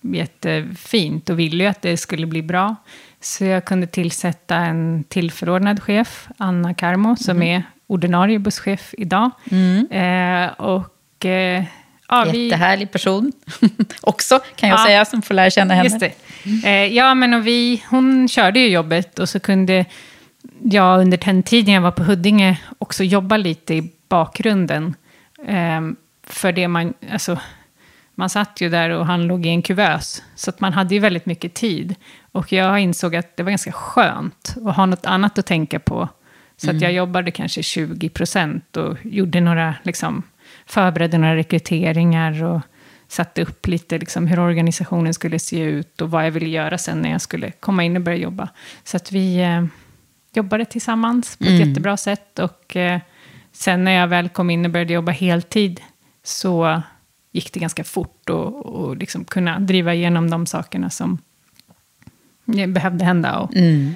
jättefint 0.02 1.30
och 1.30 1.40
ville 1.40 1.64
ju 1.64 1.70
att 1.70 1.82
det 1.82 1.98
skulle 1.98 2.26
bli 2.26 2.42
bra. 2.42 2.76
Så 3.22 3.46
jag 3.46 3.66
kunde 3.66 3.88
tillsätta 3.88 4.56
en 4.56 5.04
tillförordnad 5.08 5.84
chef, 5.84 6.28
Anna 6.38 6.74
Karmo, 6.74 7.16
som 7.16 7.36
mm. 7.36 7.48
är 7.48 7.64
ordinarie 7.88 8.40
busschef 8.40 8.94
idag. 8.98 9.32
Mm. 9.52 9.92
Eh, 9.92 10.52
och 10.54 11.26
eh, 11.26 11.64
Ja, 12.14 12.32
vi... 12.32 12.46
Jättehärlig 12.46 12.92
person 12.92 13.32
också, 14.02 14.40
kan 14.56 14.70
jag 14.70 14.80
ja, 14.80 14.86
säga, 14.86 15.06
som 15.06 15.22
får 15.22 15.34
lära 15.34 15.50
känna 15.50 15.74
henne. 15.74 15.90
Just 15.90 16.00
det. 16.00 16.14
Eh, 16.66 16.96
ja, 16.96 17.14
men 17.14 17.34
och 17.34 17.48
vi, 17.48 17.84
hon 17.90 18.28
körde 18.28 18.60
ju 18.60 18.68
jobbet 18.68 19.20
och 19.20 19.30
så 19.30 19.40
kunde 19.40 19.86
jag 20.64 21.00
under 21.00 21.18
den 21.18 21.44
tiden 21.44 21.74
jag 21.74 21.82
var 21.82 21.92
på 21.92 22.04
Huddinge 22.04 22.62
också 22.78 23.04
jobba 23.04 23.38
lite 23.38 23.74
i 23.74 23.92
bakgrunden. 24.10 24.96
Eh, 25.48 25.82
för 26.28 26.52
det 26.52 26.68
man, 26.68 26.94
alltså, 27.12 27.40
man 28.16 28.30
satt 28.30 28.62
ju 28.62 28.70
där 28.70 28.90
och 28.90 29.06
han 29.06 29.28
låg 29.28 29.46
i 29.46 29.50
en 29.50 29.62
kuvös. 29.62 30.24
Så 30.36 30.50
att 30.50 30.60
man 30.60 30.74
hade 30.74 30.94
ju 30.94 31.00
väldigt 31.00 31.26
mycket 31.26 31.54
tid. 31.54 31.96
Och 32.32 32.52
jag 32.52 32.80
insåg 32.80 33.16
att 33.16 33.38
det 33.38 33.44
var 33.44 33.50
ganska 33.50 33.72
skönt 33.72 34.56
att 34.66 34.76
ha 34.76 34.86
något 34.86 35.06
annat 35.06 35.38
att 35.38 35.46
tänka 35.46 35.80
på. 35.80 36.10
Så 36.58 36.68
mm. 36.68 36.76
att 36.76 36.82
jag 36.82 36.94
jobbade 36.94 37.32
kanske 37.32 37.64
20 37.64 38.10
procent 38.10 38.78
och 38.78 38.98
gjorde 39.04 39.42
några 39.42 39.76
liksom, 39.84 40.24
förberedde 40.66 41.18
några 41.18 41.36
rekryteringar 41.36 42.44
och 42.44 42.62
satte 43.08 43.42
upp 43.42 43.68
lite 43.68 43.98
liksom, 43.98 44.28
hur 44.28 44.40
organisationen 44.40 45.14
skulle 45.14 45.40
se 45.40 45.60
ut 45.60 46.02
och 46.02 46.12
vad 46.12 46.26
jag 46.26 46.32
ville 46.32 46.50
göra 46.50 46.78
sen 46.78 47.02
när 47.02 47.12
jag 47.12 47.22
skulle 47.22 47.52
komma 47.52 47.84
in 47.84 47.96
och 47.96 48.02
börja 48.02 48.18
jobba. 48.18 48.50
Så 48.84 48.98
att 48.98 49.12
vi 49.12 49.42
eh, 49.42 49.66
jobbade 50.34 50.66
tillsammans 50.66 51.38
på 51.38 51.44
ett 51.44 51.50
mm. 51.50 51.70
jättebra 51.70 51.98
sätt. 51.98 52.40
Och 52.40 52.76
eh, 52.76 53.00
sen 53.52 53.84
när 53.84 53.92
jag 53.92 54.08
väl 54.08 54.30
kom 54.30 54.50
in 54.50 54.66
och 54.66 54.72
började 54.72 54.94
jobba 54.94 55.12
heltid 55.12 55.82
så 56.24 56.82
gick 57.32 57.54
det 57.54 57.60
ganska 57.60 57.84
fort 57.84 58.30
och, 58.30 58.66
och 58.66 58.98
liksom 58.98 59.26
kunna 59.26 59.60
driva 59.60 59.94
igenom 59.94 60.30
de 60.30 60.46
sakerna 60.46 60.90
som 60.90 61.18
behövde 62.46 63.06
hända. 63.06 63.40
Och, 63.40 63.56
mm. 63.56 63.96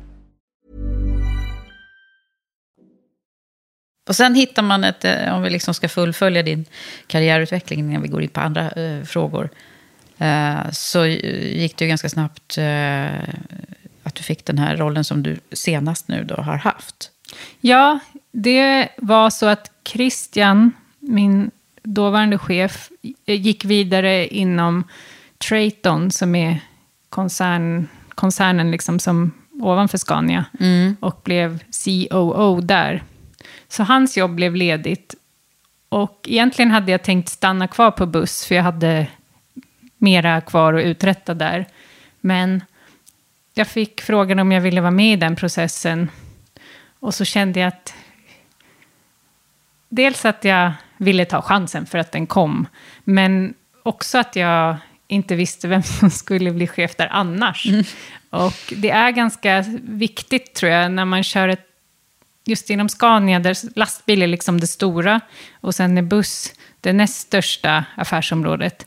Och 4.07 4.15
sen 4.15 4.35
hittar 4.35 4.61
man 4.61 4.83
ett, 4.83 5.05
eh, 5.05 5.35
om 5.35 5.41
vi 5.41 5.49
liksom 5.49 5.73
ska 5.73 5.89
fullfölja 5.89 6.43
din 6.43 6.65
karriärutveckling 7.07 7.79
innan 7.79 8.01
vi 8.01 8.07
går 8.07 8.21
in 8.23 8.29
på 8.29 8.39
andra 8.39 8.71
eh, 8.71 9.03
frågor. 9.03 9.49
Eh, 10.17 10.71
så 10.71 11.05
gick 11.05 11.77
det 11.77 11.85
ju 11.85 11.89
ganska 11.89 12.09
snabbt 12.09 12.57
eh, 12.57 13.23
att 14.03 14.15
du 14.15 14.23
fick 14.23 14.45
den 14.45 14.57
här 14.57 14.77
rollen 14.77 15.03
som 15.03 15.23
du 15.23 15.39
senast 15.51 16.07
nu 16.07 16.23
då 16.23 16.35
har 16.35 16.57
haft. 16.57 17.11
Ja, 17.61 17.99
det 18.31 18.87
var 18.97 19.29
så 19.29 19.45
att 19.45 19.71
Christian, 19.87 20.71
min 20.99 21.51
dåvarande 21.83 22.37
chef, 22.37 22.89
gick 23.25 23.65
vidare 23.65 24.27
inom 24.27 24.83
Trayton, 25.49 26.11
som 26.11 26.35
är 26.35 26.59
koncern, 27.09 27.87
koncernen 28.15 28.71
liksom 28.71 28.99
som 28.99 29.31
ovanför 29.61 29.97
Scania, 29.97 30.45
Mm. 30.59 30.95
och 30.99 31.21
blev 31.23 31.59
COO 31.85 32.61
där. 32.61 33.03
Så 33.71 33.83
hans 33.83 34.17
jobb 34.17 34.31
blev 34.31 34.55
ledigt. 34.55 35.15
Och 35.89 36.25
egentligen 36.27 36.71
hade 36.71 36.91
jag 36.91 37.03
tänkt 37.03 37.29
stanna 37.29 37.67
kvar 37.67 37.91
på 37.91 38.05
buss, 38.05 38.45
för 38.45 38.55
jag 38.55 38.63
hade 38.63 39.07
mera 39.97 40.41
kvar 40.41 40.73
att 40.73 40.83
uträtta 40.83 41.33
där. 41.33 41.65
Men 42.21 42.63
jag 43.53 43.67
fick 43.67 44.01
frågan 44.01 44.39
om 44.39 44.51
jag 44.51 44.61
ville 44.61 44.81
vara 44.81 44.91
med 44.91 45.13
i 45.13 45.15
den 45.15 45.35
processen. 45.35 46.09
Och 46.99 47.13
så 47.13 47.25
kände 47.25 47.59
jag 47.59 47.67
att 47.67 47.93
dels 49.89 50.25
att 50.25 50.43
jag 50.43 50.71
ville 50.97 51.25
ta 51.25 51.41
chansen 51.41 51.85
för 51.85 51.97
att 51.97 52.11
den 52.11 52.27
kom, 52.27 52.67
men 53.03 53.53
också 53.83 54.17
att 54.17 54.35
jag 54.35 54.77
inte 55.07 55.35
visste 55.35 55.67
vem 55.67 55.83
som 55.99 56.09
skulle 56.09 56.51
bli 56.51 56.67
chef 56.67 56.95
där 56.95 57.07
annars. 57.11 57.67
Och 58.29 58.73
det 58.77 58.89
är 58.89 59.11
ganska 59.11 59.65
viktigt, 59.81 60.53
tror 60.53 60.71
jag, 60.71 60.91
när 60.91 61.05
man 61.05 61.23
kör 61.23 61.47
ett 61.47 61.70
just 62.45 62.69
inom 62.69 62.89
Scania, 62.89 63.39
där 63.39 63.55
lastbil 63.75 64.21
är 64.21 64.27
liksom 64.27 64.59
det 64.59 64.67
stora 64.67 65.21
och 65.61 65.75
sen 65.75 65.97
är 65.97 66.01
buss 66.01 66.53
det 66.81 66.93
näst 66.93 67.21
största 67.21 67.85
affärsområdet. 67.95 68.85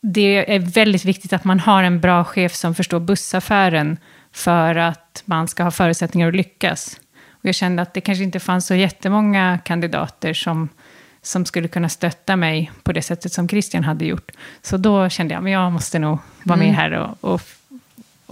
Det 0.00 0.54
är 0.54 0.58
väldigt 0.58 1.04
viktigt 1.04 1.32
att 1.32 1.44
man 1.44 1.60
har 1.60 1.82
en 1.82 2.00
bra 2.00 2.24
chef 2.24 2.54
som 2.54 2.74
förstår 2.74 3.00
bussaffären 3.00 3.96
för 4.32 4.74
att 4.74 5.22
man 5.24 5.48
ska 5.48 5.62
ha 5.62 5.70
förutsättningar 5.70 6.28
att 6.28 6.34
lyckas. 6.34 7.00
Och 7.30 7.44
jag 7.44 7.54
kände 7.54 7.82
att 7.82 7.94
det 7.94 8.00
kanske 8.00 8.24
inte 8.24 8.40
fanns 8.40 8.66
så 8.66 8.74
jättemånga 8.74 9.58
kandidater 9.64 10.34
som, 10.34 10.68
som 11.22 11.44
skulle 11.44 11.68
kunna 11.68 11.88
stötta 11.88 12.36
mig 12.36 12.72
på 12.82 12.92
det 12.92 13.02
sättet 13.02 13.32
som 13.32 13.48
Christian 13.48 13.84
hade 13.84 14.04
gjort. 14.04 14.30
Så 14.62 14.76
då 14.76 15.08
kände 15.08 15.34
jag 15.34 15.44
att 15.44 15.50
jag 15.50 15.72
måste 15.72 15.98
nog 15.98 16.18
vara 16.42 16.58
med 16.58 16.68
Mm. 16.68 16.76
här 16.76 16.92
och, 16.92 17.34
och, 17.34 17.40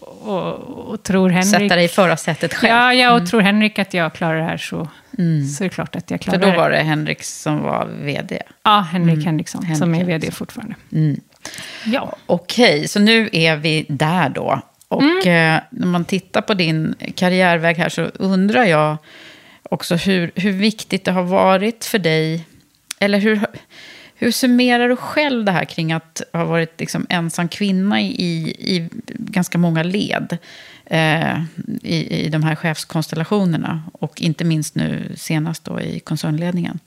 och, 0.02 0.54
och 0.92 1.02
tror 1.02 1.28
Henrik... 1.30 1.50
Sätta 1.50 1.76
dig 1.76 1.84
i 1.84 1.88
förarsätet 1.88 2.54
själv. 2.54 2.70
Ja, 2.72 2.94
ja 2.94 3.10
och 3.10 3.16
Mm. 3.16 3.26
tror 3.26 3.40
Henrik 3.40 3.78
att 3.78 3.94
jag 3.94 4.12
klarar 4.14 4.38
det 4.38 4.44
här 4.44 4.56
så, 4.56 4.88
Mm. 5.18 5.46
så 5.46 5.64
är 5.64 5.68
det 5.68 5.74
klart 5.74 5.96
att 5.96 6.10
jag 6.10 6.20
För 6.24 6.30
klarar 6.30 6.40
då 6.40 6.50
det. 6.50 6.56
var 6.56 6.70
det 6.70 6.76
Henrik 6.82 7.22
som 7.22 7.62
var 7.62 7.86
vd. 8.02 8.42
Ja, 8.62 8.78
Henrik 8.92 9.12
Mm. 9.12 9.24
Henriksson 9.24 9.62
Henrik 9.64 9.78
som 9.78 9.94
är 9.94 10.04
vd 10.04 10.30
fortfarande. 10.30 10.74
Mm. 10.92 11.20
Ja. 11.86 12.16
Okej, 12.26 12.88
så 12.88 13.00
nu 13.00 13.28
är 13.32 13.56
vi 13.56 13.86
där 13.88 14.28
då. 14.28 14.60
Och 14.88 15.02
Mm. 15.02 15.18
eh, 15.56 15.62
när 15.70 15.86
man 15.86 16.04
tittar 16.04 16.40
på 16.40 16.54
din 16.54 16.94
karriärväg 17.14 17.76
här 17.76 17.88
så 17.88 18.02
undrar 18.02 18.64
jag 18.64 18.96
också 19.62 19.94
hur, 19.96 20.30
hur 20.34 20.52
viktigt 20.52 21.04
det 21.04 21.12
har 21.12 21.22
varit 21.22 21.84
för 21.84 21.98
dig. 21.98 22.46
Eller 22.98 23.18
hur, 23.18 23.40
hur 24.22 24.32
summerar 24.32 24.88
du 24.88 24.96
själv 24.96 25.44
det 25.44 25.52
här 25.52 25.64
kring 25.64 25.92
att 25.92 26.22
ha 26.32 26.44
varit 26.44 26.80
liksom 26.80 27.06
ensam 27.08 27.48
kvinna 27.48 28.00
i, 28.00 28.48
i 28.58 28.88
ganska 29.08 29.58
många 29.58 29.82
led 29.82 30.38
eh, 30.84 31.42
i, 31.82 32.24
i 32.24 32.28
de 32.28 32.42
här 32.42 32.54
chefskonstellationerna? 32.54 33.82
Och 33.92 34.20
inte 34.20 34.44
minst 34.44 34.74
nu 34.74 35.12
senast 35.16 35.64
då 35.64 35.80
i 35.80 36.00
koncernledningen. 36.00 36.78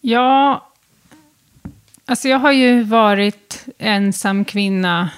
Ja, 0.00 0.68
alltså 2.06 2.28
jag 2.28 2.38
har 2.38 2.52
ju 2.52 2.82
varit 2.82 3.64
ensam 3.78 4.44
kvinna, 4.44 5.10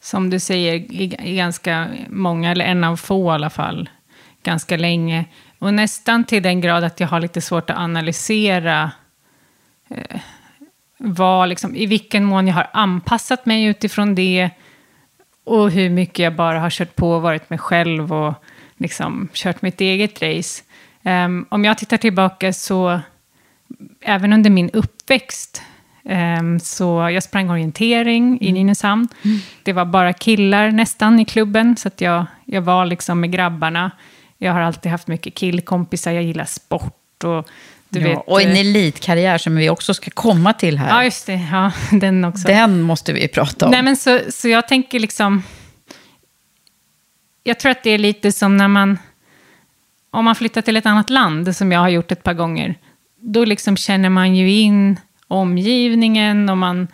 som 0.00 0.30
du 0.30 0.40
säger, 0.40 0.74
i, 0.74 1.16
i 1.22 1.36
ganska 1.36 1.88
många, 2.08 2.50
eller 2.50 2.64
en 2.64 2.84
av 2.84 2.96
få 2.96 3.32
i 3.32 3.34
alla 3.34 3.50
fall, 3.50 3.90
ganska 4.42 4.76
länge. 4.76 5.24
Och 5.58 5.74
nästan 5.74 6.24
till 6.24 6.42
den 6.42 6.60
grad 6.60 6.84
att 6.84 7.00
jag 7.00 7.08
har 7.08 7.20
lite 7.20 7.40
svårt 7.40 7.70
att 7.70 7.78
analysera 7.78 8.90
eh, 9.88 10.20
vad, 10.98 11.48
liksom, 11.48 11.76
i 11.76 11.86
vilken 11.86 12.24
mån 12.24 12.46
jag 12.46 12.54
har 12.54 12.68
anpassat 12.72 13.46
mig 13.46 13.64
utifrån 13.64 14.14
det 14.14 14.50
och 15.44 15.70
hur 15.70 15.90
mycket 15.90 16.18
jag 16.18 16.34
bara 16.34 16.60
har 16.60 16.70
kört 16.70 16.96
på 16.96 17.10
och 17.10 17.22
varit 17.22 17.50
mig 17.50 17.58
själv 17.58 18.12
och 18.12 18.34
liksom 18.76 19.28
kört 19.32 19.62
mitt 19.62 19.80
eget 19.80 20.22
race. 20.22 20.62
Ehm, 21.02 21.46
om 21.48 21.64
jag 21.64 21.78
tittar 21.78 21.96
tillbaka 21.96 22.52
så, 22.52 23.00
även 24.00 24.32
under 24.32 24.50
min 24.50 24.70
uppväxt, 24.70 25.62
ehm, 26.04 26.60
så 26.60 27.10
jag 27.10 27.22
sprang 27.22 27.50
orientering 27.50 28.38
i 28.40 28.52
Nynäshamn. 28.52 29.08
Det 29.62 29.72
var 29.72 29.84
bara 29.84 30.12
killar 30.12 30.70
nästan 30.70 31.20
i 31.20 31.24
klubben, 31.24 31.76
så 31.76 31.88
att 31.88 32.00
jag, 32.00 32.26
jag 32.44 32.62
var 32.62 32.86
liksom 32.86 33.20
med 33.20 33.32
grabbarna. 33.32 33.90
Jag 34.38 34.52
har 34.52 34.60
alltid 34.60 34.92
haft 34.92 35.06
mycket 35.06 35.34
killkompisar, 35.34 36.12
jag 36.12 36.22
gillar 36.22 36.44
sport 36.44 37.24
och 37.24 37.48
du 37.88 38.00
ja, 38.00 38.08
vet... 38.08 38.18
och 38.26 38.42
en 38.42 38.50
eh, 38.50 38.60
elitkarriär 38.60 39.38
som 39.38 39.56
vi 39.56 39.70
också 39.70 39.94
ska 39.94 40.10
komma 40.10 40.52
till 40.52 40.78
här. 40.78 40.88
Ja, 40.88 41.04
just 41.04 41.26
det. 41.26 41.40
Ja, 41.52 41.72
den 41.92 42.24
också. 42.24 42.48
Den 42.48 42.82
måste 42.82 43.12
vi 43.12 43.28
prata 43.28 43.66
om. 43.66 43.70
Nej, 43.70 43.82
men 43.82 43.96
så, 43.96 44.20
så 44.28 44.48
jag 44.48 44.68
tänker 44.68 45.00
liksom... 45.00 45.42
Jag 47.42 47.60
tror 47.60 47.72
att 47.72 47.82
det 47.82 47.90
är 47.90 47.98
lite 47.98 48.32
som 48.32 48.56
när 48.56 48.68
man... 48.68 48.98
Om 50.10 50.24
man 50.24 50.34
flyttar 50.34 50.62
till 50.62 50.76
ett 50.76 50.86
annat 50.86 51.10
land, 51.10 51.56
som 51.56 51.72
jag 51.72 51.80
har 51.80 51.88
gjort 51.88 52.12
ett 52.12 52.22
par 52.22 52.34
gånger, 52.34 52.74
då 53.20 53.44
liksom 53.44 53.76
känner 53.76 54.08
man 54.08 54.36
ju 54.36 54.50
in 54.50 55.00
omgivningen 55.28 56.48
och 56.48 56.58
man, 56.58 56.88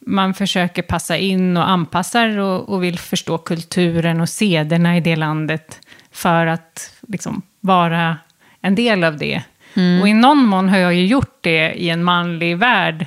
man 0.00 0.34
försöker 0.34 0.82
passa 0.82 1.16
in 1.16 1.56
och 1.56 1.68
anpassar 1.68 2.38
och, 2.38 2.68
och 2.68 2.84
vill 2.84 2.98
förstå 2.98 3.38
kulturen 3.38 4.20
och 4.20 4.28
sederna 4.28 4.96
i 4.96 5.00
det 5.00 5.16
landet 5.16 5.80
för 6.16 6.46
att 6.46 6.92
liksom 7.08 7.42
vara 7.60 8.18
en 8.60 8.74
del 8.74 9.04
av 9.04 9.16
det. 9.16 9.42
Mm. 9.74 10.00
Och 10.00 10.08
i 10.08 10.12
någon 10.12 10.38
mån 10.38 10.68
har 10.68 10.78
jag 10.78 10.94
ju 10.94 11.06
gjort 11.06 11.38
det 11.40 11.72
i 11.72 11.90
en 11.90 12.04
manlig 12.04 12.56
värld 12.56 13.06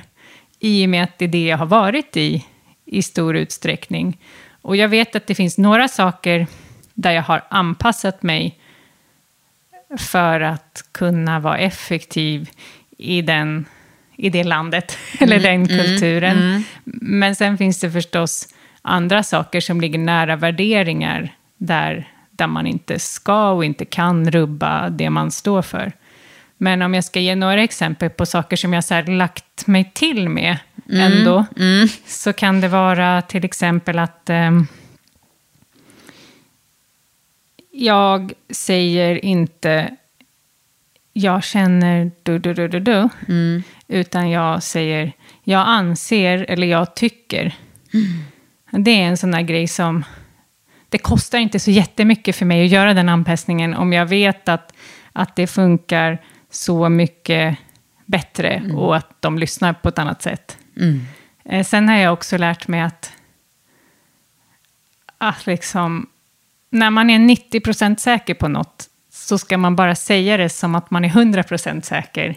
i 0.60 0.86
och 0.86 0.90
med 0.90 1.04
att 1.04 1.18
det 1.18 1.24
är 1.24 1.28
det 1.28 1.46
jag 1.46 1.58
har 1.58 1.66
varit 1.66 2.16
i, 2.16 2.46
i 2.84 3.02
stor 3.02 3.36
utsträckning. 3.36 4.18
Och 4.62 4.76
jag 4.76 4.88
vet 4.88 5.16
att 5.16 5.26
det 5.26 5.34
finns 5.34 5.58
några 5.58 5.88
saker 5.88 6.46
där 6.94 7.12
jag 7.12 7.22
har 7.22 7.42
anpassat 7.50 8.22
mig 8.22 8.58
för 9.98 10.40
att 10.40 10.84
kunna 10.92 11.40
vara 11.40 11.58
effektiv 11.58 12.50
i, 12.98 13.22
den, 13.22 13.64
i 14.16 14.30
det 14.30 14.44
landet, 14.44 14.98
eller 15.20 15.40
den 15.40 15.54
mm, 15.54 15.66
kulturen. 15.66 16.38
mm. 16.38 16.62
Men 17.02 17.36
sen 17.36 17.58
finns 17.58 17.80
det 17.80 17.90
förstås 17.90 18.54
andra 18.82 19.22
saker 19.22 19.60
som 19.60 19.80
ligger 19.80 19.98
nära 19.98 20.36
värderingar, 20.36 21.34
där, 21.56 22.09
där 22.40 22.46
man 22.46 22.66
inte 22.66 22.98
ska 22.98 23.50
och 23.50 23.64
inte 23.64 23.84
kan 23.84 24.30
rubba 24.30 24.90
det 24.90 25.10
man 25.10 25.30
står 25.30 25.62
för. 25.62 25.92
Men 26.58 26.82
om 26.82 26.94
jag 26.94 27.04
ska 27.04 27.20
ge 27.20 27.34
några 27.34 27.62
exempel 27.62 28.10
på 28.10 28.26
saker 28.26 28.56
som 28.56 28.72
jag 28.72 28.84
så 28.84 28.94
här 28.94 29.06
lagt 29.06 29.66
mig 29.66 29.90
till 29.94 30.28
med 30.28 30.58
Mm, 30.88 31.12
ändå, 31.12 31.46
så 32.06 32.32
kan 32.32 32.60
det 32.60 32.68
vara 32.68 33.22
till 33.22 33.44
exempel 33.44 33.98
att 33.98 34.30
ehm, 34.30 34.66
jag 37.72 38.32
säger 38.50 39.24
inte 39.24 39.96
jag 41.12 41.44
känner 41.44 42.10
du, 42.22 42.38
du, 42.38 42.54
du, 42.54 42.68
du, 42.68 42.80
du, 42.80 43.08
Mm. 43.28 43.62
utan 43.88 44.30
jag 44.30 44.62
säger 44.62 45.12
jag 45.44 45.68
anser 45.68 46.46
eller 46.48 46.66
jag 46.66 46.94
tycker. 46.94 47.54
Det 48.70 48.90
är 48.90 49.04
en 49.06 49.16
sån 49.16 49.34
här 49.34 49.42
grej 49.42 49.68
som 49.68 50.04
det 50.90 50.98
kostar 50.98 51.38
inte 51.38 51.58
så 51.58 51.70
jättemycket 51.70 52.36
för 52.36 52.46
mig 52.46 52.64
att 52.64 52.70
göra 52.70 52.94
den 52.94 53.08
anpassningen 53.08 53.74
om 53.74 53.92
jag 53.92 54.06
vet 54.06 54.48
att, 54.48 54.72
att 55.12 55.36
det 55.36 55.46
funkar 55.46 56.18
så 56.50 56.88
mycket 56.88 57.58
bättre 58.06 58.48
Mm. 58.48 58.76
och 58.76 58.96
att 58.96 59.22
de 59.22 59.38
lyssnar 59.38 59.72
på 59.72 59.88
ett 59.88 59.98
annat 59.98 60.22
sätt. 60.22 60.58
Mm. 60.76 61.00
Eh, 61.44 61.64
sen 61.64 61.88
har 61.88 61.96
jag 61.96 62.12
också 62.12 62.38
lärt 62.38 62.68
mig 62.68 62.80
att, 62.80 63.12
att 65.18 65.46
liksom, 65.46 66.06
när 66.70 66.90
man 66.90 67.10
är 67.10 67.18
90% 67.18 67.96
säker 67.96 68.34
på 68.34 68.48
något 68.48 68.86
så 69.12 69.38
ska 69.38 69.58
man 69.58 69.76
bara 69.76 69.94
säga 69.94 70.36
det 70.36 70.48
som 70.48 70.74
att 70.74 70.90
man 70.90 71.04
är 71.04 71.08
100% 71.08 71.80
säker. 71.80 72.36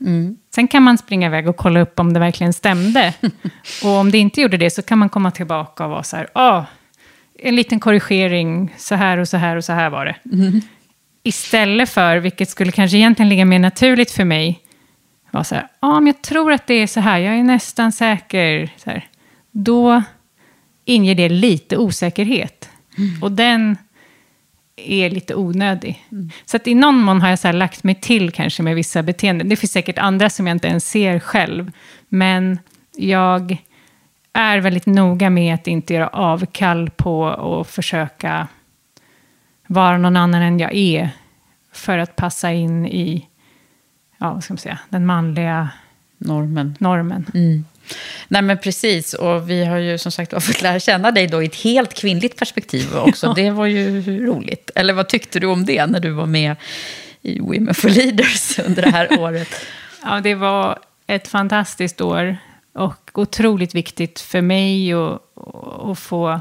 Mm. 0.00 0.36
Sen 0.54 0.68
kan 0.68 0.82
man 0.82 0.98
springa 0.98 1.26
iväg 1.26 1.48
och 1.48 1.56
kolla 1.56 1.80
upp 1.80 2.00
om 2.00 2.12
det 2.12 2.20
verkligen 2.20 2.52
stämde. 2.52 3.14
och 3.84 3.90
om 3.90 4.10
det 4.10 4.18
inte 4.18 4.40
gjorde 4.40 4.56
det 4.56 4.70
så 4.70 4.82
kan 4.82 4.98
man 4.98 5.08
komma 5.08 5.30
tillbaka 5.30 5.84
och 5.84 5.90
vara 5.90 6.02
så 6.02 6.16
här, 6.16 6.28
ah, 6.32 6.64
en 7.44 7.56
liten 7.56 7.80
korrigering, 7.80 8.74
så 8.76 8.94
här 8.94 9.18
och 9.18 9.28
så 9.28 9.36
här 9.36 9.56
och 9.56 9.64
så 9.64 9.72
här 9.72 9.90
var 9.90 10.06
det. 10.06 10.16
Istället 11.22 11.90
för, 11.90 12.16
vilket 12.16 12.48
skulle 12.48 12.72
kanske 12.72 12.96
egentligen 12.96 13.28
ligga 13.28 13.44
mer 13.44 13.58
naturligt 13.58 14.10
för 14.10 14.24
mig, 14.24 14.60
var 15.30 15.42
så 15.42 15.54
här, 15.54 15.68
ja 15.80 15.88
ah, 15.88 16.00
men 16.00 16.06
jag 16.06 16.22
tror 16.22 16.52
att 16.52 16.66
det 16.66 16.74
är 16.74 16.86
så 16.86 17.00
här, 17.00 17.18
jag 17.18 17.34
är 17.34 17.42
nästan 17.42 17.92
säker. 17.92 18.70
Så 18.76 18.90
här. 18.90 19.08
Då 19.50 20.02
inger 20.84 21.14
det 21.14 21.28
lite 21.28 21.76
osäkerhet. 21.76 22.68
Och 23.22 23.32
den 23.32 23.76
är 24.76 25.10
lite 25.10 25.34
onödig. 25.34 26.04
Så 26.44 26.56
att 26.56 26.66
i 26.66 26.74
någon 26.74 26.98
mån 26.98 27.20
har 27.20 27.28
jag 27.28 27.38
så 27.38 27.52
lagt 27.52 27.84
mig 27.84 27.94
till 27.94 28.30
kanske 28.30 28.62
med 28.62 28.74
vissa 28.74 29.02
beteenden. 29.02 29.48
Det 29.48 29.56
finns 29.56 29.72
säkert 29.72 29.98
andra 29.98 30.30
som 30.30 30.46
jag 30.46 30.54
inte 30.54 30.68
ens 30.68 30.88
ser 30.90 31.18
själv. 31.18 31.72
Men 32.08 32.58
jag 32.96 33.56
är 34.34 34.58
väldigt 34.58 34.86
noga 34.86 35.30
med 35.30 35.54
att 35.54 35.66
inte 35.66 35.94
göra 35.94 36.08
avkall 36.08 36.90
på 36.90 37.20
och 37.22 37.66
försöka 37.66 38.48
vara 39.66 39.98
någon 39.98 40.16
annan 40.16 40.42
än 40.42 40.58
jag 40.58 40.74
är. 40.74 41.10
För 41.72 41.98
att 41.98 42.16
passa 42.16 42.52
in 42.52 42.86
i, 42.86 43.28
ja 44.18 44.32
vad 44.32 44.44
ska 44.44 44.52
man 44.52 44.58
säga, 44.58 44.78
den 44.88 45.06
manliga 45.06 45.68
Normen. 46.18 46.76
normen. 46.80 47.26
Mm. 47.34 47.64
Nej 48.28 48.42
men 48.42 48.58
precis, 48.58 49.14
och 49.14 49.50
vi 49.50 49.64
har 49.64 49.76
ju 49.76 49.98
som 49.98 50.12
sagt 50.12 50.44
fått 50.44 50.62
lära 50.62 50.80
känna 50.80 51.10
dig 51.10 51.26
då 51.26 51.42
i 51.42 51.46
ett 51.46 51.54
helt 51.62 51.94
kvinnligt 51.94 52.38
perspektiv 52.38 52.96
också. 52.96 53.32
Det 53.36 53.50
var 53.50 53.66
ju 53.66 54.26
roligt. 54.26 54.70
Eller 54.74 54.94
vad 54.94 55.08
tyckte 55.08 55.40
du 55.40 55.46
om 55.46 55.64
det 55.64 55.86
när 55.86 56.00
du 56.00 56.10
var 56.10 56.26
med 56.26 56.56
i 57.22 57.40
Women 57.40 57.74
for 57.74 57.88
Leaders 57.88 58.58
under 58.58 58.82
det 58.82 58.90
här 58.90 59.08
året? 59.20 59.48
Ja, 60.02 60.20
det 60.20 60.34
var 60.34 60.78
ett 61.06 61.28
fantastiskt 61.28 62.00
år 62.00 62.36
och 62.72 63.03
otroligt 63.18 63.74
viktigt 63.74 64.20
för 64.20 64.40
mig 64.40 64.92
att, 64.92 65.98
få 65.98 66.40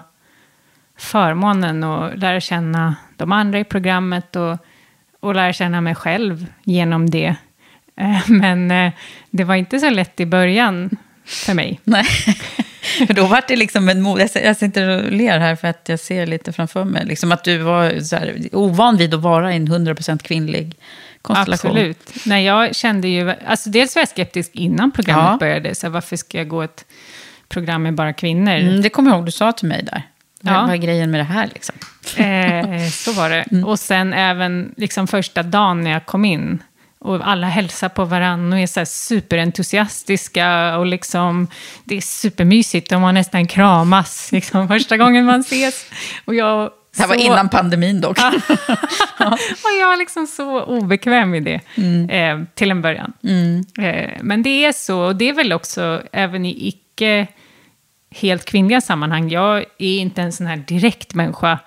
förmånen 0.98 1.84
att 1.84 2.20
lära 2.20 2.40
känna 2.40 2.96
de 3.18 3.32
andra 3.32 3.60
i 3.60 3.64
programmet 3.64 4.36
och, 4.36 4.58
och 5.20 5.36
lära 5.36 5.54
känna 5.54 5.82
mig 5.82 5.96
själv 5.96 6.46
genom 6.64 7.10
det. 7.10 7.36
Eh, 7.96 8.30
men 8.30 8.72
eh, 8.72 8.92
det 9.30 9.44
var 9.44 9.56
inte 9.56 9.80
så 9.80 9.90
lätt 9.90 10.20
i 10.20 10.26
början 10.26 10.90
för 11.26 11.54
mig. 11.54 11.80
Nej, 11.84 12.06
för 13.08 13.14
då 13.14 13.26
var 13.26 13.44
det 13.48 13.56
liksom 13.56 13.90
en 13.90 14.02
mod. 14.02 14.30
Jag, 14.44 14.58
sitter 14.58 14.88
och 14.88 15.12
ler 15.12 15.40
här 15.40 15.56
för 15.56 15.68
att 15.68 15.90
jag 15.90 16.00
ser 16.00 16.26
lite 16.26 16.54
framför 16.54 16.84
mig. 16.84 17.06
Liksom 17.06 17.32
att 17.32 17.44
du 17.44 17.58
var 17.58 18.00
så 18.00 18.16
här, 18.16 18.50
ovan 18.52 18.98
vid 18.98 19.14
att 19.14 19.22
vara 19.22 19.54
en 19.54 19.68
100% 19.68 20.24
kvinnlig 20.24 20.76
konstellation. 21.24 21.72
Absolut. 21.72 22.12
Nej, 22.26 22.46
jag 22.46 22.76
kände 22.76 23.08
ju, 23.08 23.34
alltså 23.48 23.70
dels 23.70 23.96
var 23.96 24.02
jag 24.02 24.10
skeptisk 24.10 24.52
innan 24.54 24.92
programmet 24.92 25.26
Ja. 25.32 25.38
började. 25.40 25.76
Så 25.76 25.86
här, 25.88 25.92
varför 25.92 26.16
ska 26.16 26.38
jag 26.38 26.48
gå 26.48 26.62
ett 26.62 26.86
program 27.50 27.84
med 27.84 27.96
bara 27.96 28.14
kvinnor? 28.14 28.52
Mm, 28.52 28.82
det 28.82 28.90
kommer 28.90 29.10
jag 29.12 29.18
ihåg 29.18 29.26
du 29.26 29.32
sa 29.32 29.52
till 29.52 29.68
mig 29.68 29.84
där. 29.84 30.04
Ja. 30.42 30.62
vad 30.62 30.72
är 30.72 30.76
grejen 30.76 31.12
med 31.12 31.20
det 31.20 31.24
här 31.24 31.50
liksom? 31.54 31.76
Eh, 32.18 32.90
så 32.90 33.12
var 33.12 33.30
det. 33.30 33.46
Mm. 33.52 33.66
Och 33.66 33.80
sen 33.80 34.14
även 34.14 34.74
liksom 34.78 35.08
första 35.08 35.44
dagen 35.44 35.82
när 35.84 35.92
jag 35.92 36.06
kom 36.06 36.26
in. 36.26 36.64
Och 37.00 37.28
alla 37.28 37.48
hälsar 37.48 37.90
på 37.90 38.06
varandra 38.06 38.58
och 38.58 38.62
är 38.64 38.68
så 38.68 38.86
superentusiastiska. 38.86 40.78
Och 40.78 40.86
liksom, 40.86 41.48
det 41.84 41.98
är 41.98 42.02
supermysigt 42.02 42.92
och 42.92 43.02
man 43.02 43.14
nästan 43.14 43.48
kramas 43.48 44.32
liksom, 44.32 44.68
första 44.68 44.98
gången 44.98 45.26
man 45.26 45.40
ses. 45.40 45.86
Och 46.26 46.36
jag, 46.36 46.70
Det 46.96 47.02
här 47.02 47.08
var 47.10 47.16
så- 47.16 47.22
innan 47.22 47.50
pandemin 47.50 48.02
dock. 48.02 48.18
och 49.20 49.72
jag 49.82 49.94
är 49.94 49.98
liksom 49.98 50.28
så 50.28 50.64
obekväm 50.64 51.36
i 51.36 51.40
det, 51.40 51.60
eh, 52.10 52.42
till 52.54 52.72
en 52.72 52.82
början. 52.82 53.14
Eh, 53.80 54.12
men 54.22 54.44
det 54.44 54.66
är 54.66 54.72
så, 54.72 55.00
och 55.00 55.16
det 55.16 55.30
är 55.30 55.34
väl 55.34 55.54
också 55.54 56.02
även 56.12 56.46
i 56.46 56.68
icke 56.68 57.28
helt 58.12 58.46
kvinnliga 58.46 58.82
sammanhang. 58.82 59.30
Jag 59.30 59.58
är 59.78 60.00
inte 60.00 60.22
en 60.22 60.32
sån 60.32 60.48
här 60.48 60.58
direkt 60.58 61.14
människa 61.14 61.60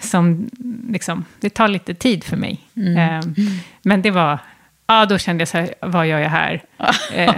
som, 0.00 0.50
liksom, 0.88 1.24
det 1.40 1.50
tar 1.50 1.68
lite 1.68 1.94
tid 1.94 2.24
för 2.24 2.36
mig. 2.36 2.60
Eh, 2.76 3.20
men 3.82 4.02
det 4.02 4.10
var, 4.10 4.38
ja 4.90 5.06
då 5.06 5.18
kände 5.18 5.40
jag 5.42 5.48
så 5.48 5.58
här, 5.58 5.74
vad 5.80 6.06
gör 6.06 6.18
jag 6.18 6.30
här? 6.30 6.62
Eh, 7.14 7.34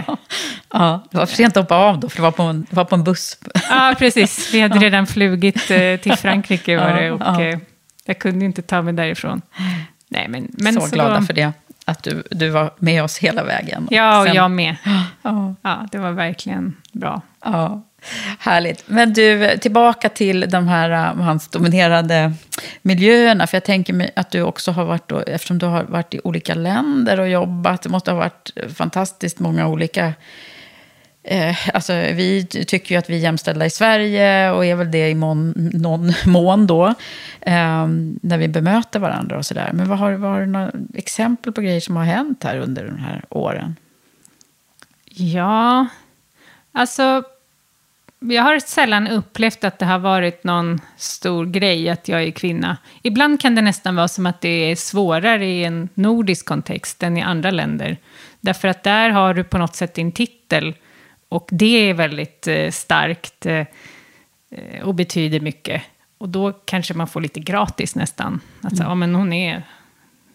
Ja, 0.75 1.03
det 1.11 1.17
var 1.17 1.25
för 1.25 1.35
sent 1.35 1.57
att 1.57 1.63
hoppa 1.63 1.75
av 1.75 1.99
då, 1.99 2.09
för 2.09 2.15
det 2.17 2.21
var 2.23 2.31
på 2.31 2.43
en, 2.43 2.65
var 2.69 2.85
på 2.85 2.95
en 2.95 3.03
buss. 3.03 3.37
Ja, 3.69 3.95
precis. 3.99 4.53
Vi 4.53 4.61
hade 4.61 4.79
redan 4.85 5.07
flugit 5.07 5.71
eh, 5.71 5.95
till 5.97 6.15
Frankrike 6.15 6.77
var 6.77 6.93
det, 6.93 7.11
och 7.11 7.21
Ja, 7.21 7.41
eh, 7.41 7.57
jag 8.05 8.19
kunde 8.19 8.45
inte 8.45 8.61
ta 8.61 8.81
mig 8.81 8.93
därifrån. 8.93 9.41
Nej, 10.07 10.27
men, 10.29 10.47
men 10.53 10.73
så, 10.81 10.87
glada 10.95 11.21
för 11.21 11.33
det, 11.33 11.51
att 11.85 12.03
du, 12.03 12.23
du 12.31 12.49
var 12.49 12.73
med 12.77 13.03
oss 13.03 13.17
hela 13.17 13.43
vägen. 13.43 13.87
Ja, 13.91 14.19
och 14.19 14.25
Sen- 14.25 14.35
jag 14.35 14.51
med. 14.51 14.75
Ja. 15.21 15.55
Ja, 15.61 15.87
det 15.91 15.97
var 15.97 16.11
verkligen 16.11 16.75
bra. 16.91 17.21
Ja, 17.45 17.83
härligt. 18.39 18.83
Men 18.85 19.13
du, 19.13 19.57
tillbaka 19.57 20.09
till 20.09 20.49
de 20.49 20.67
här 20.67 20.89
äh, 20.89 21.15
mansdominerade 21.15 22.33
miljöerna. 22.81 23.47
För 23.47 23.57
jag 23.57 23.63
tänker 23.63 23.93
mig 23.93 24.11
att 24.15 24.31
du 24.31 24.41
också 24.41 24.71
har 24.71 24.85
varit, 24.85 25.07
då, 25.07 25.19
eftersom 25.19 25.57
du 25.57 25.65
har 25.65 25.83
varit 25.83 26.13
i 26.13 26.19
olika 26.23 26.53
länder 26.53 27.19
och 27.19 27.29
jobbat, 27.29 27.81
det 27.81 27.89
måste 27.89 28.11
ha 28.11 28.17
varit 28.17 28.51
äh, 28.55 28.67
fantastiskt 28.69 29.39
många 29.39 29.67
olika... 29.67 30.13
Eh, 31.25 31.75
alltså, 31.75 31.93
vi 31.93 32.45
tycker 32.45 32.95
ju 32.95 32.99
att 32.99 33.09
vi 33.09 33.15
är 33.15 33.19
jämställda 33.19 33.65
i 33.65 33.69
Sverige 33.69 34.51
och 34.51 34.65
är 34.65 34.75
väl 34.75 34.91
det 34.91 35.09
i 35.09 35.15
mån, 35.15 35.53
någon 35.73 36.13
mån 36.25 36.67
då. 36.67 36.87
Eh, 37.41 37.87
när 38.21 38.37
vi 38.37 38.47
bemöter 38.47 38.99
varandra 38.99 39.37
och 39.37 39.45
sådär. 39.45 39.69
Men 39.73 39.89
vad 39.89 39.97
har, 39.97 40.11
vad 40.11 40.31
har 40.31 40.39
du 40.39 40.45
några 40.45 40.71
exempel 40.93 41.53
på 41.53 41.61
grejer 41.61 41.79
som 41.79 41.95
har 41.95 42.03
hänt 42.03 42.43
här 42.43 42.57
under 42.57 42.85
de 42.85 42.97
här 42.97 43.25
åren? 43.29 43.75
Ja, 45.05 45.87
alltså... 46.71 47.23
Jag 48.29 48.43
har 48.43 48.59
sällan 48.59 49.07
upplevt 49.07 49.63
att 49.63 49.79
det 49.79 49.85
har 49.85 49.99
varit 49.99 50.43
någon 50.43 50.81
stor 50.97 51.45
grej 51.45 51.89
att 51.89 52.07
jag 52.07 52.23
är 52.23 52.31
kvinna. 52.31 52.77
Ibland 53.01 53.41
kan 53.41 53.55
det 53.55 53.61
nästan 53.61 53.95
vara 53.95 54.07
som 54.07 54.25
att 54.25 54.41
det 54.41 54.71
är 54.71 54.75
svårare 54.75 55.45
i 55.45 55.63
en 55.63 55.89
nordisk 55.93 56.45
kontext 56.45 57.03
än 57.03 57.17
i 57.17 57.21
andra 57.21 57.51
länder. 57.51 57.97
Därför 58.39 58.67
att 58.67 58.83
där 58.83 59.09
har 59.09 59.33
du 59.33 59.43
på 59.43 59.57
något 59.57 59.75
sätt 59.75 59.93
din 59.93 60.11
titel. 60.11 60.73
Och 61.29 61.47
det 61.51 61.89
är 61.89 61.93
väldigt 61.93 62.47
eh, 62.47 62.69
starkt 62.71 63.45
eh, 63.45 63.65
och 64.83 64.95
betyder 64.95 65.39
mycket. 65.39 65.81
Och 66.17 66.29
då 66.29 66.51
kanske 66.51 66.93
man 66.93 67.07
får 67.07 67.21
lite 67.21 67.39
gratis 67.39 67.95
nästan. 67.95 68.39
Alltså, 68.61 68.83
ja, 68.83 68.95
men 68.95 69.15
hon 69.15 69.33
är 69.33 69.63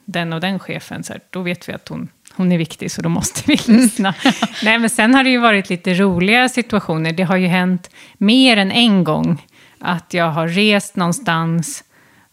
den 0.04 0.32
och 0.32 0.40
den 0.40 0.58
chefen, 0.58 1.04
så 1.04 1.12
här, 1.12 1.22
då 1.30 1.42
vet 1.42 1.68
vi 1.68 1.72
att 1.72 1.88
hon, 1.88 2.08
hon 2.38 2.52
är 2.52 2.58
viktig, 2.58 2.90
så 2.90 3.02
då 3.02 3.08
måste 3.08 3.42
vi 3.46 3.56
lyssna. 3.66 4.14
Nej, 4.62 4.78
men 4.78 4.90
sen 4.90 5.14
har 5.14 5.24
det 5.24 5.30
ju 5.30 5.38
varit 5.38 5.70
lite 5.70 5.94
roliga 5.94 6.48
situationer. 6.48 7.12
Det 7.12 7.22
har 7.22 7.36
ju 7.36 7.46
hänt 7.46 7.90
mer 8.18 8.56
än 8.56 8.72
en 8.72 9.04
gång 9.04 9.46
att 9.80 10.14
jag 10.14 10.30
har 10.30 10.48
rest 10.48 10.96
någonstans 10.96 11.84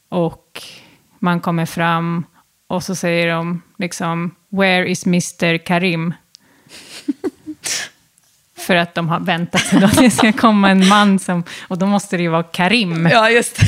och 0.09 0.61
man 1.19 1.39
kommer 1.39 1.65
fram 1.65 2.25
och 2.67 2.83
så 2.83 2.95
säger 2.95 3.27
de 3.31 3.61
liksom, 3.77 4.35
where 4.51 4.89
is 4.89 5.05
Mr 5.05 5.57
Karim? 5.57 6.13
För 8.57 8.75
att 8.75 8.95
de 8.95 9.09
har 9.09 9.19
väntat 9.19 9.61
sig 9.61 9.83
att 9.83 9.97
det 9.97 10.11
ska 10.11 10.31
komma 10.31 10.69
en 10.69 10.87
man 10.87 11.19
som, 11.19 11.43
och 11.67 11.77
då 11.77 11.85
måste 11.85 12.17
det 12.17 12.23
ju 12.23 12.29
vara 12.29 12.43
Karim. 12.43 13.07
Ja, 13.11 13.29
just 13.29 13.55
det. 13.55 13.63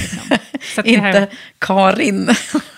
Att 0.78 0.86
det 0.86 0.98
här- 1.00 1.22
Inte 1.22 1.36
Karin. 1.60 2.30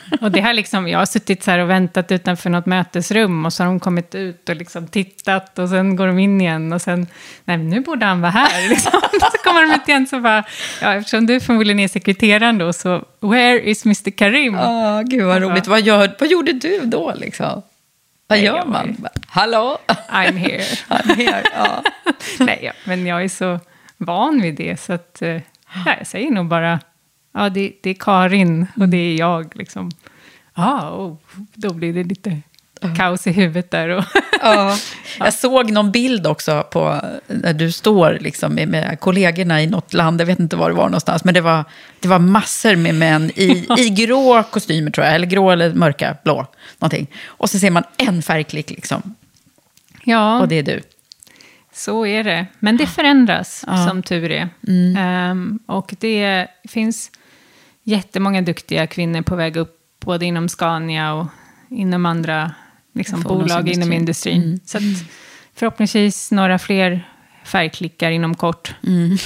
Och 0.21 0.31
det 0.31 0.41
har 0.41 0.53
liksom, 0.53 0.87
jag 0.87 0.99
har 0.99 1.05
suttit 1.05 1.43
så 1.43 1.51
här 1.51 1.59
och 1.59 1.69
väntat 1.69 2.11
utanför 2.11 2.49
något 2.49 2.65
mötesrum 2.65 3.45
och 3.45 3.53
så 3.53 3.63
har 3.63 3.67
de 3.67 3.79
kommit 3.79 4.15
ut 4.15 4.49
och 4.49 4.55
liksom 4.55 4.87
tittat 4.87 5.59
och 5.59 5.69
sen 5.69 5.95
går 5.95 6.07
de 6.07 6.19
in 6.19 6.41
igen 6.41 6.73
och 6.73 6.81
sen, 6.81 7.07
nej 7.45 7.57
nu 7.57 7.79
borde 7.79 8.05
han 8.05 8.21
vara 8.21 8.31
här. 8.31 8.69
Liksom. 8.69 9.01
så 9.31 9.37
kommer 9.43 9.61
de 9.67 9.75
ut 9.75 9.87
igen 9.89 10.07
så 10.07 10.19
bara, 10.19 10.43
ja 10.81 10.93
eftersom 10.93 11.25
du 11.25 11.39
förmodligen 11.39 11.79
är 11.79 11.87
sekreteraren 11.87 12.57
då 12.57 12.73
så, 12.73 13.03
where 13.19 13.59
is 13.61 13.85
Mr 13.85 14.09
Karim? 14.11 14.55
Åh, 14.59 15.01
gud 15.01 15.25
vad 15.25 15.41
roligt. 15.41 15.67
Vad, 15.67 15.81
gör, 15.81 16.15
vad 16.19 16.29
gjorde 16.29 16.53
du 16.53 16.81
då 16.85 17.13
liksom? 17.15 17.61
Vad 18.27 18.39
gör 18.39 18.65
man? 18.65 18.87
ju- 18.87 19.07
Hallå? 19.27 19.77
I'm 20.09 20.37
here. 20.37 20.63
I'm 20.89 21.15
here. 21.15 21.43
Ja. 21.55 21.83
nej, 22.39 22.59
ja, 22.63 22.71
men 22.85 23.05
jag 23.05 23.23
är 23.23 23.29
så 23.29 23.59
van 23.97 24.41
vid 24.41 24.55
det 24.55 24.79
så 24.81 24.93
att, 24.93 25.21
eh, 25.21 25.29
ja, 25.85 25.95
jag 25.97 26.07
säger 26.07 26.31
nog 26.31 26.45
bara, 26.45 26.79
ja 27.33 27.49
det, 27.49 27.73
det 27.81 27.89
är 27.89 27.93
Karin 27.93 28.67
och 28.75 28.89
det 28.89 28.97
är 28.97 29.15
jag 29.15 29.55
liksom. 29.55 29.91
Ja, 30.55 30.89
oh, 30.89 31.17
då 31.53 31.73
blir 31.73 31.93
det 31.93 32.03
lite 32.03 32.41
kaos 32.97 33.27
i 33.27 33.31
huvudet 33.31 33.71
där. 33.71 33.89
Och 33.89 34.03
ja. 34.41 34.77
Jag 35.19 35.33
såg 35.33 35.71
någon 35.71 35.91
bild 35.91 36.27
också 36.27 36.67
på 36.71 37.01
när 37.27 37.53
du 37.53 37.71
står 37.71 38.17
liksom 38.21 38.53
med, 38.55 38.67
med 38.67 38.99
kollegorna 38.99 39.61
i 39.61 39.67
något 39.67 39.93
land, 39.93 40.21
jag 40.21 40.25
vet 40.25 40.39
inte 40.39 40.55
var 40.55 40.69
det 40.69 40.75
var 40.75 40.85
någonstans, 40.85 41.23
men 41.23 41.33
det 41.33 41.41
var, 41.41 41.65
det 41.99 42.07
var 42.07 42.19
massor 42.19 42.75
med 42.75 42.95
män 42.95 43.31
i, 43.35 43.65
i 43.77 43.89
grå 44.05 44.43
kostymer 44.43 44.91
tror 44.91 45.05
jag, 45.05 45.15
eller 45.15 45.27
grå 45.27 45.51
eller 45.51 45.73
mörka, 45.73 46.17
blå, 46.23 46.47
någonting. 46.79 47.07
Och 47.25 47.49
så 47.49 47.59
ser 47.59 47.71
man 47.71 47.83
en 47.97 48.21
färgklick 48.21 48.69
liksom. 48.69 49.15
Ja. 50.03 50.39
Och 50.39 50.47
det 50.47 50.55
är 50.55 50.63
du. 50.63 50.81
Så 51.73 52.05
är 52.05 52.23
det. 52.23 52.45
Men 52.59 52.77
det 52.77 52.87
förändras, 52.87 53.63
ja. 53.67 53.87
som 53.87 54.03
tur 54.03 54.31
är. 54.31 54.49
Mm. 54.67 55.31
Um, 55.31 55.59
och 55.65 55.95
det 55.99 56.47
finns 56.69 57.11
jättemånga 57.89 58.41
duktiga 58.41 58.87
kvinnor 58.87 59.21
på 59.21 59.35
väg 59.35 59.57
upp, 59.57 59.75
både 59.99 60.25
inom 60.25 60.49
Scania 60.49 61.13
och 61.13 61.27
inom 61.69 62.05
andra 62.05 62.51
liksom, 62.93 63.21
bolag 63.21 63.69
inom 63.69 63.93
industrin. 63.93 64.43
Mm. 64.43 64.59
Så 64.65 64.77
att, 64.77 64.83
förhoppningsvis 65.55 66.31
några 66.31 66.59
fler 66.59 67.09
färgklickar 67.45 68.11
inom 68.11 68.35
kort. 68.35 68.75
Mm. 68.87 69.17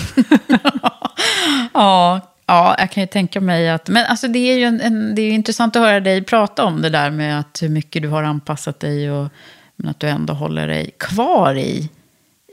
ja, 1.74 2.22
ja, 2.46 2.76
jag 2.80 2.92
kan 2.92 3.04
ju 3.04 3.08
tänka 3.08 3.42
mig 3.42 3.70
att... 3.70 3.90
Men 3.90 4.06
alltså, 4.06 4.28
det 4.28 4.40
är 4.40 4.58
ju 4.58 4.64
en, 4.64 4.82
en, 4.82 5.16
det 5.16 5.22
är 5.22 5.32
intressant 5.32 5.76
att 5.76 5.82
höra 5.82 6.00
dig 6.00 6.24
prata 6.24 6.66
om 6.66 6.82
det 6.82 6.90
där 6.90 7.12
med 7.12 7.40
att 7.40 7.60
hur 7.62 7.70
mycket 7.70 8.02
du 8.02 8.08
har 8.08 8.24
anpassat 8.24 8.80
dig 8.80 9.12
och 9.12 9.30
men 9.76 9.90
att 9.90 10.00
du 10.00 10.08
ändå 10.08 10.34
håller 10.34 10.68
dig 10.68 10.92
kvar 10.98 11.56
i 11.56 11.90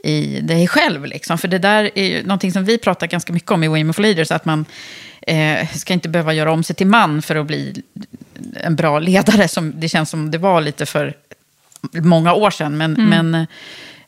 i 0.03 0.41
dig 0.41 0.67
själv. 0.67 1.05
Liksom. 1.05 1.37
För 1.37 1.47
det 1.47 1.57
där 1.57 1.89
är 1.95 2.03
ju 2.03 2.23
någonting 2.23 2.51
som 2.51 2.65
vi 2.65 2.77
pratar 2.77 3.07
ganska 3.07 3.33
mycket 3.33 3.51
om 3.51 3.63
i 3.63 3.67
Women 3.67 3.93
for 3.93 4.01
Leaders, 4.01 4.31
att 4.31 4.45
man 4.45 4.65
eh, 5.21 5.69
ska 5.69 5.93
inte 5.93 6.09
behöva 6.09 6.33
göra 6.33 6.51
om 6.51 6.63
sig 6.63 6.75
till 6.75 6.87
man 6.87 7.21
för 7.21 7.35
att 7.35 7.47
bli 7.47 7.83
en 8.53 8.75
bra 8.75 8.99
ledare. 8.99 9.47
Som 9.47 9.79
det 9.79 9.89
känns 9.89 10.09
som 10.09 10.31
det 10.31 10.37
var 10.37 10.61
lite 10.61 10.85
för 10.85 11.13
många 11.91 12.33
år 12.33 12.51
sedan. 12.51 12.77
Men, 12.77 12.95
mm. 12.95 13.29
men 13.29 13.35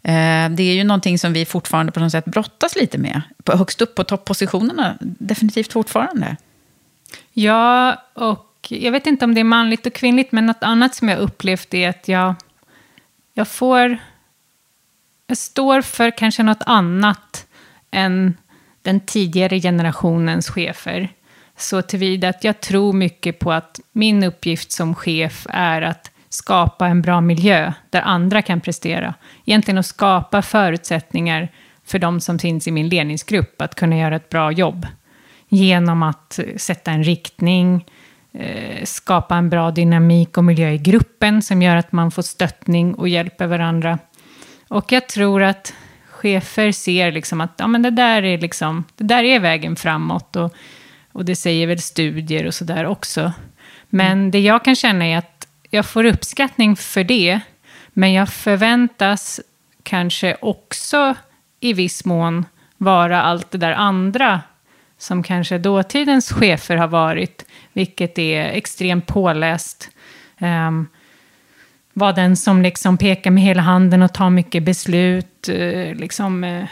eh, 0.01 0.55
det 0.55 0.64
är 0.64 0.74
ju 0.74 0.84
någonting 0.84 1.20
som 1.20 1.34
vi 1.34 1.45
fortfarande 1.45 1.91
på 1.91 1.99
något 1.99 2.11
sätt 2.11 2.26
brottas 2.26 2.76
lite 2.76 2.97
med. 2.97 3.22
På, 3.43 3.57
högst 3.57 3.82
upp 3.82 3.95
på 3.95 4.03
toppositionerna, 4.03 4.97
definitivt 4.99 5.74
fortfarande. 5.74 6.36
Ja, 7.34 8.01
och 8.14 8.49
jag 8.70 8.91
vet 8.91 9.07
inte 9.07 9.26
om 9.26 9.34
det 9.34 9.39
är 9.39 9.43
manligt 9.43 9.86
och 9.86 9.93
kvinnligt, 9.93 10.32
men 10.32 10.45
något 10.45 10.64
annat 10.64 10.95
som 10.95 11.09
jag 11.09 11.20
upplevt 11.20 11.74
är 11.74 11.89
att 11.89 12.07
jag, 12.07 12.36
jag 13.34 13.47
får 13.47 13.97
jag 15.28 15.38
står 15.38 15.82
för 15.82 16.11
kanske 16.11 16.43
något 16.43 16.64
annat 16.66 17.47
än 17.91 18.38
den 18.84 19.00
tidigare 19.00 19.60
generationens 19.60 20.50
chefer. 20.50 21.10
Så 21.58 21.82
tillvida 21.82 22.30
att 22.30 22.44
jag 22.44 22.62
tror 22.62 22.94
mycket 22.94 23.40
på 23.40 23.52
att 23.52 23.80
min 23.92 24.24
uppgift 24.24 24.72
som 24.72 24.96
chef 24.96 25.48
är 25.50 25.82
att 25.82 26.12
skapa 26.30 26.88
en 26.88 27.02
bra 27.02 27.22
miljö 27.22 27.74
där 27.90 28.02
andra 28.02 28.42
kan 28.42 28.62
prestera. 28.62 29.14
Egentligen 29.46 29.78
att 29.78 29.86
skapa 29.86 30.42
förutsättningar 30.42 31.50
för 31.86 32.00
de 32.00 32.22
som 32.22 32.40
finns 32.40 32.68
i 32.68 32.72
min 32.72 32.90
ledningsgrupp 32.90 33.62
att 33.62 33.76
kunna 33.76 33.98
göra 33.98 34.16
ett 34.16 34.30
bra 34.30 34.52
jobb. 34.52 34.88
Genom 35.50 36.04
att 36.04 36.40
eh, 36.40 36.46
sätta 36.58 36.92
en 36.92 37.04
riktning, 37.04 37.86
eh, 38.34 38.84
skapa 38.84 39.36
en 39.36 39.50
bra 39.50 39.72
dynamik 39.72 40.38
och 40.38 40.44
miljö 40.44 40.70
i 40.70 40.78
gruppen 40.78 41.42
som 41.42 41.62
gör 41.62 41.76
att 41.76 41.92
man 41.92 42.12
får 42.12 42.22
stöttning 42.22 42.94
och 42.94 43.10
hjälper 43.10 43.48
varandra. 43.48 44.00
Och 44.68 44.92
jag 44.92 45.10
tror 45.10 45.44
att 45.44 45.74
chefer 46.24 46.72
ser 46.72 47.12
liksom 47.12 47.42
att 47.42 47.54
ja, 47.58 47.68
men 47.68 47.82
det, 47.82 47.90
där 47.90 48.24
är 48.24 48.38
liksom, 48.38 48.84
det 48.98 49.04
där 49.04 49.24
är 49.24 49.40
vägen 49.40 49.76
framåt. 49.76 50.36
Och, 50.36 50.56
och 51.12 51.26
det 51.26 51.36
säger 51.36 51.68
väl 51.68 51.80
studier 51.80 52.46
och 52.46 52.54
sådär 52.54 52.86
också. 52.86 53.32
Men 53.90 54.12
mm. 54.12 54.32
det 54.32 54.40
jag 54.40 54.64
kan 54.64 54.76
känna 54.76 55.06
är 55.06 55.18
att 55.18 55.48
jag 55.70 55.86
får 55.86 56.06
uppskattning 56.06 56.76
för 56.76 57.04
det. 57.04 57.40
Men 57.94 58.14
jag 58.14 58.30
förväntas 58.30 59.42
kanske 59.84 60.38
också 60.42 61.16
i 61.60 61.74
viss 61.74 62.06
mån 62.06 62.46
vara 62.78 63.22
allt 63.22 63.52
det 63.52 63.58
där 63.58 63.72
andra 63.72 64.42
som 64.98 65.24
kanske 65.24 65.58
dåtidens 65.58 66.32
chefer 66.32 66.76
har 66.76 66.88
varit, 66.88 67.46
vilket 67.74 68.20
är 68.20 68.44
extremt 68.44 69.06
påläst. 69.06 69.90
Um, 70.40 70.88
vara 71.94 72.14
den 72.14 72.38
som 72.38 72.62
liksom 72.62 72.98
pekar 72.98 73.32
med 73.32 73.44
hela 73.44 73.62
handen 73.62 74.02
och 74.02 74.14
tar 74.14 74.30
mycket 74.30 74.64
beslut. 74.64 75.50
Eh, 75.50 75.96
liksom, 75.96 76.44
eh, 76.44 76.66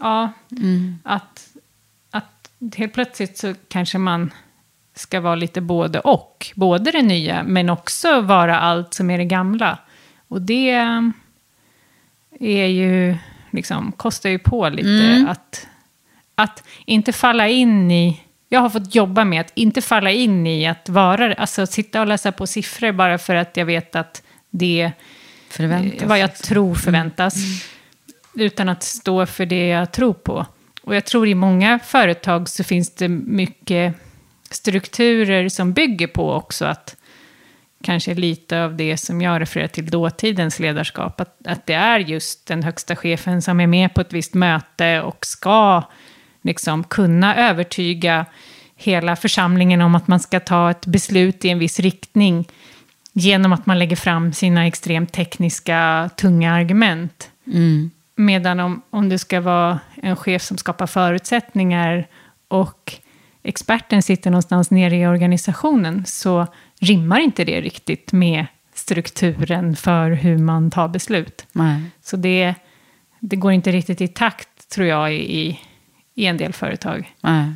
ja, 0.00 0.32
mm. 0.50 0.98
att, 1.02 1.48
att 2.10 2.50
helt 2.76 2.92
plötsligt 2.94 3.38
så 3.38 3.54
kanske 3.68 3.98
man 3.98 4.30
ska 4.94 5.20
vara 5.20 5.34
lite 5.34 5.60
både 5.60 6.00
och. 6.00 6.52
Både 6.54 6.90
det 6.90 7.02
nya, 7.02 7.42
men 7.42 7.70
också 7.70 8.20
vara 8.20 8.58
allt 8.58 8.94
som 8.94 9.10
är 9.10 9.18
det 9.18 9.24
gamla. 9.24 9.78
Och 10.28 10.42
det 10.42 10.70
är 12.40 12.66
ju, 12.66 13.16
liksom, 13.50 13.92
kostar 13.92 14.30
ju 14.30 14.38
på 14.38 14.68
lite. 14.68 14.88
Mm. 14.88 15.28
Att, 15.28 15.66
att 16.34 16.62
inte 16.84 17.12
falla 17.12 17.48
in 17.48 17.90
i... 17.90 18.20
Jag 18.48 18.60
har 18.60 18.70
fått 18.70 18.94
jobba 18.94 19.24
med 19.24 19.40
att 19.40 19.52
inte 19.54 19.82
falla 19.82 20.10
in 20.10 20.46
i 20.46 20.66
att 20.66 20.88
vara... 20.88 21.34
Alltså 21.34 21.66
sitta 21.66 22.00
och 22.00 22.06
läsa 22.06 22.32
på 22.32 22.46
siffror 22.46 22.92
bara 22.92 23.18
för 23.18 23.34
att 23.34 23.56
jag 23.56 23.66
vet 23.66 23.96
att 23.96 24.22
det 24.58 24.92
förväntas, 25.48 26.08
vad 26.08 26.18
jag 26.18 26.36
tror 26.36 26.74
förväntas. 26.74 27.36
Mm. 27.36 28.46
Utan 28.46 28.68
att 28.68 28.82
stå 28.82 29.26
för 29.26 29.46
det 29.46 29.68
jag 29.68 29.92
tror 29.92 30.14
på. 30.14 30.46
Och 30.82 30.96
jag 30.96 31.04
tror 31.04 31.28
i 31.28 31.34
många 31.34 31.78
företag 31.78 32.48
så 32.48 32.64
finns 32.64 32.94
det 32.94 33.08
mycket 33.08 33.94
strukturer 34.50 35.48
som 35.48 35.72
bygger 35.72 36.06
på 36.06 36.32
också 36.32 36.64
att 36.64 36.96
kanske 37.82 38.14
lite 38.14 38.64
av 38.64 38.76
det 38.76 38.96
som 38.96 39.20
jag 39.20 39.40
refererar 39.40 39.68
till 39.68 39.90
dåtidens 39.90 40.58
ledarskap. 40.58 41.20
Att, 41.20 41.46
att 41.46 41.66
det 41.66 41.74
är 41.74 41.98
just 41.98 42.46
den 42.46 42.62
högsta 42.62 42.96
chefen 42.96 43.42
som 43.42 43.60
är 43.60 43.66
med 43.66 43.94
på 43.94 44.00
ett 44.00 44.12
visst 44.12 44.34
möte 44.34 45.00
och 45.00 45.26
ska 45.26 45.82
liksom 46.42 46.84
kunna 46.84 47.36
övertyga 47.36 48.26
hela 48.76 49.16
församlingen 49.16 49.80
om 49.80 49.94
att 49.94 50.08
man 50.08 50.20
ska 50.20 50.40
ta 50.40 50.70
ett 50.70 50.86
beslut 50.86 51.44
i 51.44 51.48
en 51.48 51.58
viss 51.58 51.80
riktning 51.80 52.48
genom 53.18 53.52
att 53.52 53.66
man 53.66 53.78
lägger 53.78 53.96
fram 53.96 54.32
sina 54.32 54.66
extremt 54.66 55.12
tekniska, 55.12 56.10
tunga 56.16 56.52
argument. 56.52 57.30
Mm. 57.46 57.90
Medan 58.16 58.60
om, 58.60 58.82
om 58.90 59.08
du 59.08 59.18
ska 59.18 59.40
vara 59.40 59.80
en 60.02 60.16
chef 60.16 60.42
som 60.42 60.58
skapar 60.58 60.86
förutsättningar 60.86 62.06
och 62.48 62.94
experten 63.42 64.02
sitter 64.02 64.30
någonstans 64.30 64.70
nere 64.70 64.96
i 64.96 65.06
organisationen 65.06 66.04
så 66.06 66.46
rimmar 66.80 67.20
inte 67.20 67.44
det 67.44 67.60
riktigt 67.60 68.12
med 68.12 68.46
strukturen 68.74 69.76
för 69.76 70.10
hur 70.10 70.38
man 70.38 70.70
tar 70.70 70.88
beslut. 70.88 71.46
Nej. 71.52 71.82
Så 72.02 72.16
det, 72.16 72.54
det 73.20 73.36
går 73.36 73.52
inte 73.52 73.72
riktigt 73.72 74.00
i 74.00 74.08
takt, 74.08 74.68
tror 74.68 74.86
jag, 74.86 75.14
i, 75.14 75.60
i 76.14 76.26
en 76.26 76.36
del 76.36 76.52
företag. 76.52 77.12
Nej 77.20 77.52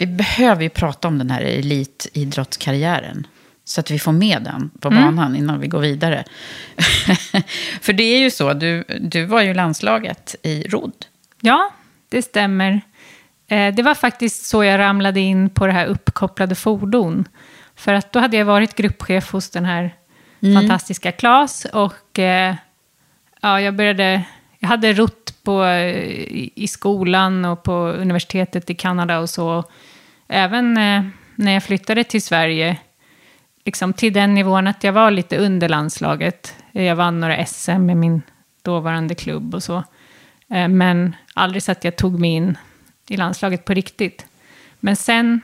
vi 0.00 0.06
behöver 0.06 0.62
ju 0.62 0.68
prata 0.68 1.08
om 1.08 1.18
den 1.18 1.30
här 1.30 1.40
elitidrottskarriären. 1.40 3.26
Så 3.64 3.80
att 3.80 3.90
vi 3.90 3.98
får 3.98 4.12
med 4.12 4.42
den 4.42 4.70
på 4.80 4.88
mm. 4.88 5.02
banan 5.02 5.36
innan 5.36 5.60
vi 5.60 5.66
går 5.66 5.80
vidare. 5.80 6.24
För 7.80 7.92
det 7.92 8.02
är 8.02 8.18
ju 8.18 8.30
så, 8.30 8.52
du, 8.52 8.84
du 9.00 9.24
var 9.24 9.42
ju 9.42 9.54
landslaget 9.54 10.36
i 10.42 10.62
rodd. 10.62 11.06
Ja, 11.40 11.70
det 12.08 12.22
stämmer. 12.22 12.80
Eh, 13.48 13.74
det 13.74 13.82
var 13.82 13.94
faktiskt 13.94 14.46
så 14.46 14.64
jag 14.64 14.78
ramlade 14.78 15.20
in 15.20 15.50
på 15.50 15.66
det 15.66 15.72
här 15.72 15.86
uppkopplade 15.86 16.54
fordon. 16.54 17.28
För 17.76 17.94
att 17.94 18.12
då 18.12 18.18
hade 18.18 18.36
jag 18.36 18.44
varit 18.44 18.74
gruppchef 18.74 19.32
hos 19.32 19.50
den 19.50 19.64
här 19.64 19.94
mm. 20.42 20.54
fantastiska 20.54 21.12
Klas. 21.12 21.64
Och 21.72 22.18
eh, 22.18 22.54
ja, 23.40 23.60
jag 23.60 23.76
började... 23.76 24.22
Jag 24.62 24.68
hade 24.68 24.92
rott 24.92 25.42
på, 25.42 25.66
i, 25.66 26.52
i 26.54 26.68
skolan 26.68 27.44
och 27.44 27.62
på 27.62 27.72
universitetet 27.72 28.70
i 28.70 28.74
Kanada 28.74 29.18
och 29.18 29.30
så 29.30 29.64
även 30.30 30.76
eh, 30.76 31.04
när 31.34 31.52
jag 31.52 31.62
flyttade 31.62 32.04
till 32.04 32.22
Sverige, 32.22 32.76
liksom 33.64 33.92
till 33.92 34.12
den 34.12 34.34
nivån 34.34 34.66
att 34.66 34.84
jag 34.84 34.92
var 34.92 35.10
lite 35.10 35.38
under 35.38 35.68
landslaget. 35.68 36.54
Jag 36.72 36.96
vann 36.96 37.20
några 37.20 37.46
SM 37.46 37.86
med 37.86 37.96
min 37.96 38.22
dåvarande 38.62 39.14
klubb 39.14 39.54
och 39.54 39.62
så. 39.62 39.76
Eh, 40.50 40.68
men 40.68 41.16
aldrig 41.34 41.62
så 41.62 41.72
att 41.72 41.84
jag 41.84 41.96
tog 41.96 42.20
mig 42.20 42.30
in 42.30 42.58
i 43.08 43.16
landslaget 43.16 43.64
på 43.64 43.74
riktigt. 43.74 44.26
Men 44.80 44.96
sen, 44.96 45.40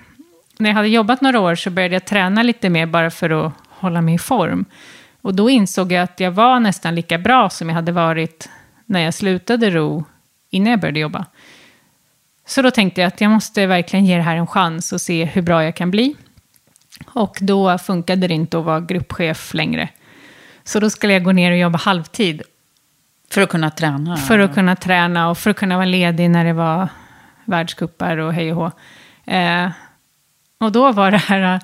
när 0.59 0.71
jag 0.71 0.75
hade 0.75 0.89
jobbat 0.89 1.21
några 1.21 1.41
år 1.41 1.55
så 1.55 1.71
började 1.71 1.95
jag 1.95 2.05
träna 2.05 2.43
lite 2.43 2.71
mer 2.71 2.87
bara 2.87 3.11
för 3.11 3.47
att 3.47 3.53
hålla 3.69 4.01
mig 4.01 4.15
i 4.15 4.19
form. 4.19 4.65
Och 5.21 5.35
då 5.35 5.51
insåg 5.51 5.93
jag 5.93 6.03
att 6.03 6.21
jag 6.21 6.31
var 6.31 6.61
nästan 6.61 6.95
lika 6.95 7.19
bra 7.19 7.51
som 7.51 7.69
jag 7.69 7.75
hade 7.75 7.93
varit 7.93 8.49
när 8.85 9.01
jag 9.01 9.15
slutade 9.15 9.71
ro 9.71 10.05
innan 10.51 10.71
jag 10.71 10.81
började 10.81 11.01
jobba. 11.01 11.27
Så 12.47 12.63
då 12.63 12.71
tänkte 12.71 13.01
jag 13.01 13.09
att 13.09 13.21
jag 13.21 13.31
måste 13.31 13.67
verkligen 13.67 14.07
ge 14.07 14.17
det 14.17 14.23
här 14.23 14.37
en 14.37 14.47
chans 14.47 14.93
och 14.93 15.01
se 15.01 15.25
hur 15.25 15.43
bra 15.43 15.65
jag 15.65 15.77
kan 15.77 15.91
bli. 15.91 16.17
Och 17.07 17.39
då 17.41 17.79
funkade 17.79 18.29
det 18.29 18.35
inte 18.35 18.59
att 18.59 18.65
vara 18.65 18.81
gruppchef 18.81 19.55
längre. 19.55 19.89
Så 20.65 20.81
då 20.81 20.91
skulle 20.91 21.13
jag 21.13 21.25
gå 21.25 21.33
ner 21.33 21.53
och 21.53 21.59
jobba 21.59 21.79
halvtid. 21.79 22.43
För 23.31 23.41
att 23.41 23.49
kunna 23.49 23.71
träna? 23.71 24.17
För 24.17 24.39
att 24.39 24.55
kunna 24.55 24.77
träna 24.77 25.31
och 25.31 25.39
för 25.39 25.51
att 25.51 25.57
kunna 25.57 25.77
vara 25.77 25.87
ledig 25.87 26.31
när 26.31 26.45
det 26.45 26.53
var 26.53 26.89
världskuppar 27.45 28.17
och 28.17 28.33
hej 28.33 28.53
och 28.53 28.57
hå. 28.57 28.71
Eh, 29.33 29.71
och 30.59 30.73
då 30.73 30.93
var 30.93 31.11
det 31.11 31.17
här 31.17 31.61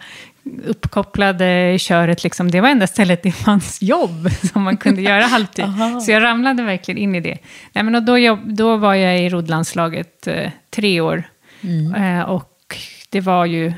uppkopplade 0.65 1.77
köret, 1.79 2.25
liksom, 2.25 2.51
det 2.51 2.61
var 2.61 2.69
enda 2.69 2.87
stället 2.87 3.23
det 3.23 3.33
fanns 3.33 3.83
jobb 3.83 4.31
som 4.53 4.63
man 4.63 4.77
kunde 4.77 5.03
göra 5.03 5.23
halvtid. 5.25 5.65
Så 6.05 6.11
jag 6.11 6.23
ramlade 6.23 6.63
verkligen 6.63 6.99
in 6.99 7.15
i 7.15 7.21
det. 7.21 7.39
Nej, 7.73 7.85
men 7.85 8.05
då, 8.05 8.19
jobb, 8.19 8.41
då 8.45 8.77
var 8.77 8.95
jag 8.95 9.21
i 9.21 9.29
roddlandslaget 9.29 10.27
eh, 10.27 10.51
tre 10.71 11.01
år. 11.01 11.23
Mm. 11.61 11.95
Eh, 11.95 12.23
och 12.25 12.77
det 13.11 13.21
var 13.21 13.45
ju, 13.47 13.73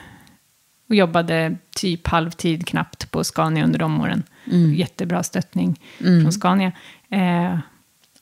och 0.89 0.95
jobbade 0.95 1.57
typ 1.77 2.07
halvtid 2.07 2.67
knappt 2.67 3.11
på 3.11 3.25
Scania 3.25 3.65
under 3.65 3.79
de 3.79 4.01
åren. 4.01 4.23
Mm. 4.53 4.75
Jättebra 4.75 5.23
stöttning 5.23 5.81
Mm. 6.01 6.23
från 6.23 6.33
Scania. 6.33 6.73
Eh, 7.11 7.59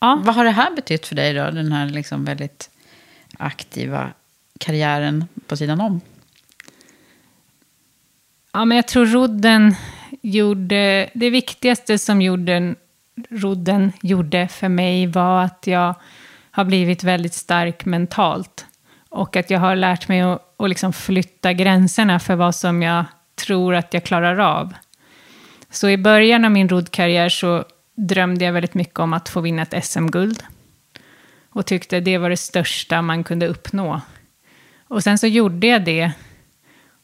ja. 0.01 0.21
Vad 0.25 0.35
har 0.35 0.45
det 0.45 0.51
här 0.51 0.75
betytt 0.77 1.07
för 1.07 1.15
dig 1.15 1.35
då? 1.35 1.51
Den 1.51 1.73
här 1.73 1.87
liksom 1.87 2.25
väldigt 2.25 2.71
aktiva 3.39 4.11
karriären 4.61 5.25
på 5.47 5.57
sidan 5.57 5.81
om? 5.81 6.01
Ja, 8.53 8.65
men 8.65 8.77
jag 8.77 8.89
tror 8.89 9.07
rodden 9.07 9.75
gjorde... 10.23 11.11
Det 11.15 11.31
viktigaste 11.31 11.99
som 11.99 12.23
jorden, 12.23 12.77
rodden 13.31 13.93
gjorde 14.03 14.49
för 14.49 14.69
mig 14.69 15.07
var 15.07 15.45
att 15.45 15.67
jag 15.67 15.95
har 16.51 16.65
blivit 16.65 17.05
väldigt 17.05 17.35
stark 17.35 17.85
mentalt. 17.85 18.67
Och 19.09 19.37
att 19.37 19.51
jag 19.51 19.61
har 19.61 19.77
lärt 19.77 20.09
mig 20.09 20.21
att, 20.21 20.55
att 20.57 20.69
liksom 20.69 20.93
flytta 20.93 21.53
gränserna 21.53 22.21
för 22.21 22.35
vad 22.35 22.55
som 22.55 22.83
jag 22.83 23.05
tror 23.35 23.75
att 23.75 23.95
jag 23.95 24.05
klarar 24.05 24.39
av. 24.39 24.75
Så 25.71 25.89
i 25.89 25.97
början 25.97 26.45
av 26.45 26.51
min 26.51 26.69
roddkarriär 26.69 27.29
så 27.29 27.65
drömde 27.95 28.45
jag 28.45 28.53
väldigt 28.53 28.75
mycket 28.75 28.99
om 28.99 29.13
att 29.13 29.29
få 29.29 29.41
vinna 29.41 29.63
ett 29.63 29.85
SM-guld. 29.85 30.43
Och 31.51 31.67
tyckte 31.67 32.01
det 32.01 32.19
var 32.19 32.31
det 32.31 32.37
största 32.37 33.03
man 33.03 33.25
kunde 33.25 33.47
uppnå. 33.47 34.01
Och 34.89 35.03
sen 35.03 35.19
så 35.19 35.27
gjorde 35.27 35.67
jag 35.67 35.85
det. 35.85 36.13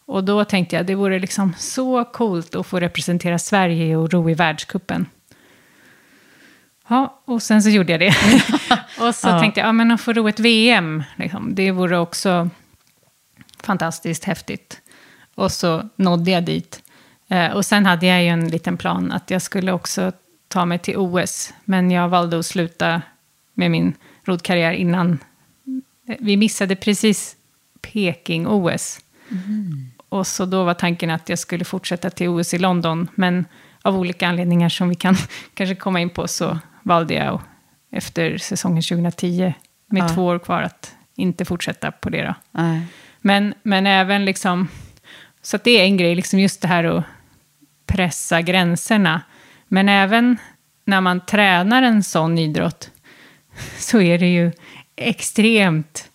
Och 0.08 0.24
då 0.24 0.44
tänkte 0.44 0.76
jag 0.76 0.86
det 0.86 0.94
vore 0.94 1.18
liksom 1.18 1.54
så 1.58 2.04
coolt 2.04 2.54
att 2.54 2.66
få 2.66 2.80
representera 2.80 3.38
Sverige 3.38 3.96
och 3.96 4.12
ro 4.12 4.30
i 4.30 4.34
världskuppen. 4.34 5.06
Ja, 6.88 7.22
och 7.24 7.42
sen 7.42 7.62
så 7.62 7.68
gjorde 7.70 7.92
jag 7.92 8.00
det. 8.00 8.14
och 9.08 9.14
så 9.14 9.28
Ja. 9.28 9.40
tänkte 9.40 9.60
jag, 9.60 9.68
ja 9.68 9.72
men 9.72 9.90
att 9.90 10.00
få 10.00 10.12
ro 10.12 10.28
ett 10.28 10.40
VM, 10.40 11.02
liksom, 11.16 11.54
det 11.54 11.70
vore 11.70 11.98
också 11.98 12.50
fantastiskt 13.60 14.24
häftigt. 14.24 14.80
Och 15.34 15.52
så 15.52 15.88
nådde 15.96 16.30
jag 16.30 16.44
dit. 16.44 16.82
Eh, 17.28 17.52
och 17.52 17.64
sen 17.66 17.86
hade 17.86 18.06
jag 18.06 18.22
ju 18.22 18.28
en 18.28 18.48
liten 18.48 18.76
plan 18.76 19.12
att 19.12 19.30
jag 19.30 19.42
skulle 19.42 19.72
också 19.72 20.12
ta 20.48 20.64
mig 20.64 20.78
till 20.78 20.96
OS. 20.96 21.52
Men 21.64 21.90
jag 21.90 22.08
valde 22.08 22.38
att 22.38 22.46
sluta 22.46 23.02
med 23.54 23.70
min 23.70 23.94
roddkarriär 24.24 24.72
innan. 24.72 25.18
Vi 26.18 26.36
missade 26.36 26.76
precis 26.76 27.36
Peking-OS. 27.80 29.00
Och 30.08 30.26
så 30.26 30.44
då 30.44 30.64
var 30.64 30.74
tanken 30.74 31.10
att 31.10 31.28
jag 31.28 31.38
skulle 31.38 31.64
fortsätta 31.64 32.10
till 32.10 32.28
OS 32.28 32.54
i 32.54 32.58
London. 32.58 33.08
Men 33.14 33.44
av 33.82 33.96
olika 33.96 34.28
anledningar 34.28 34.68
som 34.68 34.88
vi 34.88 34.94
kan 34.94 35.16
kanske 35.54 35.74
komma 35.74 36.00
in 36.00 36.10
på 36.10 36.28
så 36.28 36.58
valde 36.82 37.14
jag 37.14 37.40
efter 37.92 38.38
säsongen 38.38 38.82
2010 38.82 39.54
med 39.86 40.02
Ja. 40.02 40.08
två 40.08 40.26
år 40.26 40.38
kvar 40.38 40.62
att 40.62 40.94
inte 41.16 41.44
fortsätta 41.44 41.90
på 41.92 42.10
det. 42.10 42.24
Då. 42.24 42.34
Nej. 42.50 42.80
Men, 43.20 43.54
men 43.62 43.86
även 43.86 44.24
liksom, 44.24 44.68
så 45.42 45.56
att 45.56 45.64
det 45.64 45.70
är 45.80 45.84
en 45.84 45.96
grej, 45.96 46.14
liksom 46.14 46.38
just 46.38 46.62
det 46.62 46.68
här 46.68 46.84
att 46.84 47.04
pressa 47.86 48.42
gränserna. 48.42 49.22
Men 49.68 49.88
även 49.88 50.36
när 50.84 51.00
man 51.00 51.20
tränar 51.26 51.82
en 51.82 52.02
sån 52.02 52.38
idrott 52.38 52.90
så 53.78 54.00
är 54.00 54.18
det 54.18 54.28
ju 54.28 54.52
extremt 54.96 56.10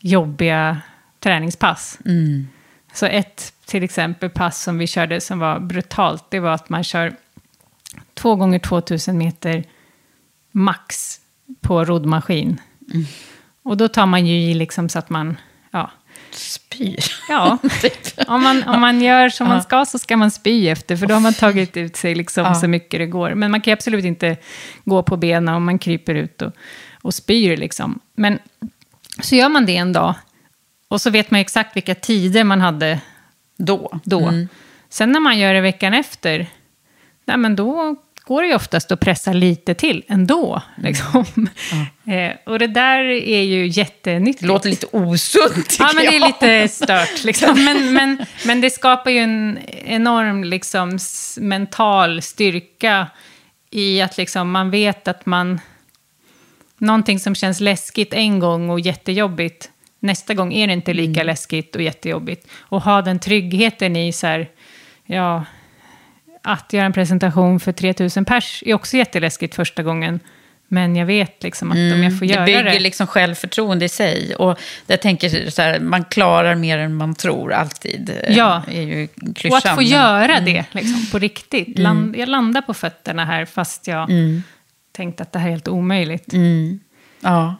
jobbiga 0.00 0.80
träningspass. 1.20 1.98
Mm. 2.04 2.48
Så 2.98 3.06
ett 3.06 3.52
till 3.66 3.82
exempel 3.82 4.30
pass 4.30 4.62
som 4.62 4.78
vi 4.78 4.86
körde 4.86 5.20
som 5.20 5.38
var 5.38 5.60
brutalt, 5.60 6.24
det 6.30 6.40
var 6.40 6.50
att 6.50 6.68
man 6.68 6.84
kör 6.84 7.14
två 8.14 8.36
gånger 8.36 8.58
2000 8.58 9.18
meter 9.18 9.64
max 10.52 11.20
på 11.60 11.84
roddmaskin. 11.84 12.60
Mm. 12.94 13.06
Och 13.62 13.76
då 13.76 13.88
tar 13.88 14.06
man 14.06 14.26
ju 14.26 14.34
i 14.34 14.54
liksom 14.54 14.88
så 14.88 14.98
att 14.98 15.10
man, 15.10 15.36
ja, 15.70 15.90
Spyr. 16.30 17.04
Ja, 17.28 17.58
om 18.26 18.42
man, 18.42 18.62
om 18.62 18.80
man 18.80 19.00
gör 19.02 19.28
som 19.28 19.48
man 19.48 19.56
Ja. 19.56 19.62
ska 19.62 19.84
så 19.84 19.98
ska 19.98 20.16
man 20.16 20.30
spy 20.30 20.68
efter, 20.68 20.96
för 20.96 21.06
då 21.06 21.14
har 21.14 21.20
man 21.20 21.34
tagit 21.34 21.76
ut 21.76 21.96
sig 21.96 22.14
liksom 22.14 22.44
Ja. 22.44 22.54
så 22.54 22.68
mycket 22.68 23.00
det 23.00 23.06
går. 23.06 23.34
Men 23.34 23.50
man 23.50 23.60
kan 23.60 23.72
absolut 23.72 24.04
inte 24.04 24.36
gå 24.84 25.02
på 25.02 25.16
benen 25.16 25.54
om 25.54 25.64
man 25.64 25.78
kryper 25.78 26.14
ut 26.14 26.42
och, 26.42 26.52
och 27.02 27.14
spyr. 27.14 27.56
Liksom. 27.56 28.00
Men 28.14 28.38
så 29.22 29.34
gör 29.34 29.48
man 29.48 29.66
det 29.66 29.76
en 29.76 29.92
dag, 29.92 30.14
och 30.88 31.00
så 31.00 31.10
vet 31.10 31.30
man 31.30 31.40
exakt 31.40 31.76
vilka 31.76 31.94
tider 31.94 32.44
man 32.44 32.60
hade 32.60 33.00
Då. 33.56 34.00
då. 34.04 34.20
Mm. 34.20 34.48
Sen 34.88 35.12
när 35.12 35.20
man 35.20 35.38
gör 35.38 35.54
det 35.54 35.60
veckan 35.60 35.94
efter, 35.94 36.46
nej, 37.24 37.36
men 37.36 37.56
då 37.56 37.96
går 38.28 38.42
det 38.42 38.48
ju 38.48 38.54
oftast 38.54 38.92
att 38.92 39.00
pressa 39.00 39.32
lite 39.32 39.74
till 39.74 40.04
ändå. 40.08 40.62
Liksom. 40.76 41.24
Eh, 42.08 42.32
och 42.46 42.58
det 42.58 42.66
där 42.66 43.04
är 43.10 43.42
ju 43.42 43.66
jättenyttigt. 43.66 44.40
Det 44.40 44.46
låter 44.46 44.70
lite 44.70 44.86
osunt 44.92 45.76
Ja, 45.78 45.90
men 45.94 46.04
det 46.04 46.16
är 46.16 46.26
lite 46.26 46.68
stört. 46.68 47.24
Liksom. 47.24 47.64
Men, 47.64 47.92
men, 47.92 48.24
men 48.46 48.60
det 48.60 48.70
skapar 48.70 49.10
ju 49.10 49.18
en 49.18 49.58
enorm 49.84 50.44
liksom, 50.44 50.98
mental 51.40 52.22
styrka 52.22 53.06
i 53.70 54.00
att 54.00 54.16
liksom, 54.16 54.50
man 54.50 54.70
vet 54.70 55.08
att 55.08 55.26
man... 55.26 55.60
Någonting 56.78 57.20
som 57.20 57.34
känns 57.34 57.60
läskigt 57.60 58.14
en 58.14 58.38
gång 58.38 58.70
och 58.70 58.80
jättejobbigt, 58.80 59.70
nästa 60.00 60.34
gång 60.34 60.52
är 60.52 60.66
det 60.66 60.72
inte 60.72 60.94
lika 60.94 61.22
läskigt 61.22 61.76
och 61.76 61.82
jättejobbigt. 61.82 62.48
Och 62.58 62.82
ha 62.82 63.02
den 63.02 63.18
tryggheten 63.18 63.96
i 63.96 64.12
så 64.12 64.26
här, 64.26 64.48
ja, 65.06 65.44
att 66.42 66.72
göra 66.72 66.86
en 66.86 66.92
presentation 66.92 67.60
för 67.60 67.72
3000 67.72 68.24
pers 68.24 68.62
är 68.66 68.74
också 68.74 68.96
jätteläskigt 68.96 69.54
första 69.54 69.82
gången. 69.82 70.20
Men 70.70 70.96
jag 70.96 71.06
vet 71.06 71.42
liksom 71.42 71.70
att 71.70 71.76
om 71.76 72.02
jag 72.02 72.18
får 72.18 72.26
göra 72.26 72.46
det 72.46 72.56
det... 72.56 72.62
bygger 72.64 72.80
liksom 72.80 73.06
självförtroende 73.06 73.84
i 73.84 73.88
sig. 73.88 74.34
Och 74.34 74.58
jag 74.86 75.00
tänker 75.02 75.50
så 75.50 75.62
här, 75.62 75.80
man 75.80 76.04
klarar 76.04 76.54
mer 76.54 76.78
än 76.78 76.94
man 76.94 77.14
tror 77.14 77.52
alltid. 77.52 78.20
Ja. 78.28 78.62
Är 78.68 78.82
ju 78.82 79.08
klyschan, 79.34 79.50
Och 79.52 79.56
att 79.56 79.74
få 79.74 79.80
men- 79.80 79.84
göra 79.90 80.32
Mm. 80.38 80.44
det 80.44 80.64
liksom, 80.72 81.06
på 81.12 81.18
riktigt. 81.18 81.78
Land, 81.78 82.16
jag 82.16 82.28
landar 82.28 82.62
på 82.62 82.74
fötterna 82.74 83.24
här 83.24 83.44
fast 83.44 83.86
jag 83.86 84.10
Mm. 84.10 84.42
tänkte 84.92 85.22
att 85.22 85.32
det 85.32 85.38
här 85.38 85.46
är 85.46 85.50
helt 85.50 85.68
omöjligt. 85.68 86.32
Mm. 86.32 86.80
Ja. 87.20 87.54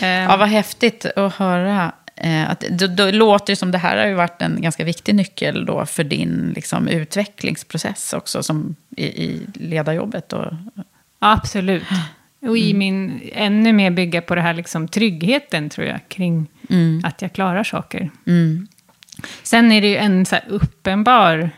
Ehm, 0.00 0.30
ja, 0.30 0.36
vad 0.36 0.48
häftigt 0.48 1.06
att 1.16 1.34
höra. 1.34 1.92
Eh, 2.16 2.50
att, 2.50 2.60
då, 2.60 2.86
då 2.86 3.10
låter 3.10 3.52
det 3.52 3.56
som 3.56 3.70
det 3.70 3.78
här 3.78 3.96
har 3.96 4.06
ju 4.06 4.14
varit 4.14 4.42
en 4.42 4.62
ganska 4.62 4.84
viktig 4.84 5.14
nyckel 5.14 5.66
då 5.66 5.86
för 5.86 6.04
din 6.04 6.52
liksom, 6.56 6.88
utvecklingsprocess 6.88 8.12
också 8.12 8.42
som 8.42 8.76
i, 8.96 9.04
i 9.04 9.40
ledarjobbet. 9.54 10.32
Och, 10.32 10.52
Absolut. 11.18 11.82
Och 12.40 12.48
Mm. 12.48 12.56
i 12.58 12.74
min, 12.74 13.20
ännu 13.32 13.72
mer 13.72 13.90
bygga 13.90 14.22
på 14.22 14.34
det 14.34 14.40
här 14.40 14.54
liksom, 14.54 14.88
tryggheten 14.88 15.70
tror 15.70 15.86
jag, 15.86 16.00
kring 16.08 16.46
Mm. 16.70 17.02
att 17.04 17.22
jag 17.22 17.32
klarar 17.32 17.64
saker. 17.64 18.10
mm. 18.26 18.66
Sen 19.42 19.72
är 19.72 19.80
det 19.80 19.86
ju 19.88 19.96
en 19.96 20.26
så 20.26 20.36
uppenbar 20.48 21.50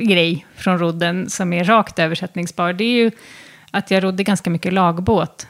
grej 0.00 0.46
från 0.56 0.78
rodden 0.78 1.30
som 1.30 1.52
är 1.52 1.64
rakt 1.64 1.98
översättningsbar. 1.98 2.72
Det 2.72 2.84
är 2.84 3.04
ju 3.04 3.10
att 3.70 3.90
jag 3.90 4.04
rodde 4.04 4.22
ganska 4.24 4.50
mycket 4.50 4.72
lagbåt. 4.72 5.46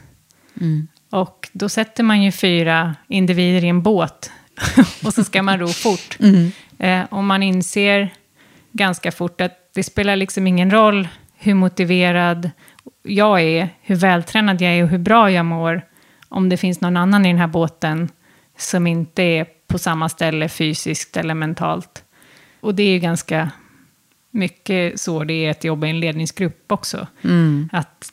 Mm. 0.61 0.89
Och 1.11 1.49
då 1.53 1.69
sätter 1.69 2.03
man 2.03 2.23
ju 2.23 2.33
fyra 2.33 2.95
individer 3.09 3.65
i 3.65 3.69
en 3.69 3.83
båt 3.83 4.31
och 5.05 5.15
så 5.15 5.25
ska 5.25 5.43
man 5.43 5.59
ro 5.59 5.69
fort. 5.69 6.19
Mm. 6.21 6.53
Eh, 6.79 7.05
och 7.11 7.25
man 7.25 7.43
inser 7.43 8.11
ganska 8.73 9.13
fort 9.13 9.41
att 9.41 9.71
det 9.75 9.83
spelar 9.83 10.17
liksom 10.17 10.47
ingen 10.47 10.71
roll 10.71 11.09
hur 11.37 11.55
motiverad 11.55 12.51
jag 13.03 13.41
är, 13.41 13.69
hur 13.83 13.97
vältränad 13.97 14.61
jag 14.61 14.73
är 14.73 14.83
och 14.83 14.89
hur 14.89 14.99
bra 14.99 15.31
jag 15.31 15.47
mår, 15.47 15.83
om 16.29 16.49
det 16.49 16.57
finns 16.57 16.81
någon 16.81 16.97
annan 16.97 17.27
i 17.27 17.29
den 17.29 17.39
här 17.39 17.47
båten 17.47 18.09
som 18.59 18.87
inte 18.87 19.23
är 19.23 19.47
på 19.67 19.79
samma 19.79 20.09
ställe 20.09 20.49
fysiskt 20.49 21.17
eller 21.17 21.35
mentalt. 21.35 22.05
Och 22.61 22.75
det 22.75 22.83
är 22.83 22.91
ju 22.91 22.99
ganska 22.99 23.51
mycket 24.31 25.01
så 25.01 25.25
det 25.25 25.35
är 25.35 25.51
att 25.51 25.65
jobba 25.65 25.87
i 25.87 25.91
en 25.91 26.01
ledningsgrupp 26.01 26.73
också. 26.73 27.07
Mm. 27.23 27.69
Att 27.73 28.13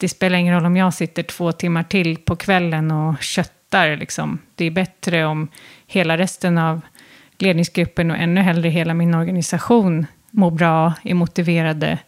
det 0.00 0.08
spelar 0.08 0.38
ingen 0.38 0.54
roll 0.54 0.66
om 0.66 0.76
jag 0.76 0.94
sitter 0.94 1.22
två 1.22 1.52
timmar 1.52 1.82
till 1.82 2.16
på 2.16 2.36
kvällen 2.36 2.90
och 2.90 3.22
köttar. 3.22 3.96
Liksom. 3.96 4.38
Det 4.54 4.64
är 4.64 4.70
bättre 4.70 5.24
om 5.26 5.48
hela 5.86 6.18
resten 6.18 6.58
av 6.58 6.80
ledningsgruppen 7.38 8.10
och 8.10 8.16
ännu 8.16 8.40
hellre 8.40 8.68
hela 8.68 8.94
min 8.94 9.14
organisation 9.14 10.06
mår 10.30 10.50
bra, 10.50 10.92
är 11.02 11.14
motiverade 11.14 11.98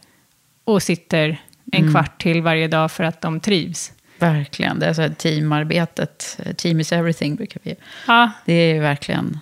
och 0.64 0.82
sitter 0.82 1.28
en 1.72 1.80
Mm. 1.80 1.92
kvart 1.92 2.22
till 2.22 2.42
varje 2.42 2.68
dag 2.68 2.92
för 2.92 3.04
att 3.04 3.20
de 3.20 3.40
trivs. 3.40 3.92
Verkligen, 4.18 4.78
det 4.78 4.86
är 4.86 4.92
så 4.92 5.02
här 5.02 5.08
teamarbetet. 5.08 6.38
Team 6.56 6.80
is 6.80 6.92
everything 6.92 7.36
brukar 7.36 7.60
vi 7.64 7.74
Ja. 8.06 8.30
Det 8.44 8.52
är 8.52 8.80
verkligen 8.80 9.38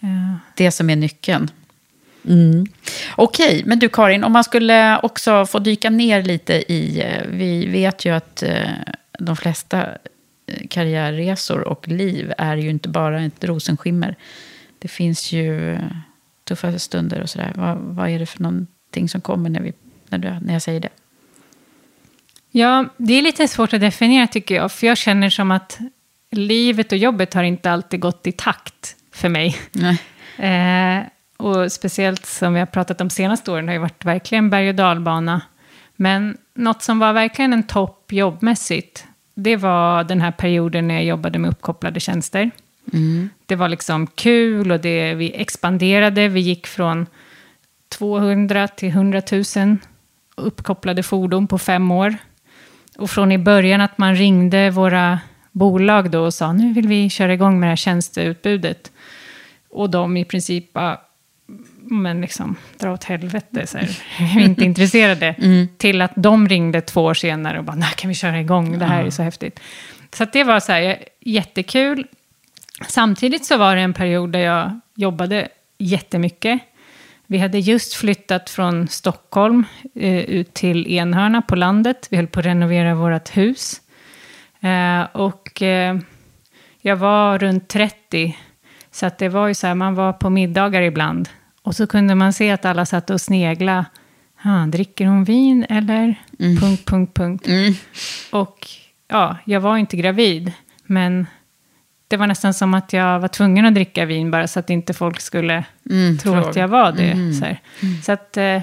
Ja. 0.00 0.38
det 0.56 0.70
som 0.70 0.90
är 0.90 0.96
nyckeln. 0.96 1.50
Mm. 2.24 2.66
Okej, 3.16 3.62
men 3.66 3.78
du 3.78 3.88
Karin, 3.88 4.24
om 4.24 4.32
man 4.32 4.44
skulle 4.44 4.98
också 5.02 5.46
få 5.46 5.58
dyka 5.58 5.90
ner 5.90 6.22
lite 6.22 6.72
i... 6.72 7.00
eh, 7.00 7.26
Vi 7.28 7.66
vet 7.66 8.04
ju 8.04 8.14
att 8.14 8.42
eh, 8.42 8.68
de 9.18 9.36
flesta 9.36 9.88
eh, 10.46 10.66
karriärresor 10.70 11.60
och 11.60 11.88
liv 11.88 12.32
är 12.38 12.56
ju 12.56 12.70
inte 12.70 12.88
bara 12.88 13.20
ett 13.22 13.44
rosenskimmer. 13.44 14.16
Det 14.78 14.88
finns 14.88 15.32
ju 15.32 15.78
tuffa 16.48 16.78
stunder 16.78 17.20
och 17.20 17.30
sådär? 17.30 17.52
Vad, 17.54 17.76
vad 17.78 18.10
är 18.10 18.18
det 18.18 18.26
för 18.26 18.42
någonting 18.42 19.08
som 19.08 19.20
kommer 19.20 19.50
när, 19.50 19.60
vi, 19.60 19.72
när, 20.08 20.18
du, 20.18 20.36
när 20.42 20.52
jag 20.52 20.62
säger 20.62 20.80
det? 20.80 20.88
Ja, 22.50 22.84
det 22.96 23.14
är 23.14 23.22
lite 23.22 23.48
svårt 23.48 23.72
att 23.72 23.80
definiera 23.80 24.26
tycker 24.26 24.54
jag. 24.54 24.72
För 24.72 24.86
jag 24.86 24.98
känner 24.98 25.30
som 25.30 25.50
att 25.50 25.78
livet 26.30 26.92
och 26.92 26.98
jobbet 26.98 27.34
har 27.34 27.42
inte 27.42 27.70
alltid 27.70 28.00
gått 28.00 28.26
i 28.26 28.32
takt 28.32 28.96
för 29.12 29.28
mig. 29.28 29.56
Eh, 30.38 31.02
och 31.40 31.72
speciellt 31.72 32.26
som 32.26 32.54
vi 32.54 32.58
har 32.58 32.66
pratat 32.66 33.00
om 33.00 33.10
senaste 33.10 33.50
åren 33.50 33.68
har 33.68 33.74
ju 33.74 33.80
varit 33.80 34.04
verkligen 34.04 34.50
berg 34.50 34.68
och 34.68 34.74
dalbana. 34.74 35.40
Men 35.96 36.36
något 36.54 36.82
som 36.82 36.98
var 36.98 37.12
verkligen 37.12 37.52
en 37.52 37.62
topp 37.62 38.12
jobbmässigt, 38.12 39.06
det 39.34 39.56
var 39.56 40.04
den 40.04 40.20
här 40.20 40.32
perioden 40.32 40.88
när 40.88 40.94
jag 40.94 41.04
jobbade 41.04 41.38
med 41.38 41.50
uppkopplade 41.50 42.00
tjänster. 42.00 42.50
Mm. 42.92 43.30
Det 43.46 43.56
var 43.56 43.68
liksom 43.68 44.06
kul 44.06 44.72
och 44.72 44.80
det, 44.80 45.14
vi 45.14 45.34
expanderade. 45.34 46.28
Vi 46.28 46.40
gick 46.40 46.66
från 46.66 47.06
200 47.88 48.68
till 48.68 48.88
100 48.88 49.22
000 49.56 49.76
uppkopplade 50.36 51.02
fordon 51.02 51.46
på 51.46 51.58
fem 51.58 51.90
år. 51.90 52.16
Och 52.98 53.10
från 53.10 53.32
i 53.32 53.38
början 53.38 53.80
att 53.80 53.98
man 53.98 54.16
ringde 54.16 54.70
våra 54.70 55.20
bolag 55.52 56.10
då 56.10 56.24
och 56.24 56.34
sa 56.34 56.52
nu 56.52 56.72
vill 56.72 56.88
vi 56.88 57.10
köra 57.10 57.32
igång 57.32 57.60
med 57.60 57.66
det 57.66 57.70
här 57.70 57.76
tjänsteutbudet. 57.76 58.92
Och 59.70 59.90
de 59.90 60.16
i 60.16 60.24
princip 60.24 60.72
bara, 60.72 60.98
men 61.90 62.20
liksom, 62.20 62.56
dra 62.78 62.92
åt 62.92 63.04
helvete, 63.04 63.66
så 63.66 63.78
här, 63.78 63.88
vi 64.34 64.42
är 64.42 64.44
inte 64.44 64.64
intresserade. 64.64 65.34
Mm. 65.50 65.68
Till 65.76 66.02
att 66.02 66.12
de 66.16 66.48
ringde 66.48 66.80
två 66.80 67.04
år 67.04 67.14
senare 67.14 67.58
och 67.58 67.64
bara, 67.64 67.76
när 67.76 67.90
kan 67.90 68.08
vi 68.08 68.14
köra 68.14 68.40
igång, 68.40 68.78
det 68.78 68.84
här 68.84 69.04
är 69.04 69.10
så 69.10 69.22
häftigt. 69.22 69.60
Så 70.12 70.22
att 70.22 70.32
det 70.32 70.44
var 70.44 70.60
så 70.60 70.72
här, 70.72 70.98
jättekul. 71.20 72.06
Samtidigt 72.88 73.44
så 73.44 73.56
var 73.56 73.76
det 73.76 73.82
en 73.82 73.92
period 73.92 74.30
där 74.30 74.40
jag 74.40 74.80
jobbade 74.94 75.48
jättemycket. 75.78 76.60
Vi 77.26 77.38
hade 77.38 77.58
just 77.58 77.94
flyttat 77.94 78.50
från 78.50 78.88
Stockholm 78.88 79.64
eh, 79.94 80.18
ut 80.20 80.54
till 80.54 80.86
Enhörna 80.86 81.42
på 81.42 81.56
landet. 81.56 82.08
Vi 82.10 82.16
höll 82.16 82.26
på 82.26 82.40
att 82.40 82.46
renovera 82.46 82.94
vårt 82.94 83.36
hus. 83.36 83.80
Eh, 84.60 85.02
och 85.12 85.62
eh, 85.62 85.98
jag 86.80 86.96
var 86.96 87.38
runt 87.38 87.68
30. 87.68 88.36
Så 88.90 89.06
att 89.06 89.18
det 89.18 89.28
var 89.28 89.48
ju 89.48 89.54
så 89.54 89.66
här, 89.66 89.74
man 89.74 89.94
var 89.94 90.12
på 90.12 90.30
middagar 90.30 90.82
ibland. 90.82 91.28
Och 91.70 91.76
så 91.76 91.86
kunde 91.86 92.14
man 92.14 92.32
se 92.32 92.50
att 92.50 92.64
alla 92.64 92.86
satt 92.86 93.10
och 93.10 93.20
snegla. 93.20 93.86
Ah, 94.42 94.66
dricker 94.66 95.06
hon 95.06 95.24
vin 95.24 95.66
eller? 95.68 96.14
Punkt, 96.60 96.84
punkt, 96.86 97.14
punkt. 97.14 97.46
Och 98.30 98.68
ja, 99.08 99.36
jag 99.44 99.60
var 99.60 99.76
inte 99.76 99.96
gravid. 99.96 100.52
Men 100.86 101.26
det 102.08 102.16
var 102.16 102.26
nästan 102.26 102.54
som 102.54 102.74
att 102.74 102.92
jag 102.92 103.20
var 103.20 103.28
tvungen 103.28 103.66
att 103.66 103.74
dricka 103.74 104.04
vin 104.04 104.30
bara 104.30 104.48
så 104.48 104.60
att 104.60 104.70
inte 104.70 104.94
folk 104.94 105.20
skulle 105.20 105.64
Mm, 105.90 106.18
tro 106.18 106.34
att 106.34 106.56
jag 106.56 106.68
var 106.68 106.92
det. 106.92 107.10
Mm. 107.10 107.34
Så, 107.34 107.44
här. 107.44 107.60
så 108.02 108.12
att 108.12 108.36
eh, 108.36 108.62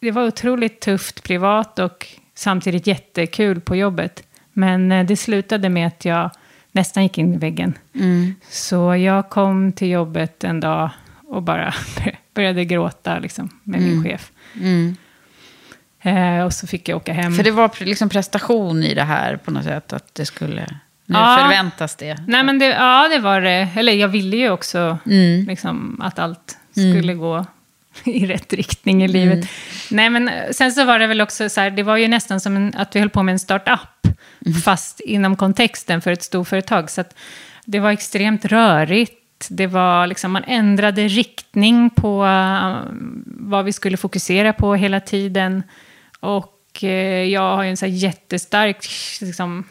det 0.00 0.10
var 0.10 0.26
otroligt 0.26 0.80
tufft 0.80 1.22
privat 1.22 1.78
och 1.78 2.06
samtidigt 2.34 2.86
jättekul 2.86 3.60
på 3.60 3.76
jobbet. 3.76 4.22
Men 4.52 4.92
eh, 4.92 5.06
det 5.06 5.16
slutade 5.16 5.68
med 5.68 5.86
att 5.86 6.04
jag 6.04 6.30
nästan 6.72 7.02
gick 7.02 7.18
in 7.18 7.34
i 7.34 7.38
väggen. 7.38 7.78
Mm. 7.94 8.34
Så 8.50 8.96
jag 8.96 9.30
kom 9.30 9.72
till 9.72 9.90
jobbet 9.90 10.44
en 10.44 10.60
dag 10.60 10.90
och 11.32 11.42
bara 11.42 11.74
började 12.34 12.64
gråta 12.64 13.18
liksom, 13.18 13.48
med 13.62 13.80
min 13.80 13.92
Mm. 13.92 14.04
chef. 14.04 14.30
Mm. 14.60 14.96
Eh, 16.02 16.44
och 16.44 16.52
så 16.52 16.66
fick 16.66 16.88
jag 16.88 16.96
åka 16.96 17.12
hem. 17.12 17.34
För 17.34 17.42
det 17.42 17.50
var 17.50 17.70
liksom 17.84 18.08
prestation 18.08 18.82
i 18.82 18.94
det 18.94 19.02
här 19.02 19.36
på 19.36 19.50
något 19.50 19.64
sätt. 19.64 19.92
Att 19.92 20.14
det 20.14 20.26
skulle... 20.26 20.66
Nu 21.06 21.18
Ja. 21.18 21.38
förväntas 21.42 21.96
det. 21.96 22.16
Nej, 22.26 22.44
men 22.44 22.58
det, 22.58 22.66
ja, 22.66 23.08
det 23.08 23.18
var 23.18 23.40
det. 23.40 23.68
Eller 23.76 23.92
jag 23.92 24.08
ville 24.08 24.36
ju 24.36 24.50
också 24.50 24.98
Mm. 25.06 25.44
liksom, 25.46 26.00
att 26.04 26.18
allt 26.18 26.58
Mm. 26.76 26.92
skulle 26.92 27.14
gå 27.14 27.46
i 28.04 28.26
rätt 28.26 28.52
riktning 28.52 29.04
i 29.04 29.08
livet. 29.08 29.34
Mm. 29.34 29.46
Nej, 29.90 30.10
men 30.10 30.28
eh, 30.28 30.50
sen 30.50 30.72
så 30.72 30.84
var 30.84 30.98
det 30.98 31.06
väl 31.06 31.20
också 31.20 31.48
så 31.48 31.60
här, 31.60 31.70
det 31.70 31.82
var 31.82 31.96
ju 31.96 32.08
nästan 32.08 32.40
som 32.40 32.56
en, 32.56 32.72
att 32.76 32.96
vi 32.96 33.00
höll 33.00 33.10
på 33.10 33.22
med 33.22 33.32
en 33.32 33.38
startup, 33.38 33.78
Mm. 34.46 34.60
fast 34.60 35.00
inom 35.00 35.36
kontexten 35.36 36.00
för 36.02 36.12
ett 36.12 36.22
storföretag. 36.22 36.90
Så 36.90 37.00
att 37.00 37.14
det 37.64 37.80
var 37.80 37.90
extremt 37.90 38.44
rörigt. 38.44 39.18
Det 39.50 39.66
var 39.66 40.06
liksom, 40.06 40.32
man 40.32 40.44
ändrade 40.44 41.08
riktning 41.08 41.90
på 41.90 42.24
eh, 42.26 42.76
vad 43.26 43.64
vi 43.64 43.72
skulle 43.72 43.96
fokusera 43.96 44.52
på 44.52 44.74
hela 44.74 45.00
tiden. 45.00 45.62
Och 46.20 46.58
eh, 46.84 47.24
jag 47.24 47.56
har 47.56 47.62
ju 47.62 47.70
en 47.70 47.76
så 47.76 47.86
jättestark 47.86 48.86
liksom, 49.20 49.64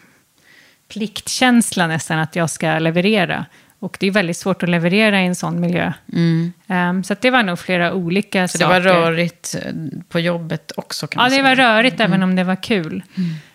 pliktkänsla 0.88 1.88
nästan 1.88 2.20
att 2.20 2.36
jag 2.36 2.50
ska 2.50 2.80
leverera. 2.80 3.46
Och 3.80 3.98
det 4.00 4.08
är 4.08 4.12
väldigt 4.12 4.38
svårt 4.38 4.64
att 4.64 4.70
leverera 4.70 5.22
i 5.22 5.26
en 5.26 5.36
sån 5.36 5.60
miljö. 5.60 5.94
Mm. 6.14 6.54
Ehm, 6.68 7.04
så 7.04 7.16
det 7.22 7.30
var 7.30 7.44
nog 7.44 7.60
flera 7.60 7.94
olika 7.94 8.48
Så 8.48 8.58
det 8.58 8.64
saker. 8.64 8.74
var 8.74 8.82
rörigt 8.82 9.56
eh, 9.66 9.72
på 10.10 10.20
jobbet 10.20 10.72
också 10.78 11.08
kan 11.08 11.24
Ja, 11.24 11.38
det 11.38 11.44
var 11.44 11.56
rörigt 11.56 12.00
även 12.00 12.14
Mm. 12.14 12.30
om 12.30 12.36
det 12.36 12.44
var 12.44 12.64
kul. 12.64 13.04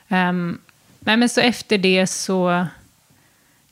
Ehm, 0.08 0.58
nej, 1.00 1.16
men 1.16 1.28
så 1.28 1.40
efter 1.40 1.78
det 1.78 2.06
så... 2.06 2.66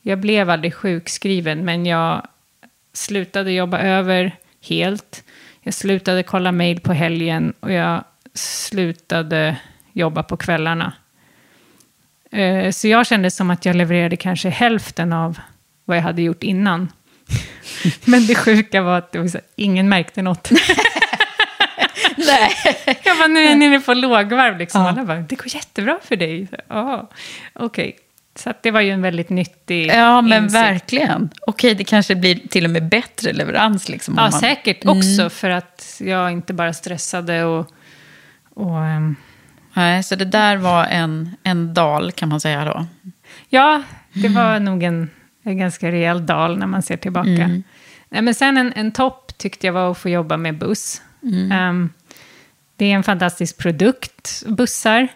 Jag 0.01 0.19
blev 0.19 0.49
aldrig 0.49 0.73
sjukskriven, 0.73 1.65
men 1.65 1.85
jag 1.85 2.27
slutade 2.97 3.51
jobba 3.51 3.79
över 3.79 4.35
helt. 4.67 5.23
Jag 5.61 5.73
slutade 5.73 6.23
kolla 6.23 6.51
mejl 6.51 6.79
på 6.79 6.93
helgen 6.93 7.53
och 7.59 7.71
jag 7.71 8.03
slutade 8.33 9.57
jobba 9.93 10.23
på 10.23 10.37
kvällarna. 10.37 10.93
Eh, 12.31 12.71
Så 12.71 12.87
jag 12.87 13.07
kände 13.07 13.31
som 13.31 13.49
att 13.49 13.65
jag 13.65 13.75
levererade 13.75 14.17
kanske 14.17 14.49
hälften 14.49 15.13
av 15.13 15.39
vad 15.85 15.97
jag 15.97 16.01
hade 16.01 16.21
gjort 16.21 16.43
innan. 16.43 16.91
Men 18.05 18.27
det 18.27 18.35
sjuka 18.35 18.81
var 18.81 18.97
att 18.97 19.15
var 19.15 19.27
så, 19.27 19.39
ingen 19.55 19.89
märkte 19.89 20.21
något. 20.21 20.49
Nej. 22.17 22.49
Jag 23.03 23.17
bara, 23.17 23.27
nu 23.27 23.39
är 23.39 23.55
ni 23.55 23.69
nere 23.69 23.79
på 23.79 23.93
lågvarv 23.93 24.57
liksom. 24.57 24.81
Ja. 24.81 24.89
Alla 24.89 25.05
bara, 25.05 25.19
det 25.19 25.35
går 25.35 25.55
jättebra 25.55 25.99
för 26.03 26.15
dig. 26.15 26.47
Ja, 26.67 27.09
okej. 27.53 27.95
Så 28.35 28.53
det 28.63 28.71
var 28.71 28.81
ju 28.81 28.91
en 28.91 29.01
väldigt 29.01 29.29
nyttig 29.29 29.87
Ja, 29.87 30.21
men 30.21 30.43
insikt. 30.43 30.55
verkligen. 30.63 31.29
Okej, 31.47 31.75
det 31.75 31.83
kanske 31.83 32.15
blir 32.15 32.35
till 32.47 32.65
och 32.65 32.71
med 32.71 32.89
bättre 32.89 33.33
leverans. 33.33 33.89
Liksom, 33.89 34.13
om 34.13 34.17
Ja, 34.23 34.29
man- 34.31 34.39
säkert 34.39 34.83
Mm. 34.83 34.97
också 34.97 35.29
för 35.29 35.49
att 35.49 35.95
jag 36.03 36.31
inte 36.31 36.53
bara 36.53 36.73
stressade 36.73 37.43
och... 37.43 37.71
och 38.53 38.85
ehm, 38.85 39.15
Nej, 39.73 40.03
så 40.03 40.15
det 40.15 40.25
där 40.25 40.57
var 40.57 40.85
en, 40.85 41.35
en 41.43 41.73
dal 41.73 42.11
kan 42.11 42.29
man 42.29 42.39
säga 42.41 42.65
då. 42.65 42.85
ja, 43.49 43.83
det 44.13 44.27
var 44.27 44.59
nog 44.59 44.83
en, 44.83 45.09
en 45.43 45.57
ganska 45.57 45.91
rejäl 45.91 46.25
dal 46.25 46.57
när 46.57 46.67
man 46.67 46.81
ser 46.81 46.97
tillbaka. 46.97 47.29
Mm. 47.29 47.63
Nej, 48.09 48.21
men 48.21 48.35
sen 48.35 48.57
en, 48.57 48.73
en 48.75 48.91
topp 48.91 49.37
tyckte 49.37 49.67
jag 49.67 49.73
var 49.73 49.91
att 49.91 49.97
få 49.97 50.09
jobba 50.09 50.37
med 50.37 50.57
buss. 50.57 51.01
Mm. 51.23 51.51
Ehm, 51.51 51.89
det 52.75 52.85
är 52.85 52.95
en 52.95 53.03
fantastisk 53.03 53.57
produkt, 53.57 54.43
bussar. 54.47 55.07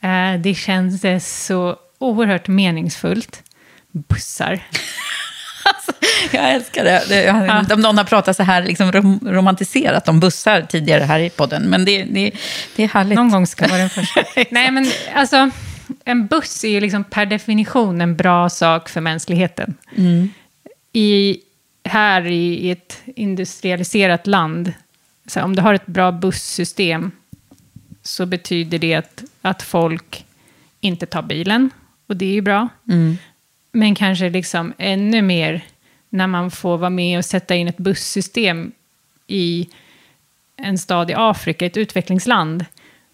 Eh, 0.00 0.40
det 0.40 0.54
känns 0.54 1.04
eh, 1.04 1.18
så 1.18 1.76
oerhört 2.02 2.48
meningsfullt. 2.48 3.42
Bussar. 3.90 4.60
Jag 6.32 6.52
älskar 6.52 6.84
det. 6.84 7.04
det 7.08 7.24
jag 7.24 7.60
inte 7.60 7.74
om 7.74 7.80
någon 7.80 7.98
har 7.98 8.04
pratat 8.04 8.36
så 8.36 8.42
här 8.42 8.62
liksom 8.62 8.92
rom, 8.92 9.20
romantiserat 9.22 10.08
om 10.08 10.20
bussar 10.20 10.62
tidigare 10.62 11.04
här 11.04 11.20
i 11.20 11.30
podden. 11.30 11.62
Men 11.62 11.84
det, 11.84 12.02
det, 12.02 12.32
det 12.76 12.82
är 12.82 12.88
härligt. 12.88 13.16
Någon 13.16 13.30
gång 13.30 13.46
ska 13.46 13.68
vara 13.68 13.78
den 13.78 13.90
första. 13.90 14.24
Nej, 14.50 14.70
men 14.70 14.86
alltså, 15.14 15.50
en 16.04 16.26
buss 16.26 16.64
är 16.64 16.68
ju 16.68 16.80
liksom 16.80 17.04
per 17.04 17.26
definition 17.26 18.00
en 18.00 18.16
bra 18.16 18.48
sak 18.48 18.88
för 18.88 19.00
mänskligheten. 19.00 19.74
Mm. 19.96 20.28
I, 20.92 21.36
här 21.84 22.26
i, 22.26 22.66
i 22.66 22.70
ett 22.70 23.00
industrialiserat 23.06 24.26
land, 24.26 24.72
så 25.26 25.42
om 25.42 25.56
du 25.56 25.62
har 25.62 25.74
ett 25.74 25.86
bra 25.86 26.12
bussystem 26.12 27.10
så 28.02 28.26
betyder 28.26 28.78
det 28.78 28.94
att, 28.94 29.24
att 29.42 29.62
folk 29.62 30.24
inte 30.80 31.06
tar 31.06 31.22
bilen. 31.22 31.70
Och 32.12 32.16
det 32.16 32.24
är 32.26 32.32
ju 32.32 32.40
bra. 32.40 32.68
Mm. 32.88 33.18
Men 33.72 33.94
kanske 33.94 34.30
liksom 34.30 34.72
ännu 34.78 35.22
mer 35.22 35.64
när 36.08 36.26
man 36.26 36.50
får 36.50 36.78
vara 36.78 36.90
med 36.90 37.18
och 37.18 37.24
sätta 37.24 37.54
in 37.54 37.68
ett 37.68 37.76
bussystem 37.76 38.72
i 39.26 39.68
en 40.56 40.78
stad 40.78 41.10
i 41.10 41.14
Afrika, 41.16 41.66
ett 41.66 41.76
utvecklingsland, 41.76 42.64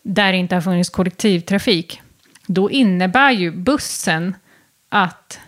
där 0.02 0.32
det 0.32 0.38
inte 0.38 0.54
har 0.54 0.62
funnits 0.62 0.90
kollektivtrafik. 0.90 2.00
Då 2.46 2.70
innebär 2.70 3.30
ju 3.30 3.50
bussen 3.50 4.34
att 4.88 5.40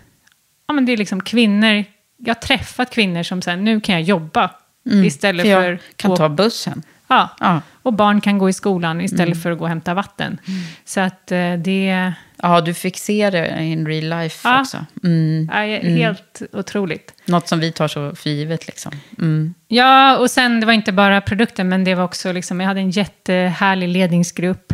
ja, 0.66 0.74
men 0.74 0.86
det 0.86 0.92
är 0.92 0.96
liksom 0.96 1.20
kvinnor, 1.20 1.84
jag 2.16 2.34
har 2.34 2.40
träffat 2.40 2.90
kvinnor 2.90 3.22
som 3.22 3.42
säger 3.42 3.58
nu 3.58 3.80
kan 3.80 3.94
jag 3.94 4.02
jobba 4.02 4.50
Mm, 4.86 5.04
istället 5.04 5.46
för 5.46 5.62
jag 5.70 5.78
kan 5.96 6.12
att- 6.12 6.18
ta 6.18 6.28
bussen. 6.28 6.82
Ja. 7.10 7.28
Ja. 7.40 7.60
och 7.82 7.92
barn 7.92 8.20
kan 8.20 8.38
gå 8.38 8.48
i 8.48 8.52
skolan 8.52 9.00
istället 9.00 9.26
Mm. 9.26 9.38
för 9.38 9.50
att 9.50 9.58
gå 9.58 9.64
och 9.64 9.68
hämta 9.68 9.94
vatten. 9.94 10.38
Så 10.84 11.00
att 11.00 11.32
eh, 11.32 11.52
det 11.54 12.12
Ja, 12.42 12.60
du 12.60 12.74
fick 12.74 12.98
se 12.98 13.30
det 13.30 13.62
in 13.62 13.86
real 13.86 14.20
life 14.22 14.48
Ja. 14.48 14.60
också. 14.60 14.84
Mm. 15.04 15.50
är 15.52 15.64
Mm. 15.80 15.96
helt 15.96 16.42
otroligt. 16.52 17.14
Något 17.24 17.48
som 17.48 17.60
vi 17.60 17.72
tar 17.72 17.88
så 17.88 18.14
för 18.14 18.30
givet. 18.30 18.66
Liksom. 18.66 18.92
Mm. 19.18 19.54
Ja, 19.68 20.16
och 20.18 20.30
sen 20.30 20.60
det 20.60 20.66
var 20.66 20.72
inte 20.72 20.92
bara 20.92 21.20
produkten, 21.20 21.68
men 21.68 21.84
det 21.84 21.94
var 21.94 22.04
också 22.04 22.32
liksom, 22.32 22.60
jag 22.60 22.66
hade 22.68 22.80
en 22.80 22.90
jättehärlig 22.90 23.88
ledningsgrupp, 23.88 24.72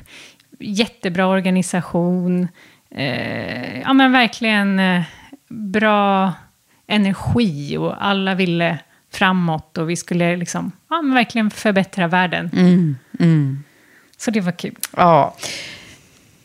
jättebra 0.60 1.26
organisation, 1.26 2.48
eh, 2.90 3.80
ja 3.80 3.92
men 3.92 4.12
verkligen 4.12 4.78
eh, 4.78 5.02
bra 5.48 6.32
energi 6.86 7.76
och 7.76 8.06
alla 8.06 8.34
ville 8.34 8.78
framåt 9.16 9.78
och 9.78 9.90
vi 9.90 9.96
skulle 9.96 10.36
liksom, 10.36 10.72
ja, 10.90 11.02
men 11.02 11.14
verkligen 11.14 11.50
förbättra 11.50 12.06
världen. 12.06 12.50
Mm, 12.52 12.96
mm. 13.20 13.64
Så 14.16 14.30
det 14.30 14.40
var 14.40 14.52
kul. 14.52 14.74
Ja. 14.96 15.36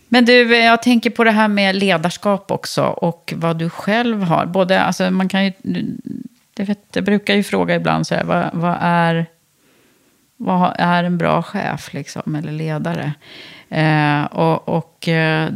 Men 0.08 0.26
du, 0.26 0.56
jag 0.56 0.82
tänker 0.82 1.10
på 1.10 1.24
det 1.24 1.32
här 1.32 1.48
med 1.48 1.76
ledarskap 1.76 2.52
också 2.52 2.84
och 2.84 3.34
vad 3.38 3.58
du 3.58 3.70
själv 3.70 4.24
har. 4.24 4.46
Både, 4.46 4.82
alltså 4.82 5.12
man 5.12 5.30
kan 5.30 5.46
ju, 5.46 5.52
det 6.54 6.64
vet, 6.64 6.80
jag 6.94 7.04
brukar 7.04 7.36
ju 7.36 7.44
fråga 7.44 7.76
ibland 7.76 8.08
så 8.08 8.16
här, 8.16 8.24
vad, 8.24 8.50
vad, 8.54 8.78
är, 8.82 9.26
vad 10.38 10.76
är 10.78 11.04
en 11.04 11.18
bra 11.18 11.44
chef 11.44 11.94
liksom, 11.94 12.36
eller 12.36 12.52
ledare? 12.52 13.14
Eh, 13.70 14.24
och 14.24 14.70
och 14.70 15.08
eh, 15.08 15.50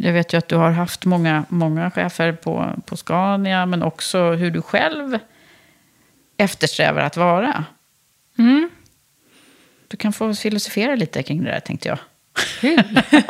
jag 0.00 0.12
vet 0.12 0.32
ju 0.32 0.38
att 0.38 0.48
du 0.48 0.56
har 0.56 0.70
haft 0.70 1.04
många, 1.04 1.44
många 1.48 1.90
chefer 1.90 2.32
på, 2.32 2.70
på 2.86 2.96
Scania, 2.96 3.66
men 3.66 3.82
också 3.82 4.32
hur 4.32 4.50
du 4.50 4.62
själv 4.62 5.18
eftersträvar 6.36 7.00
att 7.00 7.16
vara. 7.16 7.64
Mm. 8.38 8.70
Du 9.88 9.96
kan 9.96 10.12
få 10.12 10.34
filosofera 10.34 10.94
lite 10.94 11.22
kring 11.22 11.44
det 11.44 11.50
där, 11.50 11.60
tänkte 11.60 11.88
jag. 11.88 11.98
Kul. 12.60 13.02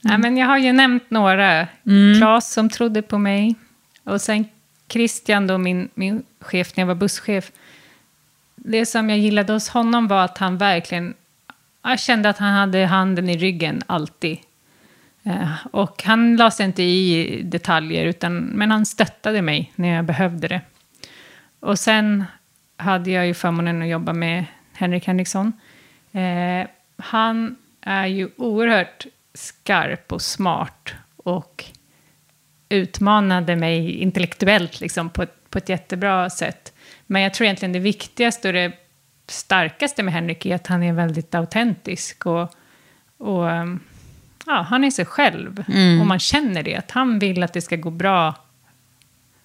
ja, 0.00 0.18
men 0.18 0.36
jag 0.36 0.46
har 0.46 0.58
ju 0.58 0.72
nämnt 0.72 1.10
några. 1.10 1.68
Mm. 1.86 2.20
Claes 2.20 2.52
som 2.52 2.70
trodde 2.70 3.02
på 3.02 3.18
mig. 3.18 3.54
Och 4.04 4.20
sen 4.20 4.44
Christian, 4.88 5.46
då, 5.46 5.58
min, 5.58 5.88
min 5.94 6.22
chef 6.40 6.76
när 6.76 6.82
jag 6.82 6.86
var 6.86 6.94
busschef. 6.94 7.52
Det 8.54 8.86
som 8.86 9.10
jag 9.10 9.18
gillade 9.18 9.52
hos 9.52 9.68
honom 9.68 10.08
var 10.08 10.24
att 10.24 10.38
han 10.38 10.58
verkligen... 10.58 11.14
Jag 11.82 12.00
kände 12.00 12.28
att 12.28 12.38
han 12.38 12.52
hade 12.52 12.86
handen 12.86 13.28
i 13.28 13.36
ryggen 13.36 13.82
alltid. 13.86 14.38
Eh, 15.22 15.66
och 15.70 16.02
han 16.02 16.36
la 16.36 16.50
sig 16.50 16.66
inte 16.66 16.82
i 16.82 17.40
detaljer, 17.44 18.04
utan, 18.04 18.38
men 18.38 18.70
han 18.70 18.86
stöttade 18.86 19.42
mig 19.42 19.72
när 19.74 19.88
jag 19.88 20.04
behövde 20.04 20.48
det. 20.48 20.60
Och 21.64 21.78
sen 21.78 22.24
hade 22.76 23.10
jag 23.10 23.26
ju 23.26 23.34
förmånen 23.34 23.82
att 23.82 23.88
jobba 23.88 24.12
med 24.12 24.44
Henrik 24.72 25.06
Henriksson. 25.06 25.52
Eh, 26.12 26.66
han 26.96 27.56
är 27.80 28.06
ju 28.06 28.28
oerhört 28.36 29.06
skarp 29.34 30.12
och 30.12 30.22
smart 30.22 30.94
och 31.16 31.64
utmanade 32.68 33.56
mig 33.56 33.90
intellektuellt 33.90 34.80
liksom, 34.80 35.10
på, 35.10 35.22
ett, 35.22 35.50
på 35.50 35.58
ett 35.58 35.68
jättebra 35.68 36.30
sätt. 36.30 36.72
Men 37.06 37.22
jag 37.22 37.34
tror 37.34 37.44
egentligen 37.44 37.72
det 37.72 37.78
viktigaste 37.78 38.48
och 38.48 38.54
det 38.54 38.72
starkaste 39.26 40.02
med 40.02 40.14
Henrik 40.14 40.46
är 40.46 40.54
att 40.54 40.66
han 40.66 40.82
är 40.82 40.92
väldigt 40.92 41.34
autentisk 41.34 42.26
och, 42.26 42.54
och 43.18 43.44
ja, 44.46 44.66
han 44.68 44.84
är 44.84 44.90
sig 44.90 45.04
själv. 45.04 45.64
Mm. 45.68 46.00
Och 46.00 46.06
man 46.06 46.18
känner 46.18 46.62
det, 46.62 46.76
att 46.76 46.90
han 46.90 47.18
vill 47.18 47.42
att 47.42 47.52
det 47.52 47.60
ska 47.60 47.76
gå 47.76 47.90
bra 47.90 48.34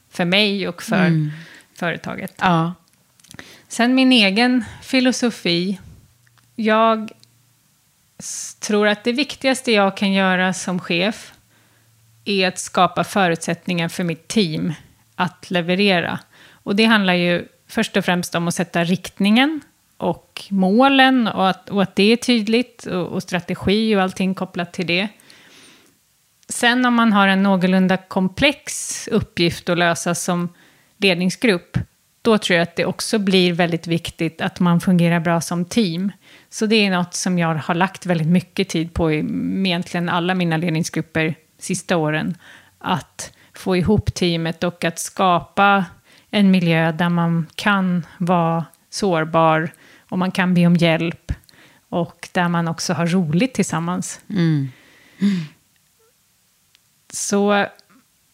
för 0.10 0.26
mig 0.26 0.68
och 0.68 0.84
för 0.84 1.06
Mm. 1.06 1.32
Företaget. 1.80 2.34
Ja. 2.38 2.74
Sen 3.68 3.96
min 3.96 4.12
egen 4.12 4.66
filosofi. 4.82 5.80
Jag 6.56 7.12
tror 8.60 8.88
att 8.88 9.04
det 9.04 9.12
viktigaste 9.12 9.72
jag 9.72 9.98
kan 9.98 10.14
göra 10.14 10.54
som 10.54 10.80
chef 10.80 11.34
är 12.26 12.48
att 12.48 12.60
skapa 12.60 13.04
förutsättningar 13.04 13.90
för 13.90 14.04
mitt 14.04 14.28
team 14.28 14.74
att 15.16 15.52
leverera. 15.52 16.20
Och 16.52 16.76
det 16.76 16.86
handlar 16.86 17.14
ju 17.14 17.48
först 17.68 17.98
och 17.98 18.06
främst 18.06 18.36
om 18.36 18.48
att 18.48 18.56
sätta 18.56 18.84
riktningen 18.84 19.62
och 19.98 20.44
målen 20.50 21.28
och 21.28 21.50
att, 21.50 21.70
och 21.70 21.84
att 21.84 21.96
det 21.96 22.12
är 22.12 22.16
tydligt 22.16 22.86
och, 22.86 23.08
och 23.08 23.24
strategi 23.24 23.96
och 23.96 24.02
allting 24.02 24.36
kopplat 24.36 24.74
till 24.74 24.88
det. 24.88 25.08
Sen 26.50 26.86
om 26.86 26.94
man 26.94 27.14
har 27.14 27.28
en 27.28 27.44
någorlunda 27.44 27.98
komplex 27.98 29.08
uppgift 29.08 29.70
att 29.70 29.78
lösa 29.78 30.16
som 30.16 30.50
ledningsgrupp, 31.00 31.78
då 32.22 32.38
tror 32.38 32.58
jag 32.58 32.64
att 32.64 32.76
det 32.76 32.86
också 32.86 33.20
blir 33.20 33.54
väldigt 33.54 33.88
viktigt 33.88 34.42
att 34.42 34.60
man 34.60 34.82
fungerar 34.82 35.20
bra 35.20 35.42
som 35.42 35.66
team. 35.66 36.12
Så 36.50 36.66
det 36.66 36.76
är 36.76 36.92
något 36.92 37.14
som 37.14 37.40
jag 37.40 37.56
har 37.56 37.76
lagt 37.76 38.06
väldigt 38.06 38.28
mycket 38.28 38.70
tid 38.70 38.94
på 38.94 39.12
i 39.12 39.18
egentligen 39.66 40.10
alla 40.10 40.36
mina 40.36 40.58
ledningsgrupper 40.58 41.36
sista 41.60 41.98
åren. 41.98 42.38
Att 42.78 43.34
få 43.54 43.76
ihop 43.76 44.14
teamet 44.14 44.64
och 44.64 44.84
att 44.84 45.00
skapa 45.00 45.86
en 46.32 46.52
miljö 46.52 46.92
där 46.92 47.10
man 47.10 47.48
kan 47.56 48.06
vara 48.18 48.66
sårbar 48.90 49.72
och 50.10 50.20
man 50.20 50.32
kan 50.32 50.54
be 50.54 50.68
om 50.68 50.76
hjälp 50.76 51.32
och 51.90 52.30
där 52.32 52.48
man 52.48 52.68
också 52.68 52.94
har 52.94 53.08
roligt 53.08 53.54
tillsammans. 53.54 54.20
Mm. 54.30 54.68
Så, 57.14 57.66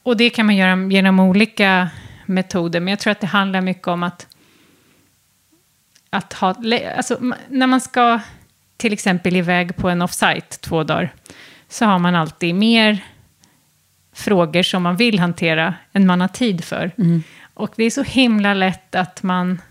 och 0.04 0.18
det 0.18 0.30
kan 0.30 0.46
man 0.46 0.56
göra 0.56 0.76
genom 0.92 1.20
olika 1.20 1.90
metoder, 2.26 2.80
men 2.80 2.92
jag 2.92 3.00
tror 3.00 3.12
att 3.12 3.22
det 3.22 3.28
handlar 3.28 3.62
mycket 3.62 3.88
om 3.88 4.04
att, 4.04 4.28
att 6.10 6.34
ha, 6.34 6.56
alltså, 6.98 7.34
när 7.50 7.68
man 7.68 7.82
ska 7.82 8.20
till 8.78 8.94
exempel 8.94 9.36
iväg 9.36 9.76
på 9.76 9.90
en 9.90 10.02
offsite 10.02 10.60
två 10.60 10.84
dagar, 10.84 11.14
så 11.70 11.86
har 11.86 12.00
man 12.00 12.16
alltid 12.16 12.56
mer 12.56 13.04
frågor 14.14 14.64
som 14.64 14.84
man 14.84 14.96
vill 14.96 15.20
hantera 15.20 15.74
än 15.94 16.08
man 16.08 16.22
har 16.22 16.28
tid 16.28 16.64
för. 16.64 16.92
Och 17.54 17.74
det 17.76 17.84
är 17.84 17.90
så 17.90 18.04
himla 18.04 18.54
lätt 18.54 18.96
att 18.96 19.24
man 19.24 19.62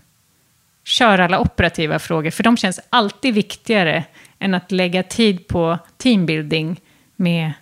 kör 0.83 1.19
alla 1.19 1.39
operativa 1.39 1.99
frågor, 1.99 2.29
för 2.29 2.43
de 2.43 2.57
känns 2.57 2.79
alltid 2.89 3.33
viktigare 3.33 4.03
än 4.39 4.53
att 4.53 4.71
lägga 4.71 5.03
tid 5.03 5.47
på 5.47 5.77
teambuilding 5.97 6.81
med 7.15 7.53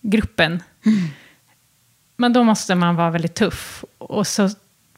gruppen. 0.00 0.62
Men 2.20 2.32
då 2.32 2.44
måste 2.44 2.74
man 2.74 2.96
vara 2.96 3.10
väldigt 3.10 3.34
tuff. 3.34 3.84
Och 3.98 4.26
så 4.26 4.48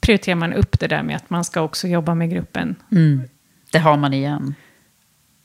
prioriterar 0.00 0.36
man 0.36 0.52
upp 0.52 0.80
det 0.80 0.86
där 0.86 1.02
med 1.02 1.16
att 1.16 1.30
man 1.30 1.44
ska 1.44 1.60
också 1.60 1.88
jobba 1.88 2.14
med 2.14 2.30
gruppen. 2.30 2.76
Mm. 2.92 3.22
Det 3.72 3.78
har 3.78 3.96
man 3.96 4.14
igen. 4.14 4.54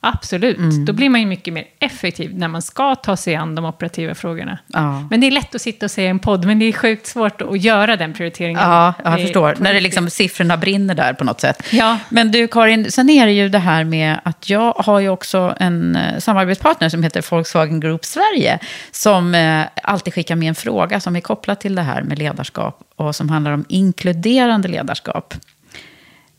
Absolut. 0.08 0.58
Mm. 0.58 0.86
Då 0.86 0.94
blir 0.94 1.10
man 1.10 1.22
ju 1.22 1.28
mycket 1.28 1.54
mer 1.54 1.64
effektiv 1.80 2.38
när 2.38 2.48
man 2.48 2.62
ska 2.62 2.96
ta 2.96 3.18
sig 3.18 3.36
an 3.36 3.56
de 3.56 3.66
operativa 3.66 4.16
frågorna. 4.16 4.58
Ja. 4.68 5.08
Men 5.10 5.22
det 5.22 5.28
är 5.28 5.32
lätt 5.32 5.56
att 5.56 5.62
sitta 5.62 5.86
och 5.86 5.92
säga 5.92 6.08
i 6.08 6.10
en 6.10 6.20
podd, 6.20 6.46
men 6.46 6.60
det 6.60 6.66
är 6.66 6.74
sjukt 6.74 7.08
svårt 7.08 7.42
att 7.42 7.62
göra 7.62 7.96
den 7.96 8.14
prioriteringen. 8.14 8.62
Ja, 8.62 8.94
jag 9.04 9.22
förstår. 9.22 9.56
När 9.60 9.74
det 9.74 9.80
liksom 9.80 10.10
siffrorna 10.10 10.58
brinner 10.58 10.96
där 10.96 11.14
på 11.14 11.24
något 11.24 11.42
sätt. 11.42 11.64
Ja. 11.72 11.98
Men 12.10 12.32
du 12.32 12.48
Karin, 12.48 12.92
sen 12.92 13.10
är 13.10 13.26
det 13.26 13.32
ju 13.32 13.50
det 13.50 13.60
här 13.60 13.84
med 13.84 14.20
att 14.24 14.50
jag 14.50 14.74
har 14.74 15.00
ju 15.00 15.10
också 15.10 15.56
en 15.60 15.96
eh, 15.96 16.20
samarbetspartner 16.20 16.90
som 16.90 17.04
heter 17.04 17.26
Volkswagen 17.32 17.80
Group 17.80 18.06
Sverige. 18.06 18.60
Som 18.92 19.36
eh, 19.36 19.66
alltid 19.84 20.14
skickar 20.14 20.36
med 20.36 20.50
en 20.50 20.56
fråga 20.56 21.00
som 21.00 21.16
är 21.16 21.22
kopplad 21.22 21.60
till 21.60 21.76
det 21.76 21.82
här 21.82 22.02
med 22.02 22.20
ledarskap. 22.20 22.80
Och 22.96 23.16
som 23.16 23.30
handlar 23.30 23.52
om 23.52 23.66
inkluderande 23.70 24.68
ledarskap. 24.68 25.34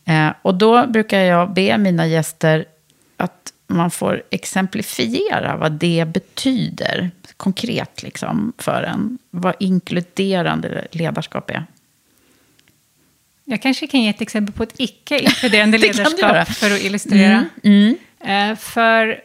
Eh, 0.04 0.28
och 0.42 0.54
då 0.54 0.86
brukar 0.86 1.20
jag 1.20 1.52
be 1.52 1.78
mina 1.78 2.06
gäster 2.06 2.64
att 3.16 3.52
man 3.66 3.90
får 3.90 4.22
exemplifiera 4.30 5.56
vad 5.56 5.72
det 5.72 6.04
betyder 6.12 7.10
konkret 7.36 8.02
liksom, 8.02 8.52
för 8.58 8.82
en. 8.82 9.18
Vad 9.30 9.54
inkluderande 9.60 10.86
ledarskap 10.90 11.50
är. 11.50 11.66
Jag 13.44 13.62
kanske 13.62 13.86
kan 13.86 14.00
ge 14.02 14.08
ett 14.08 14.20
exempel 14.20 14.54
på 14.54 14.62
ett 14.62 14.74
icke-inkluderande 14.80 15.78
ledarskap 15.86 16.48
för 16.48 16.70
att 16.70 16.80
illustrera. 16.82 17.44
Mm, 17.64 17.96
Eh, 18.20 18.56
För 18.56 19.20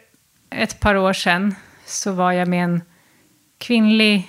ett 0.49 0.79
par 0.79 0.95
år 0.95 1.13
sedan 1.13 1.55
så 1.85 2.11
var 2.11 2.31
jag 2.31 2.47
med 2.47 2.63
en 2.63 2.81
kvinnlig 3.57 4.27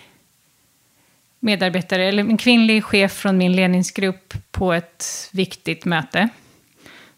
medarbetare, 1.41 2.05
eller 2.05 2.23
en 2.23 2.37
kvinnlig 2.37 2.85
chef 2.85 3.13
från 3.13 3.39
min 3.39 3.53
ledningsgrupp 3.57 4.35
på 4.51 4.73
ett 4.73 5.29
viktigt 5.33 5.85
möte. 5.85 6.29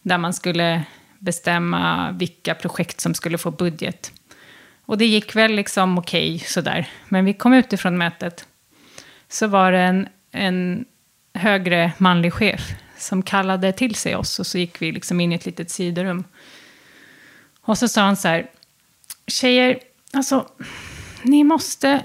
Där 0.03 0.19
man 0.19 0.35
skulle 0.35 0.85
bestämma 1.25 2.13
vilka 2.13 2.55
projekt 2.55 3.01
som 3.01 3.15
skulle 3.15 3.39
få 3.39 3.51
budget. 3.51 4.13
Och 4.87 4.99
det 4.99 5.07
gick 5.07 5.37
väl 5.37 5.53
liksom 5.53 5.99
okej 5.99 6.39
sådär. 6.39 6.89
Men 7.09 7.25
vi 7.25 7.35
kom 7.35 7.53
ut 7.53 7.73
ifrån 7.73 7.99
mötet. 7.99 8.47
Så 9.29 9.47
var 9.47 9.73
det 9.73 9.81
en, 9.81 10.09
en 10.31 10.85
högre 11.35 11.93
manlig 11.99 12.33
chef 12.33 12.61
som 12.99 13.23
kallade 13.23 13.73
till 13.73 13.95
sig 13.95 14.17
oss. 14.17 14.39
Och 14.39 14.47
så 14.47 14.59
gick 14.59 14.83
vi 14.83 14.93
liksom 14.93 15.21
in 15.21 15.33
i 15.33 15.35
ett 15.35 15.47
litet 15.47 15.71
sidorum. 15.71 16.25
Och 17.61 17.79
så 17.79 17.89
sa 17.89 18.03
han 18.03 18.17
så 18.17 18.29
här, 18.29 18.51
tjejer, 19.27 19.79
alltså, 20.13 20.49
ni 21.23 21.45
måste 21.45 22.05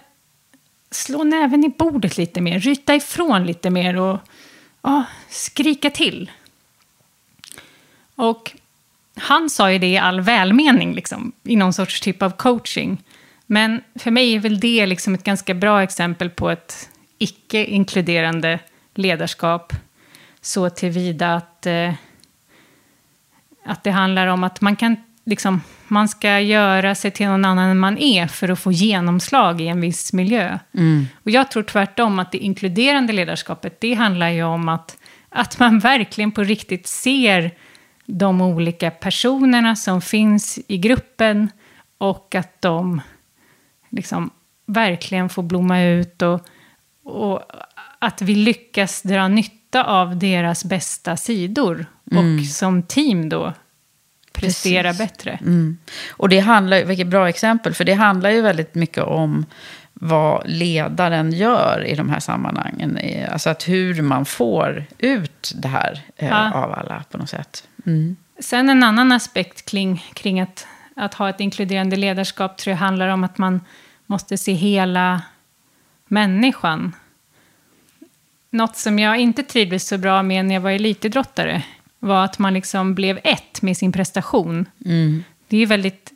slå 0.92 1.24
näven 1.24 1.64
i 1.64 1.70
bordet 1.70 2.18
lite 2.18 2.42
mer, 2.42 2.60
ryta 2.60 2.96
ifrån 2.96 3.46
lite 3.46 3.70
mer 3.70 3.98
och 3.98 4.20
ja, 4.82 5.04
skrika 5.30 5.90
till. 5.90 6.32
Och 8.16 8.56
han 9.20 9.50
sa 9.50 9.72
ju 9.72 9.80
det 9.80 9.88
i 9.88 9.98
all 9.98 10.22
välmening, 10.22 10.94
liksom, 10.94 11.32
i 11.44 11.56
någon 11.56 11.74
sorts 11.74 12.02
typ 12.02 12.22
av 12.22 12.30
coaching. 12.30 13.04
Men 13.46 13.82
för 13.96 14.12
mig 14.12 14.36
är 14.36 14.40
väl 14.40 14.60
det 14.60 14.86
liksom 14.86 15.14
ett 15.14 15.24
ganska 15.24 15.54
bra 15.54 15.84
exempel 15.84 16.30
på 16.30 16.50
ett 16.50 16.90
icke-inkluderande 17.18 18.60
ledarskap. 18.96 19.74
Så 20.42 20.70
tillvida 20.70 21.36
att, 21.36 21.66
eh, 21.66 21.94
att 23.66 23.84
det 23.84 23.92
handlar 23.92 24.28
om 24.28 24.44
att 24.44 24.62
man 24.62 24.76
kan 24.76 24.96
liksom, 25.26 25.62
man 25.88 26.08
ska 26.08 26.40
göra 26.40 26.96
sig 26.96 27.12
till 27.12 27.28
någon 27.28 27.46
annan 27.46 27.70
än 27.70 27.80
man 27.80 27.98
är 27.98 28.28
för 28.28 28.50
att 28.50 28.60
få 28.60 28.72
genomslag 28.72 29.62
i 29.62 29.68
en 29.68 29.82
viss 29.82 30.14
miljö. 30.14 30.60
Mm. 30.74 31.08
Och 31.24 31.32
jag 31.32 31.52
tror 31.52 31.64
tvärtom 31.64 32.20
att 32.20 32.32
det 32.32 32.38
inkluderande 32.38 33.14
ledarskapet, 33.14 33.82
det 33.82 33.94
handlar 33.94 34.30
ju 34.30 34.44
om 34.44 34.70
att, 34.70 34.98
att 35.30 35.60
man 35.60 35.80
verkligen 35.80 36.32
på 36.32 36.44
riktigt 36.44 36.88
ser 36.88 37.52
de 38.12 38.42
olika 38.42 38.92
personerna 38.92 39.76
som 39.76 40.02
finns 40.02 40.60
i 40.68 40.78
gruppen 40.78 41.52
och 41.98 42.36
att 42.36 42.62
de 42.62 43.02
liksom 43.90 44.30
verkligen 44.66 45.30
får 45.30 45.44
blomma 45.44 45.82
ut 45.82 46.22
och, 46.22 46.42
och 47.04 47.42
att 48.00 48.22
vi 48.22 48.36
lyckas 48.36 49.02
dra 49.02 49.28
nytta 49.28 49.84
av 49.84 50.18
deras 50.18 50.66
bästa 50.66 51.18
sidor 51.18 51.86
Mm. 52.12 52.40
och 52.40 52.46
som 52.46 52.84
team 52.84 53.30
då 53.30 53.54
prestera 54.34 54.84
Precis. 54.90 54.98
bättre. 54.98 55.32
Mm. 55.42 55.78
Och 56.10 56.30
det 56.30 56.40
handlar, 56.40 56.84
vilket 56.86 57.08
bra 57.08 57.30
exempel, 57.30 57.74
för 57.74 57.84
det 57.84 57.94
handlar 57.94 58.30
ju 58.30 58.42
väldigt 58.42 58.76
mycket 58.76 59.04
om 59.04 59.46
vad 60.00 60.44
ledaren 60.50 61.32
gör 61.32 61.86
i 61.88 61.96
de 61.96 62.10
här 62.10 62.20
sammanhangen. 62.20 63.00
Alltså 63.32 63.50
att 63.50 63.68
hur 63.68 64.02
man 64.02 64.26
får 64.26 64.86
ut 64.98 65.52
det 65.56 65.68
här 65.68 66.02
eh, 66.16 66.30
Ja. 66.30 66.54
av 66.54 66.72
alla 66.72 67.04
på 67.12 67.18
något 67.18 67.30
sätt. 67.30 67.68
Mm. 67.86 68.16
Sen 68.40 68.70
en 68.70 68.84
annan 68.84 69.12
aspekt 69.12 69.66
kring, 69.70 70.06
kring 70.14 70.40
att, 70.42 70.68
att 70.96 71.14
ha 71.14 71.30
ett 71.30 71.40
inkluderande 71.40 71.96
ledarskap 71.96 72.58
tror 72.58 72.72
jag 72.72 72.78
handlar 72.78 73.08
om 73.08 73.24
att 73.24 73.38
man 73.38 73.62
måste 74.06 74.38
se 74.38 74.54
hela 74.54 75.22
människan. 76.08 76.96
Något 78.50 78.76
som 78.76 79.00
jag 79.00 79.18
inte 79.18 79.44
trivdes 79.44 79.88
så 79.88 79.98
bra 79.98 80.24
med 80.24 80.46
när 80.46 80.54
jag 80.56 80.62
var 80.62 80.72
elitidrottare 80.72 81.64
var 82.00 82.26
att 82.26 82.40
man 82.40 82.54
liksom 82.54 82.96
blev 82.96 83.20
ett 83.24 83.62
med 83.62 83.78
sin 83.78 83.92
prestation. 83.92 84.66
Mm. 84.86 85.24
Det 85.48 85.56
är 85.56 85.60
ju 85.60 85.66
väldigt 85.66 86.12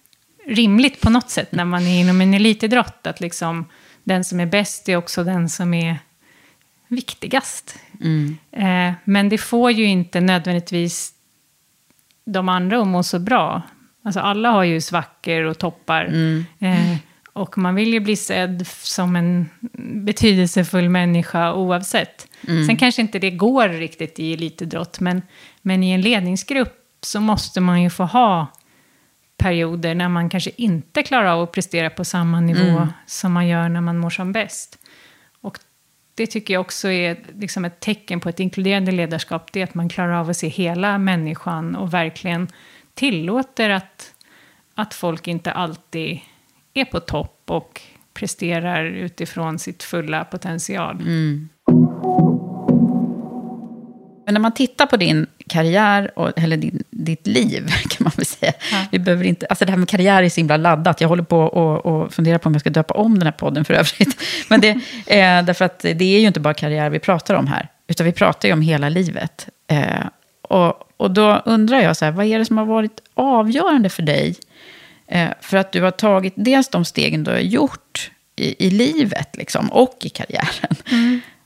rimligt 0.48 1.02
på 1.02 1.10
något 1.10 1.30
sätt 1.30 1.52
när 1.52 1.66
man 1.66 1.88
är 1.88 2.02
inom 2.02 2.22
en 2.22 2.34
elitidrott 2.34 3.08
att 3.08 3.20
liksom 3.20 3.66
den 4.04 4.24
som 4.24 4.40
är 4.40 4.46
bäst 4.46 4.90
är 4.90 4.96
också 4.96 5.24
den 5.24 5.50
som 5.50 5.74
är 5.74 5.98
viktigast. 6.88 7.80
Mm. 8.02 8.38
Eh, 8.52 8.94
men 9.04 9.30
det 9.30 9.38
får 9.38 9.72
ju 9.72 9.86
inte 9.86 10.22
nödvändigtvis 10.22 11.14
de 12.26 12.50
andra 12.50 12.82
att 12.82 12.88
må 12.88 13.04
så 13.04 13.20
bra. 13.20 13.62
Alltså 14.04 14.20
alla 14.20 14.52
har 14.52 14.64
ju 14.64 14.82
svackor 14.82 15.44
och 15.44 15.58
toppar. 15.58 16.06
Mm. 16.06 16.46
Eh, 16.60 16.98
och 17.34 17.58
man 17.58 17.76
vill 17.76 17.94
ju 17.94 18.00
bli 18.00 18.16
sedd 18.16 18.68
som 18.68 19.16
en 19.16 19.50
betydelsefull 20.06 20.90
människa 20.90 21.54
oavsett. 21.54 22.28
Mm. 22.48 22.68
Sen 22.68 22.78
kanske 22.78 23.02
inte 23.02 23.20
det 23.20 23.32
går 23.32 23.70
riktigt 23.70 24.20
i 24.20 24.34
elitidrott, 24.34 25.00
men, 25.00 25.22
men 25.62 25.84
i 25.84 25.92
en 25.92 26.02
ledningsgrupp 26.02 26.80
så 27.02 27.20
måste 27.20 27.62
man 27.62 27.82
ju 27.82 27.90
få 27.90 28.04
ha 28.04 28.48
perioder 29.38 29.96
när 29.96 30.10
man 30.10 30.30
kanske 30.30 30.52
inte 30.58 31.04
klarar 31.04 31.26
av 31.26 31.42
att 31.42 31.52
prestera 31.52 31.90
på 31.90 32.06
samma 32.06 32.42
nivå 32.42 32.78
Mm. 32.78 32.88
som 33.06 33.32
man 33.34 33.48
gör 33.48 33.70
när 33.70 33.82
man 33.82 33.98
mår 33.98 34.10
som 34.10 34.32
bäst. 34.32 34.80
Och 35.42 35.60
det 36.16 36.28
tycker 36.28 36.54
jag 36.54 36.62
också 36.62 36.90
är 36.90 37.18
liksom 37.36 37.66
ett 37.66 37.80
tecken 37.80 38.20
på 38.20 38.30
ett 38.30 38.40
inkluderande 38.40 38.92
ledarskap. 38.92 39.52
Det 39.52 39.60
är 39.60 39.64
att 39.64 39.74
man 39.76 39.90
klarar 39.90 40.14
av 40.14 40.30
att 40.30 40.38
se 40.38 40.48
hela 40.48 40.98
människan 40.98 41.76
och 41.76 41.94
verkligen 41.94 42.48
tillåter 42.94 43.70
att, 43.70 44.14
att 44.76 44.94
folk 44.94 45.28
inte 45.28 45.52
alltid 45.52 46.20
är 46.74 46.86
på 46.86 47.00
topp 47.00 47.42
och 47.46 47.82
presterar 48.14 48.86
utifrån 48.86 49.60
sitt 49.60 49.84
fulla 49.84 50.24
potential. 50.26 50.96
Mm. 51.02 51.50
Men 54.26 54.34
när 54.34 54.42
man 54.42 54.54
tittar 54.54 54.86
på 54.86 54.98
din 54.98 55.28
karriär, 55.48 56.12
och, 56.16 56.40
eller 56.40 56.58
din, 56.58 56.84
ditt 56.90 57.28
liv, 57.28 57.68
kan 57.90 58.04
man 58.04 58.12
väl 58.16 58.26
säga. 58.26 58.54
Vi 58.92 59.00
behöver 59.00 59.26
inte, 59.26 59.46
alltså 59.46 59.66
det 59.66 59.72
här 59.72 59.78
med 59.78 59.90
karriär 59.90 60.24
är 60.24 60.30
så 60.30 60.40
himla 60.40 60.58
laddat. 60.58 61.02
Jag 61.02 61.10
håller 61.10 61.24
på 61.24 61.40
och, 61.40 61.86
och 61.86 62.14
funderar 62.14 62.38
på 62.38 62.48
om 62.48 62.54
jag 62.54 62.62
ska 62.62 62.70
döpa 62.70 62.94
om 62.94 63.20
den 63.20 63.28
här 63.28 63.32
podden 63.32 63.66
för 63.66 63.74
övrigt. 63.74 64.22
Men 64.50 64.62
det, 64.62 64.70
eh, 65.08 65.44
därför 65.46 65.66
att 65.66 65.80
det 65.80 66.16
är 66.16 66.20
ju 66.20 66.28
inte 66.28 66.40
bara 66.40 66.54
karriär 66.54 66.90
vi 66.90 67.00
pratar 67.00 67.36
om 67.36 67.48
här, 67.48 67.68
utan 67.88 68.06
vi 68.06 68.12
pratar 68.12 68.48
ju 68.48 68.54
om 68.54 68.62
hela 68.62 68.90
livet. 68.90 69.48
Eh, 69.68 70.06
och, 70.42 70.74
och 70.98 71.12
då 71.12 71.42
undrar 71.46 71.82
jag, 71.82 71.98
så 71.98 72.06
här, 72.06 72.12
vad 72.12 72.26
är 72.26 72.40
det 72.40 72.46
som 72.46 72.58
har 72.58 72.66
varit 72.66 73.02
avgörande 73.14 73.90
för 73.90 74.04
dig? 74.04 74.36
Eh, 75.08 75.30
för 75.42 75.58
att 75.58 75.72
du 75.72 75.82
har 75.82 75.92
tagit 75.92 76.34
dels 76.36 76.70
de 76.70 76.86
stegen 76.86 77.24
du 77.24 77.32
har 77.32 77.40
gjort 77.40 78.12
i, 78.36 78.68
i 78.68 78.70
livet 78.70 79.36
liksom, 79.38 79.72
och 79.72 79.98
i 80.02 80.10
karriären. 80.10 80.76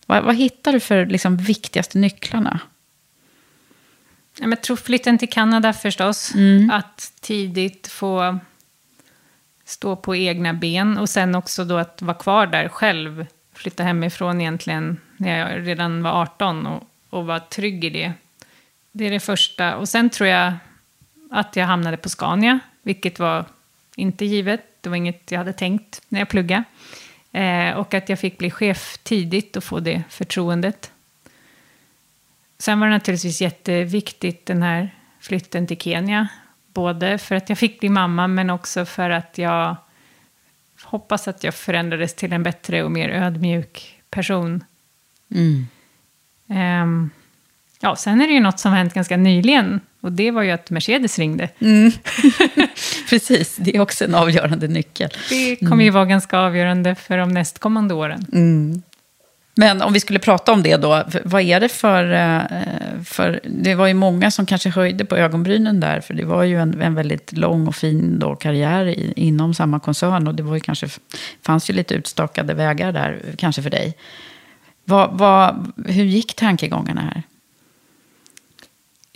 Vad, 0.07 0.23
vad 0.23 0.35
hittar 0.35 0.73
du 0.73 0.79
för 0.79 1.05
liksom, 1.05 1.37
viktigaste 1.37 1.97
nycklarna? 1.97 2.59
Ja, 4.39 4.41
men 4.41 4.49
Jag 4.49 4.61
tror 4.61 4.77
flytten 4.77 5.17
till 5.17 5.29
Kanada 5.29 5.73
förstås. 5.73 6.33
Mm. 6.35 6.69
Att 6.69 7.13
tidigt 7.19 7.87
få 7.87 8.39
stå 9.65 9.95
på 9.95 10.15
egna 10.15 10.53
ben. 10.53 10.97
Och 10.97 11.09
sen 11.09 11.35
också 11.35 11.65
då 11.65 11.77
att 11.77 12.01
vara 12.01 12.17
kvar 12.17 12.47
där 12.47 12.69
själv. 12.69 13.25
Flytta 13.53 13.83
hemifrån 13.83 14.41
egentligen 14.41 14.97
när 15.17 15.39
jag 15.39 15.67
redan 15.67 16.03
var 16.03 16.11
18 16.11 16.67
och, 16.67 16.89
och 17.09 17.25
vara 17.25 17.39
trygg 17.39 17.85
i 17.85 17.89
det. 17.89 18.13
Det 18.91 19.05
är 19.05 19.11
det 19.11 19.19
första. 19.19 19.75
Och 19.75 19.89
sen 19.89 20.09
tror 20.09 20.29
jag 20.29 20.53
att 21.31 21.55
jag 21.55 21.65
hamnade 21.65 21.97
på 21.97 22.09
Scania. 22.09 22.59
Vilket 22.81 23.19
var 23.19 23.45
inte 23.95 24.25
givet. 24.25 24.61
Det 24.81 24.89
var 24.89 24.95
inget 24.95 25.31
jag 25.31 25.37
hade 25.37 25.53
tänkt 25.53 26.01
när 26.09 26.19
jag 26.19 26.29
pluggade. 26.29 26.63
Eh, 27.37 27.77
och 27.77 27.93
att 27.93 28.09
jag 28.09 28.19
fick 28.19 28.37
bli 28.37 28.51
chef 28.51 28.97
tidigt 29.03 29.55
och 29.57 29.63
få 29.63 29.79
det 29.79 30.03
förtroendet. 30.09 30.91
Sen 32.59 32.79
var 32.79 32.87
det 32.87 32.93
naturligtvis 32.93 33.41
jätteviktigt 33.41 34.45
den 34.45 34.63
här 34.63 34.95
flytten 35.19 35.67
till 35.67 35.77
Kenya. 35.77 36.27
Både 36.73 37.17
för 37.17 37.35
att 37.35 37.49
jag 37.49 37.57
fick 37.57 37.79
bli 37.79 37.89
mamma 37.89 38.27
men 38.27 38.49
också 38.49 38.85
för 38.85 39.09
att 39.09 39.37
jag 39.37 39.75
hoppas 40.83 41.27
att 41.27 41.43
jag 41.43 41.55
förändrades 41.55 42.15
till 42.15 42.33
en 42.33 42.43
bättre 42.43 42.83
och 42.83 42.91
mer 42.91 43.09
ödmjuk 43.09 44.01
person. 44.09 44.63
Mm. 45.31 45.67
Ehm, 46.49 47.09
ja, 47.79 47.95
sen 47.95 48.21
är 48.21 48.27
det 48.27 48.33
ju 48.33 48.39
något 48.39 48.59
som 48.59 48.71
har 48.71 48.77
hänt 48.77 48.93
ganska 48.93 49.17
nyligen. 49.17 49.81
Och 50.01 50.11
det 50.11 50.31
var 50.31 50.43
ju 50.43 50.51
att 50.51 50.69
Mercedes 50.69 51.19
ringde. 51.19 51.49
Mm. 51.59 51.91
Precis, 53.09 53.55
det 53.55 53.75
är 53.75 53.79
också 53.79 54.05
en 54.05 54.15
avgörande 54.15 54.67
nyckel. 54.67 55.09
Det 55.29 55.55
kommer 55.55 55.83
ju 55.83 55.89
vara 55.89 56.05
ganska 56.05 56.39
avgörande 56.39 56.95
för 56.95 57.17
de 57.17 57.29
nästkommande 57.29 57.93
åren. 57.93 58.25
Mm. 58.33 58.81
Men 59.59 59.81
om 59.81 59.93
vi 59.93 59.99
skulle 59.99 60.19
prata 60.19 60.53
om 60.53 60.63
det 60.63 60.77
då, 60.77 61.03
vad 61.23 61.41
är 61.41 61.59
det 61.59 61.69
för, 61.69 62.11
eh, 62.11 63.03
för... 63.05 63.39
Det 63.43 63.75
var 63.75 63.87
ju 63.87 63.93
många 63.93 64.31
som 64.31 64.45
kanske 64.45 64.69
höjde 64.69 65.05
på 65.05 65.17
ögonbrynen 65.17 65.79
där, 65.79 66.01
för 66.01 66.13
det 66.13 66.25
var 66.25 66.43
ju 66.43 66.61
en, 66.61 66.81
en 66.81 66.95
väldigt 66.95 67.37
lång 67.37 67.67
och 67.67 67.75
fin 67.75 68.19
då 68.19 68.35
karriär 68.35 68.85
i, 68.85 69.13
inom 69.15 69.53
samma 69.53 69.79
koncern 69.79 70.27
och 70.27 70.35
det 70.35 70.43
var 70.43 70.55
ju 70.55 70.59
kanske, 70.59 70.87
fanns 71.41 71.69
ju 71.69 71.73
lite 71.73 71.93
utstakade 71.93 72.53
vägar 72.53 72.91
där, 72.91 73.21
kanske 73.37 73.61
för 73.61 73.69
dig. 73.69 73.97
Vad, 74.85 75.17
vad, 75.17 75.71
hur 75.85 76.03
gick 76.03 76.35
tankegångarna 76.35 77.01
här? 77.01 77.23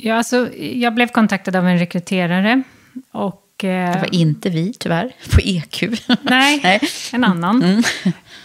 Ja, 0.03 0.15
alltså, 0.15 0.53
jag 0.55 0.93
blev 0.93 1.07
kontaktad 1.07 1.55
av 1.55 1.67
en 1.67 1.79
rekryterare. 1.79 2.63
Och, 3.11 3.63
eh, 3.63 3.93
Det 3.93 3.99
var 3.99 4.15
inte 4.15 4.49
vi, 4.49 4.73
tyvärr, 4.79 5.11
på 5.33 5.41
EQ. 5.43 5.81
Nej, 6.21 6.59
Nej. 6.63 6.79
en 7.13 7.23
annan. 7.23 7.63
Mm. 7.63 7.83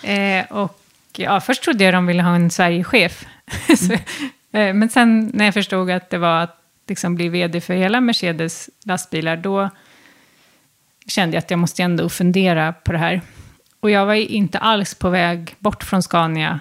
Eh, 0.02 0.52
och 0.52 0.80
ja, 1.16 1.40
först 1.40 1.62
trodde 1.62 1.84
jag 1.84 1.94
de 1.94 2.06
ville 2.06 2.22
ha 2.22 2.34
en 2.34 2.50
Sverigechef. 2.50 3.26
Så, 3.78 3.92
eh, 4.58 4.74
men 4.74 4.88
sen 4.88 5.30
när 5.34 5.44
jag 5.44 5.54
förstod 5.54 5.90
att 5.90 6.10
det 6.10 6.18
var 6.18 6.42
att 6.42 6.60
liksom 6.88 7.14
bli 7.14 7.28
vd 7.28 7.60
för 7.60 7.74
hela 7.74 8.00
Mercedes 8.00 8.70
lastbilar, 8.84 9.36
då 9.36 9.70
kände 11.06 11.36
jag 11.36 11.42
att 11.42 11.50
jag 11.50 11.58
måste 11.58 11.82
ändå 11.82 12.08
fundera 12.08 12.72
på 12.72 12.92
det 12.92 12.98
här. 12.98 13.20
Och 13.80 13.90
jag 13.90 14.06
var 14.06 14.14
inte 14.14 14.58
alls 14.58 14.94
på 14.94 15.10
väg 15.10 15.54
bort 15.58 15.84
från 15.84 16.02
Scania. 16.02 16.60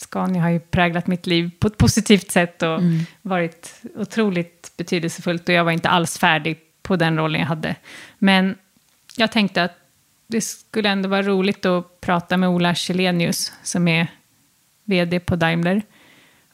Scania 0.00 0.42
har 0.42 0.50
ju 0.50 0.60
präglat 0.60 1.06
mitt 1.06 1.26
liv 1.26 1.50
på 1.60 1.66
ett 1.66 1.76
positivt 1.78 2.30
sätt 2.30 2.62
och 2.62 2.78
Mm. 2.78 2.98
varit 3.22 3.82
otroligt 3.96 4.72
betydelsefullt. 4.76 5.48
Och 5.48 5.54
jag 5.54 5.64
var 5.64 5.72
inte 5.72 5.88
alls 5.88 6.18
färdig 6.18 6.58
på 6.82 6.96
den 6.96 7.16
rollen 7.18 7.40
jag 7.40 7.48
hade. 7.48 7.74
Men 8.18 8.54
jag 9.16 9.32
tänkte 9.32 9.64
att 9.64 9.72
det 10.26 10.40
skulle 10.40 10.88
ändå 10.88 11.08
vara 11.08 11.22
roligt 11.22 11.66
att 11.66 12.00
prata 12.00 12.36
med 12.36 12.48
Ola 12.48 12.74
Källenius, 12.74 13.52
som 13.62 13.88
är 13.88 14.06
vd 14.84 15.20
på 15.20 15.36
Daimler, 15.36 15.82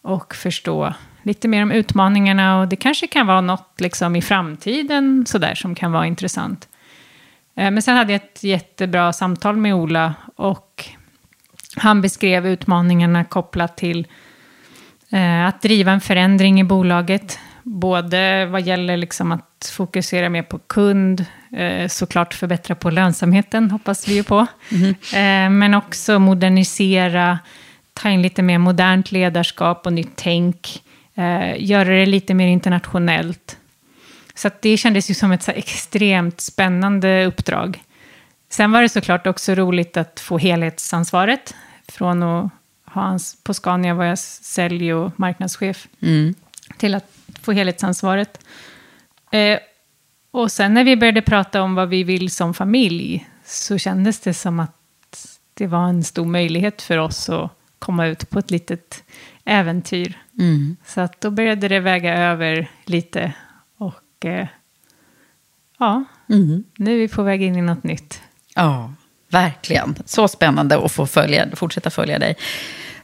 och 0.03 0.35
förstå 0.35 0.95
lite 1.23 1.49
mer 1.49 1.63
om 1.63 1.71
utmaningarna. 1.73 2.61
Och 2.61 2.69
det 2.69 2.77
kanske 2.77 3.07
kan 3.07 3.27
vara 3.27 3.41
något 3.41 3.81
liksom 3.81 4.17
i 4.17 4.23
framtiden 4.23 5.25
sådär, 5.27 5.55
som 5.55 5.75
kan 5.75 5.93
vara 5.93 6.07
intressant. 6.07 6.69
Eh, 7.57 7.71
Men 7.71 7.83
sen 7.83 7.97
hade 7.97 8.13
jag 8.13 8.23
ett 8.25 8.43
jättebra 8.45 9.13
samtal 9.13 9.57
med 9.57 9.75
Ola 9.75 10.15
och 10.37 10.85
han 11.77 12.03
beskrev 12.03 12.47
utmaningarna 12.47 13.25
kopplat 13.25 13.77
till 13.77 14.07
eh, 15.11 15.47
att 15.47 15.63
driva 15.63 15.93
en 15.93 16.01
förändring 16.01 16.61
i 16.61 16.65
bolaget. 16.65 17.39
Både 17.63 18.47
vad 18.47 18.63
gäller 18.63 18.97
liksom 18.97 19.33
att 19.33 19.73
fokusera 19.77 20.29
mer 20.29 20.43
på 20.43 20.59
kund, 20.59 21.25
eh, 21.57 21.89
såklart 21.89 22.35
förbättra 22.35 22.75
på 22.75 22.91
lönsamheten, 22.91 23.71
hoppas 23.71 24.09
vi 24.09 24.15
ju 24.15 24.23
på. 24.23 24.47
Eh, 25.15 25.51
men 25.51 25.75
också 25.75 26.19
modernisera, 26.19 27.39
ta 27.93 28.11
in 28.11 28.23
lite 28.23 28.43
mer 28.43 28.59
modernt 28.59 29.13
ledarskap 29.13 29.87
och 29.87 29.93
nytt 29.93 30.13
tänk. 30.15 30.83
Eh, 31.15 31.65
göra 31.65 31.89
det 31.89 32.07
lite 32.07 32.35
mer 32.35 32.49
internationellt. 32.49 33.57
Så 34.35 34.51
det 34.63 34.77
kändes 34.77 35.11
ju 35.11 35.15
som 35.15 35.33
ett 35.33 35.43
så 35.43 35.51
extremt 35.51 36.41
spännande 36.41 37.25
uppdrag. 37.27 37.83
Sen 38.55 38.73
var 38.73 38.83
det 38.83 38.89
såklart 38.89 39.27
också 39.27 39.55
roligt 39.55 39.97
att 39.97 40.21
få 40.21 40.39
helhetsansvaret 40.39 41.55
från 41.89 42.23
att 42.23 42.51
ha 42.85 43.19
på 43.43 43.55
Scania 43.55 43.95
var 43.95 44.05
jag 44.05 44.19
sälj 44.19 44.95
och 44.95 45.21
marknadschef. 45.21 45.89
Mm. 46.01 46.35
Till 46.77 46.95
att 46.95 47.07
få 47.43 47.53
helhetsansvaret. 47.53 48.45
Eh, 49.31 49.59
och 50.31 50.53
sen 50.53 50.75
när 50.75 50.85
vi 50.85 50.97
började 50.97 51.23
prata 51.23 51.63
om 51.63 51.75
vad 51.75 51.89
vi 51.89 52.05
vill 52.05 52.31
som 52.31 52.55
familj 52.55 53.29
så 53.45 53.79
kändes 53.79 54.21
det 54.21 54.35
som 54.35 54.61
att 54.61 55.39
det 55.55 55.67
var 55.67 55.89
en 55.89 56.05
stor 56.05 56.27
möjlighet 56.27 56.83
för 56.83 56.99
oss 56.99 57.29
att 57.29 57.51
komma 57.79 58.07
ut 58.07 58.31
på 58.31 58.39
ett 58.39 58.51
litet 58.51 59.05
äventyr. 59.45 60.19
Mm. 60.39 60.77
Så 60.87 61.01
att 61.01 61.21
då 61.21 61.31
började 61.31 61.69
det 61.69 61.81
väga 61.81 62.15
över 62.19 62.71
lite. 62.85 63.33
Och 63.77 64.25
eh, 64.25 64.49
ja, 65.79 66.05
Mm. 66.29 66.65
nu 66.77 66.95
är 66.95 66.99
vi 66.99 67.09
på 67.09 67.23
väg 67.23 67.43
in 67.43 67.57
i 67.57 67.63
något 67.63 67.85
nytt. 67.85 68.21
Ja, 68.55 68.93
verkligen. 69.29 69.95
Så 70.07 70.29
spännande 70.29 70.85
att 70.85 70.93
få 70.93 71.07
följa, 71.07 71.47
fortsätta 71.57 71.91
följa 71.91 72.19
dig. 72.19 72.37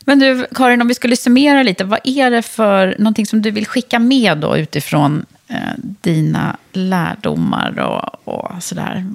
Men 0.05 0.19
du, 0.19 0.47
Karin, 0.55 0.81
om 0.81 0.89
vi 0.89 0.95
skulle 0.95 1.17
summera 1.17 1.63
lite. 1.63 1.85
Vad 1.85 2.01
är 2.05 2.31
det 2.31 2.43
för 2.43 2.95
någonting 2.99 3.27
som 3.27 3.43
du 3.43 3.51
vill 3.51 3.67
skicka 3.67 3.99
med 3.99 4.39
då 4.39 4.57
utifrån 4.57 5.27
eh, 5.49 5.57
dina 5.77 6.57
lärdomar 6.73 7.79
och, 7.79 8.29
och 8.35 8.63
sådär? 8.63 9.13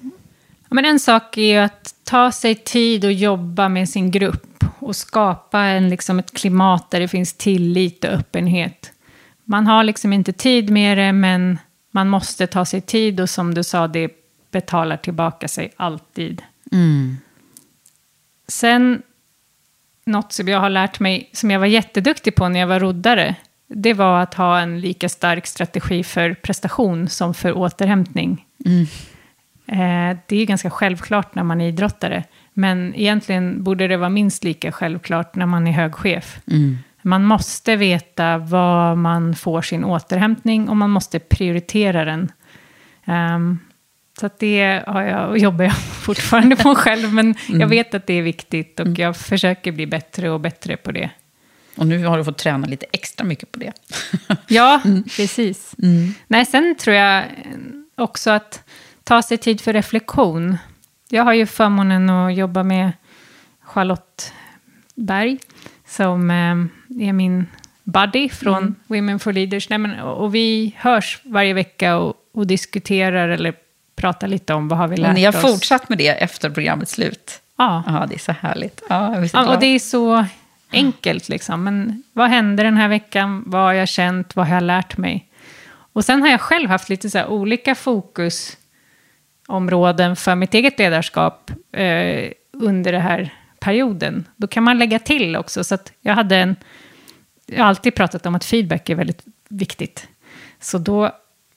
Ja, 0.70 0.70
men 0.70 0.86
en 0.86 0.99
sak 0.99 1.38
är 1.38 1.41
ju 1.41 1.57
att 1.57 1.95
ta 2.03 2.32
sig 2.32 2.56
tid 2.56 3.06
och 3.06 3.12
jobba 3.14 3.70
med 3.70 3.90
sin 3.90 4.12
grupp 4.12 4.64
och 4.80 4.95
skapa 4.95 5.60
en, 5.60 5.90
liksom 5.90 6.20
ett 6.20 6.34
klimat 6.34 6.91
där 6.91 6.99
det 6.99 7.07
finns 7.07 7.34
tillit 7.34 8.03
och 8.03 8.10
öppenhet. 8.10 8.91
Man 9.44 9.68
har 9.68 9.84
liksom 9.84 10.14
inte 10.14 10.34
tid 10.34 10.70
med 10.70 10.98
det, 10.98 11.14
men 11.14 11.60
man 11.91 12.10
måste 12.10 12.48
ta 12.48 12.66
sig 12.66 12.82
tid 12.82 13.20
och 13.20 13.30
som 13.30 13.53
du 13.53 13.64
sa, 13.64 13.88
det 13.88 14.10
betalar 14.56 14.98
tillbaka 14.98 15.48
sig 15.48 15.72
alltid. 15.77 16.41
Mm. 16.72 17.18
Sen, 18.48 19.02
något 20.06 20.34
som 20.34 20.48
jag 20.48 20.60
har 20.60 20.69
lärt 20.69 20.99
mig, 20.99 21.30
som 21.34 21.52
jag 21.52 21.60
var 21.60 21.68
jätteduktig 21.68 22.36
på 22.36 22.49
när 22.49 22.60
jag 22.60 22.68
var 22.68 22.80
roddare, 22.80 23.36
det 23.68 23.94
var 23.94 24.22
att 24.22 24.34
ha 24.34 24.60
en 24.60 24.80
lika 24.80 25.10
stark 25.10 25.48
strategi 25.48 26.03
för 26.03 26.34
prestation 26.34 27.10
som 27.10 27.34
för 27.34 27.57
återhämtning. 27.57 28.45
Mm. 28.65 28.86
Eh, 29.68 30.18
det 30.27 30.36
är 30.36 30.45
ganska 30.45 30.69
självklart 30.69 31.36
när 31.36 31.44
man 31.44 31.61
är 31.61 31.68
idrottare, 31.68 32.23
men 32.53 32.95
egentligen 32.95 33.64
borde 33.64 33.88
det 33.88 33.98
vara 33.98 34.10
minst 34.10 34.44
lika 34.44 34.72
självklart 34.72 35.36
när 35.36 35.45
man 35.45 35.68
är 35.68 35.72
hög 35.72 35.95
chef. 35.95 36.40
Mm. 36.48 36.77
Man 37.02 37.26
måste 37.26 37.76
veta 37.76 38.38
var 38.38 38.95
man 38.95 39.36
får 39.36 39.61
sin 39.61 39.84
återhämtning 39.84 40.69
och 40.69 40.77
man 40.77 40.90
måste 40.90 41.19
prioritera 41.19 42.06
den. 42.06 42.32
Ehm, 43.06 43.60
så 44.20 44.30
det 44.40 44.84
har 44.88 45.02
jag, 45.02 45.38
jobbar 45.38 45.66
jag 45.66 45.78
fortfarande 46.06 46.56
på 46.56 46.76
själv, 46.76 47.14
men 47.14 47.36
jag 47.48 47.56
Mm. 47.56 47.70
vet 47.70 47.94
att 47.94 48.08
det 48.08 48.14
är 48.14 48.22
viktigt 48.22 48.80
och 48.80 48.88
jag 49.00 49.18
försöker 49.18 49.72
bli 49.72 49.86
bättre 49.88 50.30
och 50.30 50.40
bättre 50.40 50.78
på 50.78 50.92
det. 50.92 51.10
Och 51.78 51.88
nu 51.88 52.06
har 52.06 52.18
du 52.18 52.24
fått 52.24 52.38
träna 52.38 52.68
lite 52.68 52.86
extra 52.92 53.26
mycket 53.26 53.52
på 53.52 53.60
det. 53.60 53.72
Ja, 54.48 54.82
precis. 55.18 55.76
Mm. 55.84 56.14
Nej, 56.28 56.46
sen 56.46 56.76
tror 56.80 56.96
jag 56.96 57.24
också 57.96 58.32
att 58.32 58.64
ta 59.04 59.22
sig 59.22 59.38
tid 59.38 59.62
för 59.62 59.74
reflektion. 59.74 60.58
Jag 61.10 61.24
har 61.24 61.34
ju 61.34 61.46
förmånen 61.46 62.10
att 62.10 62.36
jobba 62.36 62.64
med 62.64 62.92
Charlotte 63.64 64.34
Berg, 64.96 65.38
som 65.88 66.30
eh, 66.32 67.08
är 67.08 67.14
min 67.14 67.46
buddy 67.84 68.30
från 68.30 68.58
Mm. 68.58 68.76
Women 68.88 69.20
for 69.20 69.34
Leaders. 69.34 69.70
Nej, 69.70 69.80
men, 69.80 70.00
och 70.00 70.24
och 70.24 70.36
vi 70.36 70.76
hörs 70.78 71.20
varje 71.24 71.54
vecka 71.54 71.98
och, 71.98 72.14
och 72.34 72.48
diskuterar 72.48 73.30
eller 73.30 73.54
pratar 73.96 74.28
lite 74.28 74.54
om 74.54 74.68
vad 74.68 74.80
har 74.80 74.88
vi 74.88 74.98
lärt 74.98 75.10
Och 75.10 75.14
ni 75.16 75.24
har 75.24 75.36
oss. 75.36 75.42
fortsatt 75.52 75.90
med 75.90 75.98
det 75.98 76.08
efter 76.08 76.50
programmets 76.50 76.92
slut. 76.92 77.42
Ja. 77.58 77.84
Ja, 77.88 78.06
det 78.10 78.16
är 78.16 78.20
så 78.20 78.32
härligt. 78.32 78.82
Ja, 78.90 79.26
Ja, 79.34 79.54
och 79.54 79.60
det 79.60 79.66
är 79.66 79.80
så 79.80 80.26
enkelt 80.72 81.30
liksom. 81.30 81.64
Men 81.64 82.04
vad 82.14 82.30
hände 82.30 82.64
den 82.64 82.78
här 82.78 82.88
veckan? 82.88 83.44
Vad 83.46 83.62
har 83.62 83.74
jag 83.74 83.88
känt? 83.88 84.36
Vad 84.36 84.48
har 84.48 84.56
jag 84.56 84.64
lärt 84.64 84.98
mig? 84.98 85.28
Och 85.94 86.06
sen 86.06 86.22
har 86.22 86.30
jag 86.30 86.42
själv 86.42 86.70
haft 86.70 86.90
lite 86.90 87.10
så 87.10 87.26
olika 87.26 87.76
fokusområden 87.76 90.16
för 90.16 90.36
mitt 90.36 90.54
eget 90.54 90.80
ledarskap 90.80 91.52
eh, 91.72 92.32
under 92.54 92.92
den 92.92 93.02
här 93.02 93.34
perioden. 93.60 94.28
Då 94.36 94.48
kan 94.48 94.64
man 94.64 94.78
lägga 94.78 95.00
till 95.00 95.36
också. 95.36 95.64
Så 95.64 95.78
jag 96.02 96.14
hade 96.16 96.38
en... 96.38 96.56
Jag 97.46 97.60
har 97.64 97.70
alltid 97.70 97.96
pratat 97.96 98.26
om 98.26 98.36
att 98.36 98.46
feedback 98.46 98.90
är 98.90 98.96
väldigt 98.96 99.24
viktigt. 99.50 100.08
Så 100.60 100.78
då, 100.78 101.12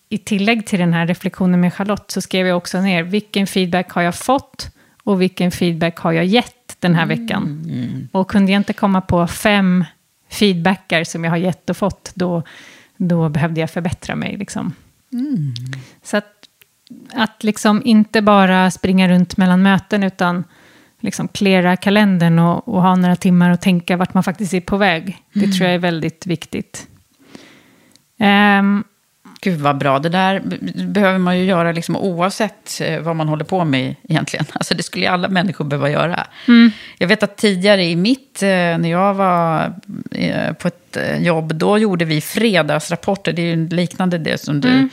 i 0.08 0.18
tillägg 0.18 0.66
till 0.66 0.78
den 0.78 0.92
här 0.92 1.06
reflektionen 1.06 1.60
med 1.60 1.74
Charlotte, 1.74 2.10
så 2.10 2.20
skrev 2.20 2.46
jag 2.46 2.56
också 2.56 2.80
ner 2.80 3.02
vilken 3.02 3.46
feedback 3.46 3.90
har 3.90 4.02
jag 4.02 4.14
fått 4.14 4.70
och 5.04 5.22
vilken 5.22 5.50
feedback 5.50 5.98
har 5.98 6.12
jag 6.12 6.24
gett 6.24 6.76
den 6.78 6.94
här 6.94 7.06
veckan. 7.06 7.64
Och 8.12 8.30
kunde 8.30 8.52
jag 8.52 8.60
inte 8.60 8.72
komma 8.72 9.00
på 9.00 9.26
fem 9.26 9.84
feedbackar 10.30 11.04
som 11.04 11.24
jag 11.24 11.30
har 11.30 11.36
gett 11.36 11.70
och 11.70 11.76
fått, 11.76 12.10
då, 12.14 12.42
då 12.96 13.28
behövde 13.28 13.60
jag 13.60 13.70
förbättra 13.70 14.16
mig. 14.16 14.36
Liksom. 14.36 14.72
Så 16.02 16.16
att, 16.16 16.32
att 17.12 17.44
liksom 17.44 17.82
inte 17.84 18.22
bara 18.22 18.70
springa 18.70 19.08
runt 19.08 19.36
mellan 19.36 19.62
möten, 19.62 20.02
utan 20.02 20.44
liksom 21.00 21.28
klära 21.28 21.76
kalendern 21.76 22.38
och, 22.38 22.68
och 22.68 22.82
ha 22.82 22.96
några 22.96 23.16
timmar 23.16 23.50
och 23.50 23.60
tänka 23.60 23.96
vart 23.96 24.14
man 24.14 24.22
faktiskt 24.24 24.54
är 24.54 24.60
på 24.60 24.76
väg. 24.76 25.18
Det 25.32 25.40
Mm. 25.40 25.52
tror 25.52 25.66
jag 25.66 25.74
är 25.74 25.78
väldigt 25.78 26.26
viktigt. 26.26 26.86
Ehm, 28.18 28.84
Gud 29.40 29.60
vad 29.60 29.78
bra. 29.78 29.98
Det 29.98 30.08
där 30.08 30.40
be- 30.40 30.84
behöver 30.84 31.18
man 31.18 31.38
ju 31.38 31.44
göra 31.44 31.72
liksom 31.72 31.96
oavsett 31.96 32.80
eh, 32.84 33.00
vad 33.00 33.16
man 33.16 33.28
håller 33.28 33.44
på 33.44 33.64
med 33.64 33.94
egentligen. 34.08 34.46
Alltså 34.52 34.74
det 34.74 34.82
skulle 34.82 35.04
ju 35.04 35.10
alla 35.12 35.28
människor 35.28 35.64
behöva 35.64 35.90
göra. 35.90 36.26
Mm. 36.48 36.70
Jag 36.98 37.08
vet 37.08 37.22
att 37.22 37.36
tidigare 37.36 37.84
i 37.84 37.96
mitt, 37.96 38.42
eh, 38.42 38.48
när 38.48 38.90
jag 38.90 39.14
var 39.14 39.72
eh, 40.10 40.52
på 40.52 40.68
ett 40.68 40.98
jobb, 41.20 41.54
då 41.54 41.78
gjorde 41.78 42.04
vi 42.04 42.20
fredagsrapporter. 42.20 43.32
Det 43.32 43.42
är 43.42 43.56
ju 43.56 43.68
liknande 43.68 44.18
det 44.18 44.40
som 44.40 44.60
du, 44.60 44.68
Mm. 44.68 44.88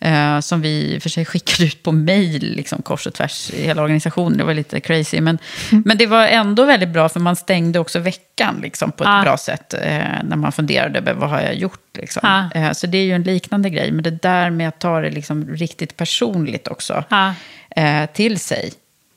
Eh, 0.00 0.40
som 0.40 0.60
vi 0.60 0.98
för 1.02 1.08
sig 1.08 1.24
skickade 1.24 1.64
ut 1.64 1.82
på 1.82 1.92
mail, 1.92 2.54
liksom 2.56 2.82
kors 2.82 3.06
och 3.06 3.14
tvärs 3.14 3.50
i 3.50 3.62
hela 3.64 3.82
organisationen. 3.82 4.38
Det 4.38 4.44
var 4.44 4.54
lite 4.54 4.80
crazy. 4.80 5.20
Men, 5.20 5.38
men 5.70 5.98
det 5.98 6.06
var 6.06 6.26
ändå 6.26 6.64
väldigt 6.64 6.88
bra, 6.88 7.08
för 7.08 7.20
man 7.20 7.36
stängde 7.36 7.78
också 7.78 7.98
veckan 7.98 8.60
liksom, 8.62 8.92
på 8.92 9.04
ett 9.04 9.10
Ja. 9.10 9.22
bra 9.22 9.36
sätt. 9.36 9.74
Eh, 9.74 9.80
när 10.24 10.36
man 10.36 10.52
funderade 10.52 10.98
över 10.98 11.14
vad 11.14 11.30
har 11.30 11.40
jag 11.40 11.54
gjort. 11.54 11.96
Liksom. 11.98 12.20
Ja. 12.54 12.60
Eh, 12.60 12.72
så 12.72 12.86
det 12.86 12.98
är 12.98 13.04
ju 13.04 13.12
en 13.12 13.22
liknande 13.22 13.70
grej. 13.70 13.92
Men 13.92 14.02
det 14.02 14.10
där 14.22 14.50
med 14.50 14.68
att 14.68 14.78
ta 14.78 15.00
det 15.00 15.10
liksom 15.10 15.48
riktigt 15.56 15.96
personligt 15.96 16.68
också 16.68 17.04
ja. 17.08 17.34
eh, 17.76 18.06
till 18.06 18.38
sig. 18.38 18.72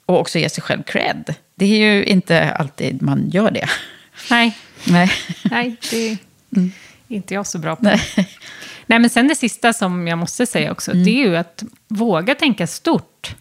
Och 0.06 0.20
också 0.20 0.40
ge 0.40 0.50
sig 0.50 0.64
själv 0.64 0.84
cred. 0.84 1.36
Det 1.56 1.66
är 1.66 1.94
ju 1.94 2.04
inte 2.04 2.52
alltid 2.52 3.02
man 3.02 3.30
gör 3.30 3.52
det. 3.52 3.70
Nej, 4.30 4.58
Nej. 4.88 5.12
nej, 5.44 5.76
det 5.92 6.12
är 6.12 6.18
inte 7.08 7.34
jag 7.34 7.48
så 7.48 7.58
bra 7.58 7.76
på. 7.76 7.84
Nej. 7.84 8.02
Men 9.00 9.10
sen 9.10 9.28
det 9.28 9.36
sista 9.36 9.74
som 9.74 10.08
jag 10.08 10.18
måste 10.18 10.46
säga 10.46 10.72
också, 10.72 10.94
det 10.94 11.10
är 11.10 11.28
ju 11.28 11.36
att 11.36 11.64
våga 11.88 12.36
tänka 12.36 12.68
stort. 12.68 13.36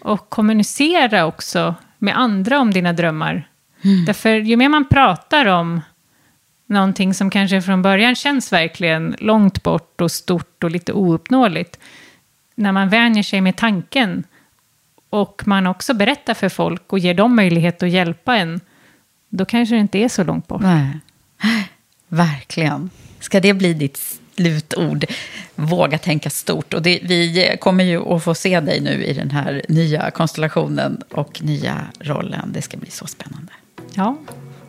Och 0.00 0.30
kommunicera 0.30 1.26
också 1.26 1.74
med 1.98 2.18
andra 2.18 2.60
om 2.60 2.70
dina 2.70 2.92
drömmar. 2.92 3.48
Därför 4.06 4.30
ju 4.30 4.56
mer 4.56 4.68
man 4.68 4.88
pratar 4.88 5.46
om 5.46 5.80
någonting 6.66 7.14
som 7.14 7.30
kanske 7.30 7.62
från 7.62 7.82
början 7.82 8.14
känns 8.14 8.52
verkligen 8.52 9.16
långt 9.18 9.62
bort 9.62 10.00
och 10.00 10.10
stort 10.10 10.64
och 10.64 10.70
lite 10.70 10.92
ouppnåeligt. 10.92 11.78
När 12.54 12.72
man 12.72 12.88
vänjer 12.88 13.22
sig 13.22 13.40
med 13.40 13.56
tanken 13.56 14.24
och 15.10 15.42
man 15.46 15.66
också 15.66 15.94
berättar 15.94 16.34
för 16.34 16.48
folk 16.48 16.92
och 16.92 16.98
ger 16.98 17.14
dem 17.14 17.36
möjlighet 17.36 17.82
att 17.82 17.90
hjälpa 17.90 18.36
en, 18.36 18.60
då 19.28 19.44
kanske 19.44 19.74
det 19.74 19.80
inte 19.80 19.98
är 19.98 20.08
så 20.08 20.24
långt 20.24 20.48
bort. 20.48 20.62
Nej. 20.62 21.00
Verkligen. 22.08 22.90
Ska 23.20 23.40
det 23.40 23.54
bli 23.54 23.74
ditt 23.74 24.20
slutord? 24.36 25.04
Våga 25.54 25.98
tänka 25.98 26.30
stort. 26.30 26.74
Och 26.74 26.82
det, 26.82 27.00
vi 27.02 27.56
kommer 27.60 27.84
ju 27.84 28.14
att 28.14 28.24
få 28.24 28.34
se 28.34 28.60
dig 28.60 28.80
nu 28.80 29.04
i 29.04 29.12
den 29.12 29.30
här 29.30 29.62
nya 29.68 30.10
konstellationen 30.10 31.02
och 31.10 31.42
nya 31.42 31.86
rollen. 32.00 32.52
Det 32.52 32.62
ska 32.62 32.76
bli 32.76 32.90
så 32.90 33.06
spännande. 33.06 33.52
Ja, 33.94 34.16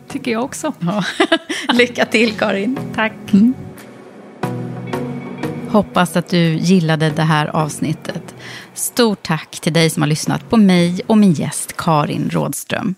tycker 0.08 0.30
jag 0.30 0.44
också. 0.44 0.72
Ja. 0.80 1.04
Lycka 1.72 2.04
till, 2.04 2.32
Karin. 2.32 2.78
Tack. 2.94 3.12
Hoppas 5.68 6.16
att 6.16 6.28
du 6.28 6.56
gillade 6.56 7.10
det 7.10 7.22
här 7.22 7.46
avsnittet. 7.46 8.34
Stort 8.74 9.22
tack 9.22 9.60
till 9.60 9.72
dig 9.72 9.90
som 9.90 10.02
har 10.02 10.08
lyssnat 10.08 10.50
på 10.50 10.56
mig 10.56 11.00
och 11.06 11.18
min 11.18 11.32
gäst 11.32 11.76
Karin 11.76 12.30
Rådström. 12.32 12.94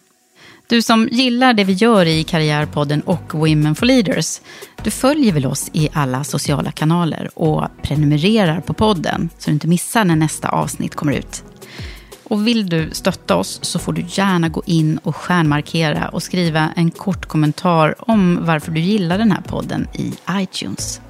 Du 0.69 0.83
som 0.83 1.09
gillar 1.13 1.55
det 1.55 1.65
vi 1.65 1.73
gör 1.73 2.07
i 2.07 2.25
Karriärpodden 2.25 3.01
och 3.01 3.35
Women 3.35 3.75
for 3.75 3.87
Leaders, 3.87 4.41
du 4.85 4.91
följer 4.91 5.33
väl 5.33 5.47
oss 5.47 5.71
i 5.73 5.89
alla 5.93 6.25
sociala 6.25 6.73
kanaler 6.73 7.31
och 7.35 7.69
prenumererar 7.83 8.61
på 8.61 8.75
podden 8.75 9.31
så 9.39 9.51
du 9.51 9.55
inte 9.55 9.69
missar 9.69 10.05
när 10.05 10.17
nästa 10.17 10.49
avsnitt 10.49 10.95
kommer 10.95 11.13
ut. 11.13 11.45
Och 12.25 12.47
vill 12.47 12.69
du 12.69 12.91
stötta 12.93 13.37
oss 13.37 13.59
så 13.63 13.79
får 13.79 13.93
du 13.93 14.05
gärna 14.09 14.49
gå 14.49 14.63
in 14.67 14.99
och 14.99 15.17
stjärnmarkera 15.17 16.09
och 16.09 16.23
skriva 16.23 16.73
en 16.77 16.91
kort 16.91 17.27
kommentar 17.27 17.95
om 17.99 18.39
varför 18.41 18.73
du 18.73 18.81
gillar 18.81 19.19
den 19.19 19.33
här 19.33 19.43
podden 19.43 19.89
i 19.95 20.13
iTunes. 20.31 21.01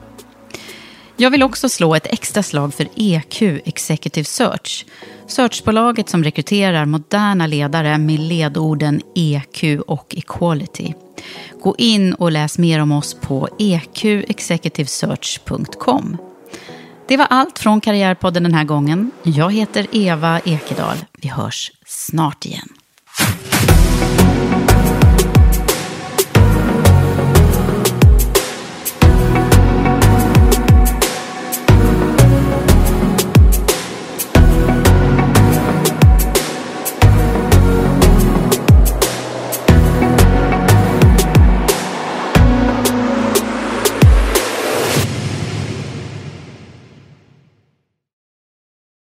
Jag 1.20 1.31
vill 1.31 1.43
också 1.43 1.69
slå 1.69 1.95
ett 1.95 2.07
extra 2.07 2.43
slag 2.43 2.74
för 2.74 2.89
EQ 2.95 3.43
Executive 3.43 4.24
Search. 4.24 4.86
Searchbolaget 5.27 6.09
som 6.09 6.24
rekryterar 6.24 6.85
moderna 6.85 7.47
ledare 7.47 7.99
med 7.99 8.20
ledorden 8.20 9.01
EQ 9.15 9.81
och 9.86 10.15
equality. 10.16 10.95
Gå 11.62 11.74
in 11.78 12.15
och 12.15 12.32
läs 12.32 12.59
mer 12.59 12.81
om 12.81 12.93
oss 12.93 13.15
på 13.15 13.49
eqexecutivesearch.com. 13.59 16.16
Det 17.09 17.16
var 17.16 17.27
allt 17.31 17.59
från 17.59 17.81
Karriärpodden 17.81 18.43
den 18.43 18.55
här 18.55 18.65
gången. 18.65 19.11
Jag 19.23 19.53
heter 19.53 19.86
Eva 19.93 20.40
Ekedal. 20.40 20.97
Vi 21.12 21.28
hörs 21.28 21.73
snart 21.86 22.47
igen. 22.47 22.69